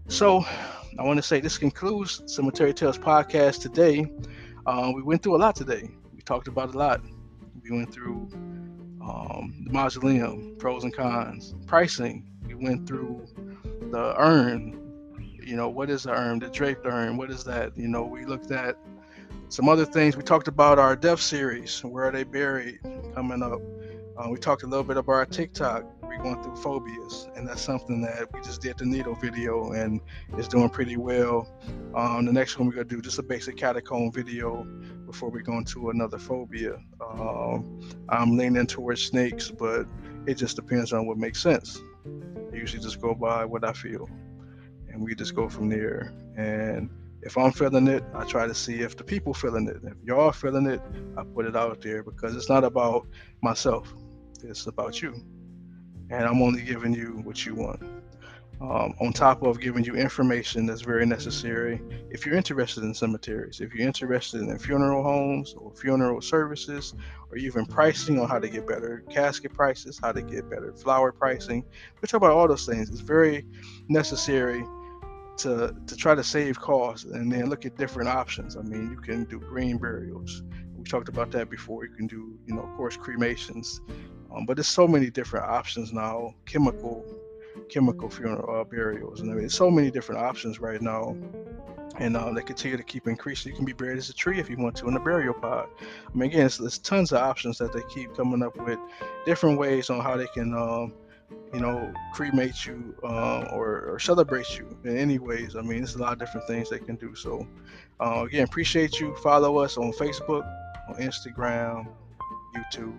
So, 0.07 0.43
I 0.97 1.03
want 1.03 1.17
to 1.17 1.23
say 1.23 1.39
this 1.39 1.57
concludes 1.57 2.23
Cemetery 2.25 2.73
Tales 2.73 2.97
podcast 2.97 3.61
today. 3.61 4.11
Uh, 4.65 4.91
we 4.93 5.01
went 5.01 5.23
through 5.23 5.35
a 5.35 5.37
lot 5.37 5.55
today. 5.55 5.89
We 6.13 6.21
talked 6.21 6.47
about 6.47 6.73
a 6.73 6.77
lot. 6.77 7.01
We 7.63 7.71
went 7.71 7.93
through 7.93 8.29
um, 9.01 9.63
the 9.65 9.71
mausoleum, 9.71 10.55
pros 10.57 10.83
and 10.83 10.93
cons, 10.93 11.55
pricing. 11.65 12.29
We 12.45 12.55
went 12.55 12.87
through 12.87 13.25
the 13.91 14.15
urn. 14.17 14.75
You 15.41 15.55
know, 15.55 15.69
what 15.69 15.89
is 15.89 16.03
the 16.03 16.11
urn? 16.11 16.39
The 16.39 16.49
draped 16.49 16.85
urn. 16.85 17.17
What 17.17 17.31
is 17.31 17.43
that? 17.45 17.75
You 17.77 17.87
know, 17.87 18.03
we 18.03 18.25
looked 18.25 18.51
at 18.51 18.75
some 19.47 19.67
other 19.67 19.85
things. 19.85 20.15
We 20.15 20.23
talked 20.23 20.47
about 20.47 20.77
our 20.77 20.95
death 20.95 21.21
series, 21.21 21.83
where 21.83 22.05
are 22.05 22.11
they 22.11 22.23
buried, 22.23 22.79
coming 23.15 23.41
up. 23.41 23.61
Uh, 24.17 24.29
we 24.29 24.37
talked 24.37 24.63
a 24.63 24.67
little 24.67 24.83
bit 24.83 24.97
about 24.97 25.13
our 25.13 25.25
TikTok. 25.25 25.85
Going 26.21 26.43
through 26.43 26.57
phobias, 26.57 27.29
and 27.37 27.47
that's 27.47 27.61
something 27.61 28.01
that 28.01 28.27
we 28.33 28.41
just 28.41 28.61
did 28.61 28.77
the 28.77 28.85
needle 28.85 29.15
video, 29.15 29.71
and 29.71 30.01
it's 30.37 30.49
doing 30.49 30.69
pretty 30.69 30.97
well. 30.97 31.49
Um, 31.95 32.25
the 32.25 32.33
next 32.33 32.59
one 32.59 32.67
we're 32.67 32.73
gonna 32.73 32.85
do 32.85 33.01
just 33.01 33.19
a 33.19 33.23
basic 33.23 33.55
catacomb 33.55 34.11
video 34.11 34.65
before 35.05 35.29
we 35.29 35.41
go 35.41 35.57
into 35.57 35.91
another 35.91 36.17
phobia. 36.17 36.77
Um, 37.01 37.79
I'm 38.09 38.35
leaning 38.35 38.67
towards 38.67 39.01
snakes, 39.01 39.49
but 39.49 39.87
it 40.27 40.33
just 40.33 40.57
depends 40.57 40.91
on 40.91 41.07
what 41.07 41.17
makes 41.17 41.41
sense. 41.41 41.81
I 42.51 42.55
usually 42.57 42.83
just 42.83 42.99
go 42.99 43.15
by 43.15 43.45
what 43.45 43.63
I 43.63 43.71
feel, 43.71 44.09
and 44.89 45.01
we 45.01 45.15
just 45.15 45.35
go 45.35 45.47
from 45.47 45.69
there. 45.69 46.13
And 46.35 46.89
if 47.21 47.37
I'm 47.37 47.53
feeling 47.53 47.87
it, 47.87 48.03
I 48.13 48.25
try 48.25 48.45
to 48.45 48.53
see 48.53 48.81
if 48.81 48.97
the 48.97 49.05
people 49.05 49.33
feeling 49.33 49.69
it. 49.69 49.77
If 49.83 49.95
y'all 50.03 50.33
feeling 50.33 50.67
it, 50.67 50.81
I 51.17 51.23
put 51.23 51.45
it 51.45 51.55
out 51.55 51.81
there 51.81 52.03
because 52.03 52.35
it's 52.35 52.49
not 52.49 52.65
about 52.65 53.07
myself. 53.41 53.93
It's 54.43 54.67
about 54.67 55.01
you. 55.01 55.15
And 56.09 56.25
I'm 56.25 56.41
only 56.41 56.61
giving 56.61 56.93
you 56.93 57.21
what 57.23 57.45
you 57.45 57.55
want. 57.55 57.81
Um, 58.61 58.93
on 58.99 59.13
top 59.13 59.41
of 59.43 59.61
giving 59.61 59.85
you 59.85 59.95
information 59.95 60.65
that's 60.65 60.81
very 60.81 61.05
necessary 61.05 61.81
if 62.09 62.25
you're 62.25 62.35
interested 62.35 62.83
in 62.83 62.93
cemeteries, 62.93 63.61
if 63.61 63.73
you're 63.73 63.87
interested 63.87 64.41
in 64.41 64.59
funeral 64.59 65.01
homes 65.01 65.53
or 65.53 65.71
funeral 65.73 66.19
services, 66.19 66.93
or 67.31 67.37
even 67.37 67.65
pricing 67.65 68.19
on 68.19 68.27
how 68.27 68.37
to 68.37 68.49
get 68.49 68.67
better 68.67 69.05
casket 69.09 69.53
prices, 69.53 69.97
how 70.01 70.11
to 70.11 70.21
get 70.21 70.49
better 70.49 70.73
flower 70.73 71.13
pricing. 71.13 71.63
We 72.01 72.07
talk 72.07 72.17
about 72.17 72.31
all 72.31 72.49
those 72.49 72.65
things. 72.65 72.89
It's 72.89 72.99
very 72.99 73.45
necessary 73.87 74.61
to 75.37 75.73
to 75.87 75.95
try 75.95 76.15
to 76.15 76.23
save 76.23 76.59
costs 76.59 77.05
and 77.05 77.31
then 77.31 77.49
look 77.49 77.65
at 77.65 77.77
different 77.77 78.09
options. 78.09 78.57
I 78.57 78.61
mean, 78.61 78.91
you 78.91 78.97
can 78.97 79.23
do 79.23 79.39
green 79.39 79.77
burials. 79.77 80.43
We 80.77 80.83
talked 80.83 81.07
about 81.07 81.31
that 81.31 81.49
before. 81.49 81.85
You 81.85 81.91
can 81.91 82.07
do, 82.07 82.37
you 82.45 82.55
know, 82.55 82.61
of 82.63 82.75
course, 82.75 82.97
cremations, 82.97 83.79
um, 84.35 84.45
but 84.45 84.57
there's 84.57 84.67
so 84.67 84.87
many 84.87 85.09
different 85.09 85.45
options 85.45 85.93
now. 85.93 86.33
Chemical, 86.45 87.05
chemical 87.69 88.09
funeral 88.09 88.61
uh, 88.61 88.63
burials, 88.63 89.21
and 89.21 89.29
I 89.29 89.33
mean, 89.33 89.41
there's 89.41 89.55
so 89.55 89.69
many 89.69 89.91
different 89.91 90.21
options 90.21 90.59
right 90.59 90.81
now. 90.81 91.15
And 91.97 92.15
uh, 92.15 92.31
they 92.31 92.43
continue 92.43 92.77
to 92.77 92.83
keep 92.83 93.07
increasing. 93.07 93.51
You 93.51 93.57
can 93.57 93.65
be 93.65 93.73
buried 93.73 93.97
as 93.97 94.09
a 94.09 94.13
tree 94.13 94.39
if 94.39 94.49
you 94.49 94.55
want 94.55 94.77
to 94.77 94.87
in 94.87 94.95
a 94.95 94.99
burial 95.01 95.33
pod. 95.33 95.67
I 95.81 96.17
mean, 96.17 96.29
again, 96.29 96.49
there's 96.57 96.77
tons 96.77 97.11
of 97.11 97.17
options 97.17 97.57
that 97.57 97.73
they 97.73 97.81
keep 97.89 98.15
coming 98.15 98.41
up 98.41 98.55
with, 98.55 98.79
different 99.25 99.59
ways 99.59 99.89
on 99.89 99.99
how 99.99 100.15
they 100.15 100.27
can 100.27 100.53
um, 100.53 100.93
you 101.53 101.59
know, 101.59 101.91
cremate 102.13 102.65
you 102.65 102.95
uh, 103.03 103.47
or, 103.51 103.81
or, 103.87 103.99
celebrate 103.99 104.57
you 104.57 104.77
in 104.83 104.97
any 104.97 105.17
ways. 105.17 105.55
I 105.55 105.61
mean, 105.61 105.79
there's 105.79 105.95
a 105.95 105.99
lot 105.99 106.13
of 106.13 106.19
different 106.19 106.47
things 106.47 106.69
they 106.69 106.79
can 106.79 106.95
do. 106.95 107.15
So, 107.15 107.47
uh, 107.99 108.23
again, 108.27 108.43
appreciate 108.43 108.99
you. 108.99 109.15
Follow 109.15 109.57
us 109.57 109.77
on 109.77 109.91
Facebook, 109.93 110.43
on 110.87 110.95
Instagram, 110.95 111.87
YouTube, 112.55 112.95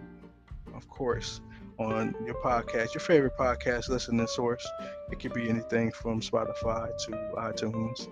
of 0.81 0.89
course, 0.89 1.43
on 1.79 2.15
your 2.25 2.37
podcast, 2.37 2.95
your 2.95 3.03
favorite 3.03 3.37
podcast 3.39 3.91
listening 3.91 4.27
source. 4.27 4.67
It 5.13 5.21
could 5.21 5.35
be 5.35 5.49
anything 5.49 5.93
from 5.93 6.23
Spotify 6.23 6.97
to 7.05 7.11
iTunes. 7.37 8.09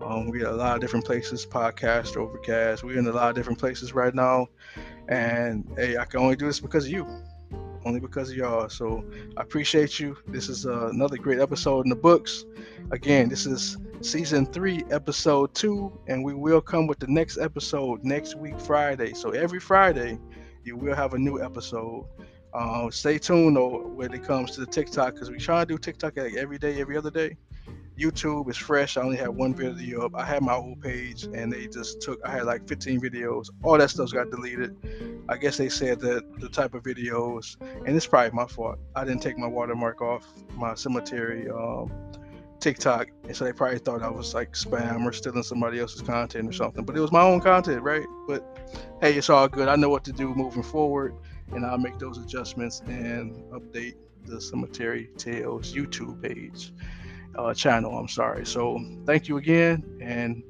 Um, 0.00 0.30
we 0.30 0.38
got 0.38 0.52
a 0.52 0.56
lot 0.56 0.74
of 0.76 0.80
different 0.80 1.04
places, 1.04 1.44
podcast, 1.44 2.16
overcast. 2.16 2.82
We're 2.82 2.98
in 2.98 3.06
a 3.06 3.12
lot 3.12 3.28
of 3.28 3.34
different 3.34 3.58
places 3.58 3.92
right 3.92 4.14
now. 4.14 4.48
And 5.08 5.70
hey, 5.76 5.98
I 5.98 6.06
can 6.06 6.20
only 6.20 6.36
do 6.36 6.46
this 6.46 6.60
because 6.60 6.86
of 6.86 6.90
you. 6.90 7.06
Only 7.84 8.00
because 8.00 8.30
of 8.30 8.36
y'all. 8.36 8.70
So 8.70 9.04
I 9.36 9.42
appreciate 9.42 10.00
you. 10.00 10.16
This 10.28 10.48
is 10.48 10.64
uh, 10.64 10.88
another 10.88 11.18
great 11.18 11.40
episode 11.40 11.84
in 11.84 11.90
the 11.90 11.96
books. 11.96 12.46
Again, 12.90 13.28
this 13.28 13.44
is 13.44 13.76
season 14.00 14.46
three, 14.46 14.82
episode 14.90 15.54
two, 15.54 15.92
and 16.06 16.24
we 16.24 16.32
will 16.32 16.62
come 16.62 16.86
with 16.86 17.00
the 17.00 17.06
next 17.06 17.36
episode 17.36 18.02
next 18.02 18.34
week, 18.34 18.58
Friday. 18.58 19.12
So 19.12 19.30
every 19.30 19.60
Friday, 19.60 20.18
you 20.64 20.76
will 20.76 20.94
have 20.94 21.14
a 21.14 21.18
new 21.18 21.42
episode. 21.42 22.06
Uh, 22.54 22.90
stay 22.90 23.18
tuned 23.18 23.56
though 23.56 23.86
when 23.88 24.12
it 24.12 24.24
comes 24.24 24.52
to 24.52 24.60
the 24.60 24.66
TikTok 24.66 25.14
because 25.14 25.30
we 25.30 25.38
try 25.38 25.60
to 25.60 25.66
do 25.66 25.78
TikTok 25.78 26.16
like 26.16 26.34
every 26.34 26.58
day, 26.58 26.80
every 26.80 26.96
other 26.96 27.10
day. 27.10 27.36
YouTube 27.98 28.48
is 28.48 28.56
fresh. 28.56 28.96
I 28.96 29.02
only 29.02 29.16
have 29.16 29.34
one 29.34 29.52
video 29.54 30.06
up. 30.06 30.12
I 30.14 30.24
had 30.24 30.42
my 30.42 30.54
old 30.54 30.80
page 30.80 31.24
and 31.24 31.52
they 31.52 31.66
just 31.66 32.00
took, 32.00 32.20
I 32.24 32.30
had 32.30 32.44
like 32.44 32.66
15 32.68 33.00
videos. 33.00 33.48
All 33.64 33.76
that 33.76 33.90
stuff 33.90 34.12
got 34.12 34.30
deleted. 34.30 34.76
I 35.28 35.36
guess 35.36 35.56
they 35.56 35.68
said 35.68 35.98
that 36.00 36.22
the 36.40 36.48
type 36.48 36.74
of 36.74 36.84
videos, 36.84 37.56
and 37.84 37.96
it's 37.96 38.06
probably 38.06 38.30
my 38.36 38.46
fault. 38.46 38.78
I 38.94 39.04
didn't 39.04 39.20
take 39.22 39.36
my 39.36 39.48
watermark 39.48 40.00
off 40.00 40.24
my 40.54 40.74
cemetery 40.74 41.50
um, 41.50 41.90
TikTok. 42.60 43.08
And 43.24 43.36
so 43.36 43.44
they 43.44 43.52
probably 43.52 43.78
thought 43.78 44.02
I 44.02 44.10
was 44.10 44.34
like 44.34 44.52
spam 44.52 45.04
or 45.04 45.12
stealing 45.12 45.42
somebody 45.42 45.80
else's 45.80 46.02
content 46.02 46.48
or 46.48 46.52
something. 46.52 46.84
But 46.84 46.96
it 46.96 47.00
was 47.00 47.12
my 47.12 47.22
own 47.22 47.40
content, 47.40 47.82
right? 47.82 48.06
But 48.26 48.44
hey, 49.00 49.14
it's 49.14 49.30
all 49.30 49.48
good. 49.48 49.68
I 49.68 49.76
know 49.76 49.88
what 49.88 50.04
to 50.04 50.12
do 50.12 50.34
moving 50.34 50.62
forward. 50.62 51.14
And 51.52 51.64
I'll 51.64 51.78
make 51.78 51.98
those 51.98 52.18
adjustments 52.18 52.82
and 52.86 53.32
update 53.52 53.94
the 54.26 54.40
Cemetery 54.40 55.08
Tales 55.16 55.72
YouTube 55.72 56.22
page 56.22 56.72
uh, 57.36 57.54
channel. 57.54 57.96
I'm 57.96 58.08
sorry. 58.08 58.44
So 58.44 58.84
thank 59.06 59.28
you 59.28 59.38
again. 59.38 59.82
And 60.00 60.42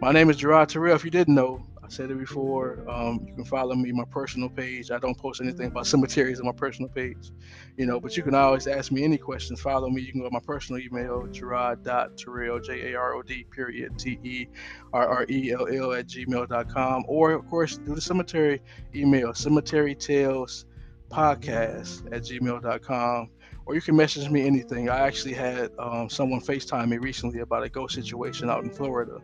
my 0.00 0.12
name 0.12 0.30
is 0.30 0.36
Jarod 0.36 0.68
Terrell. 0.68 0.94
If 0.94 1.04
you 1.04 1.10
didn't 1.10 1.34
know, 1.34 1.66
said 1.94 2.10
it 2.10 2.18
before. 2.18 2.84
Um, 2.88 3.24
you 3.26 3.34
can 3.34 3.44
follow 3.44 3.74
me 3.74 3.92
my 3.92 4.04
personal 4.04 4.48
page. 4.48 4.90
I 4.90 4.98
don't 4.98 5.16
post 5.16 5.40
anything 5.40 5.68
about 5.68 5.86
cemeteries 5.86 6.40
on 6.40 6.46
my 6.46 6.52
personal 6.52 6.88
page, 6.88 7.30
you 7.76 7.86
know. 7.86 8.00
But 8.00 8.16
you 8.16 8.22
can 8.22 8.34
always 8.34 8.66
ask 8.66 8.90
me 8.90 9.04
any 9.04 9.16
questions. 9.16 9.60
Follow 9.60 9.88
me. 9.88 10.02
You 10.02 10.12
can 10.12 10.20
go 10.20 10.28
to 10.28 10.32
my 10.32 10.40
personal 10.40 10.82
email, 10.82 11.22
Jarod.Terrell, 11.22 12.60
J 12.60 12.92
A 12.92 12.98
R 12.98 13.14
O 13.14 13.22
D 13.22 13.44
period 13.50 13.98
T 13.98 14.18
E 14.24 14.46
R 14.92 15.06
R 15.06 15.26
E 15.30 15.52
L 15.52 15.66
L 15.66 15.92
at 15.92 16.06
gmail.com. 16.06 17.04
Or 17.06 17.32
of 17.32 17.48
course, 17.48 17.78
do 17.78 17.94
the 17.94 18.00
cemetery 18.00 18.60
email, 18.94 19.32
Cemetery 19.32 19.94
Tales 19.94 20.66
Podcast 21.10 22.06
at 22.12 22.22
gmail.com 22.22 23.30
or 23.66 23.74
you 23.74 23.80
can 23.80 23.96
message 23.96 24.28
me 24.30 24.46
anything. 24.46 24.88
I 24.90 25.00
actually 25.00 25.34
had 25.34 25.70
um, 25.78 26.10
someone 26.10 26.40
FaceTime 26.40 26.88
me 26.88 26.98
recently 26.98 27.40
about 27.40 27.62
a 27.62 27.68
ghost 27.68 27.94
situation 27.94 28.50
out 28.50 28.62
in 28.62 28.70
Florida, 28.70 29.20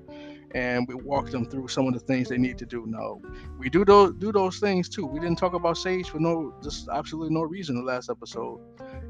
and 0.55 0.87
we 0.89 0.95
walk 0.95 1.31
them 1.31 1.47
through 1.47 1.69
some 1.69 1.87
of 1.87 1.95
the 1.95 2.01
things 2.01 2.29
they 2.29 2.39
need 2.39 2.59
to 2.59 2.67
do. 2.67 2.85
No, 2.87 3.23
we 3.59 3.71
do 3.71 3.85
those 3.85 4.15
do 4.15 4.33
those 4.33 4.59
things 4.59 4.89
too. 4.89 5.07
We 5.07 5.21
didn't 5.21 5.39
talk 5.39 5.55
about 5.55 5.77
sage 5.77 6.09
for 6.09 6.19
no 6.19 6.55
just 6.63 6.89
absolutely 6.89 7.35
no 7.35 7.43
reason 7.43 7.77
the 7.77 7.83
last 7.83 8.11
episode. 8.11 8.61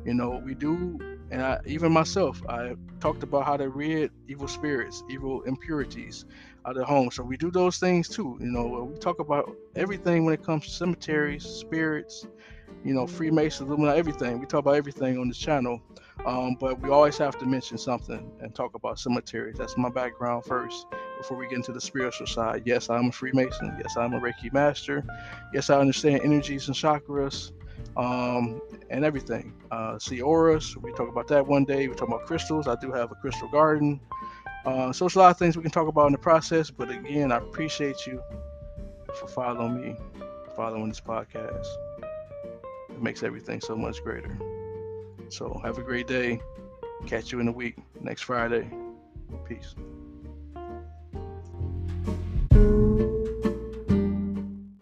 You 0.05 0.14
know, 0.14 0.41
we 0.45 0.55
do, 0.55 0.99
and 1.30 1.43
I, 1.43 1.59
even 1.66 1.93
myself, 1.93 2.43
I 2.49 2.74
talked 3.01 3.22
about 3.22 3.45
how 3.45 3.57
to 3.57 3.68
rid 3.68 4.11
evil 4.28 4.49
spirits, 4.49 5.03
evil 5.11 5.43
impurities 5.43 6.24
out 6.66 6.76
of 6.76 6.84
home. 6.84 7.11
So 7.11 7.22
we 7.22 7.36
do 7.36 7.51
those 7.51 7.78
things 7.78 8.09
too. 8.09 8.38
You 8.41 8.51
know, 8.51 8.91
we 8.91 8.99
talk 8.99 9.18
about 9.20 9.55
everything 9.76 10.24
when 10.24 10.34
it 10.34 10.43
comes 10.43 10.64
to 10.64 10.70
cemeteries, 10.70 11.45
spirits 11.45 12.26
you 12.84 12.95
know, 12.95 13.07
Freemasons, 13.07 13.68
Illuminati, 13.68 13.99
everything. 13.99 14.41
We 14.41 14.47
talk 14.47 14.61
about 14.61 14.76
everything 14.76 15.18
on 15.18 15.28
this 15.28 15.36
channel, 15.36 15.82
um, 16.24 16.57
but 16.59 16.80
we 16.80 16.88
always 16.88 17.18
have 17.18 17.38
to 17.38 17.45
mention 17.45 17.76
something 17.76 18.30
and 18.41 18.55
talk 18.55 18.74
about 18.74 18.99
cemeteries. 18.99 19.57
That's 19.59 19.76
my 19.76 19.91
background 19.91 20.45
first 20.47 20.86
before 21.21 21.37
we 21.37 21.47
get 21.49 21.57
into 21.57 21.73
the 21.73 21.81
spiritual 21.81 22.27
side. 22.27 22.62
Yes, 22.64 22.89
I'm 22.89 23.07
a 23.07 23.12
Freemason. 23.12 23.77
Yes, 23.79 23.97
I'm 23.97 24.14
a 24.14 24.21
Reiki 24.21 24.53
master. 24.53 25.05
Yes, 25.53 25.68
I 25.68 25.79
understand 25.79 26.23
energies 26.25 26.66
and 26.68 26.77
chakras 26.77 27.53
um, 27.97 28.61
and 28.89 29.05
everything. 29.05 29.53
Uh, 29.71 29.99
see 29.99 30.23
auras. 30.23 30.77
We 30.77 30.93
talk 30.93 31.09
about 31.09 31.29
that 31.29 31.47
one 31.47 31.64
day. 31.64 31.89
We 31.89 31.95
talk 31.95 32.09
about 32.09 32.27
crystals. 32.27 32.66
I 32.66 32.77
do 32.81 32.91
have 32.93 33.12
a 33.12 33.14
crystal 33.16 33.49
garden. 33.49 34.01
Uh, 34.64 34.93
so 34.93 35.07
it's 35.07 35.14
a 35.14 35.18
lot 35.18 35.31
of 35.31 35.39
things 35.39 35.57
we 35.57 35.62
can 35.62 35.71
talk 35.71 35.89
about 35.89 36.07
in 36.07 36.12
the 36.12 36.18
process. 36.18 36.71
But 36.71 36.91
again, 36.91 37.33
I 37.33 37.37
appreciate 37.37 38.07
you 38.07 38.23
for 39.14 39.29
following 39.29 39.81
me, 39.81 39.97
following 40.57 40.89
this 40.89 41.01
podcast 41.01 41.66
it 43.01 43.03
makes 43.03 43.23
everything 43.23 43.61
so 43.61 43.77
much 43.77 44.03
greater. 44.03 44.37
So 45.29 45.61
have 45.64 45.79
a 45.79 45.83
great 45.83 46.07
day. 46.07 46.41
Catch 47.07 47.33
you 47.33 47.41
in 47.41 47.49
a 47.49 47.53
week 47.53 47.77
next 48.01 48.23
Friday. 48.23 48.71
Peace. 49.47 49.75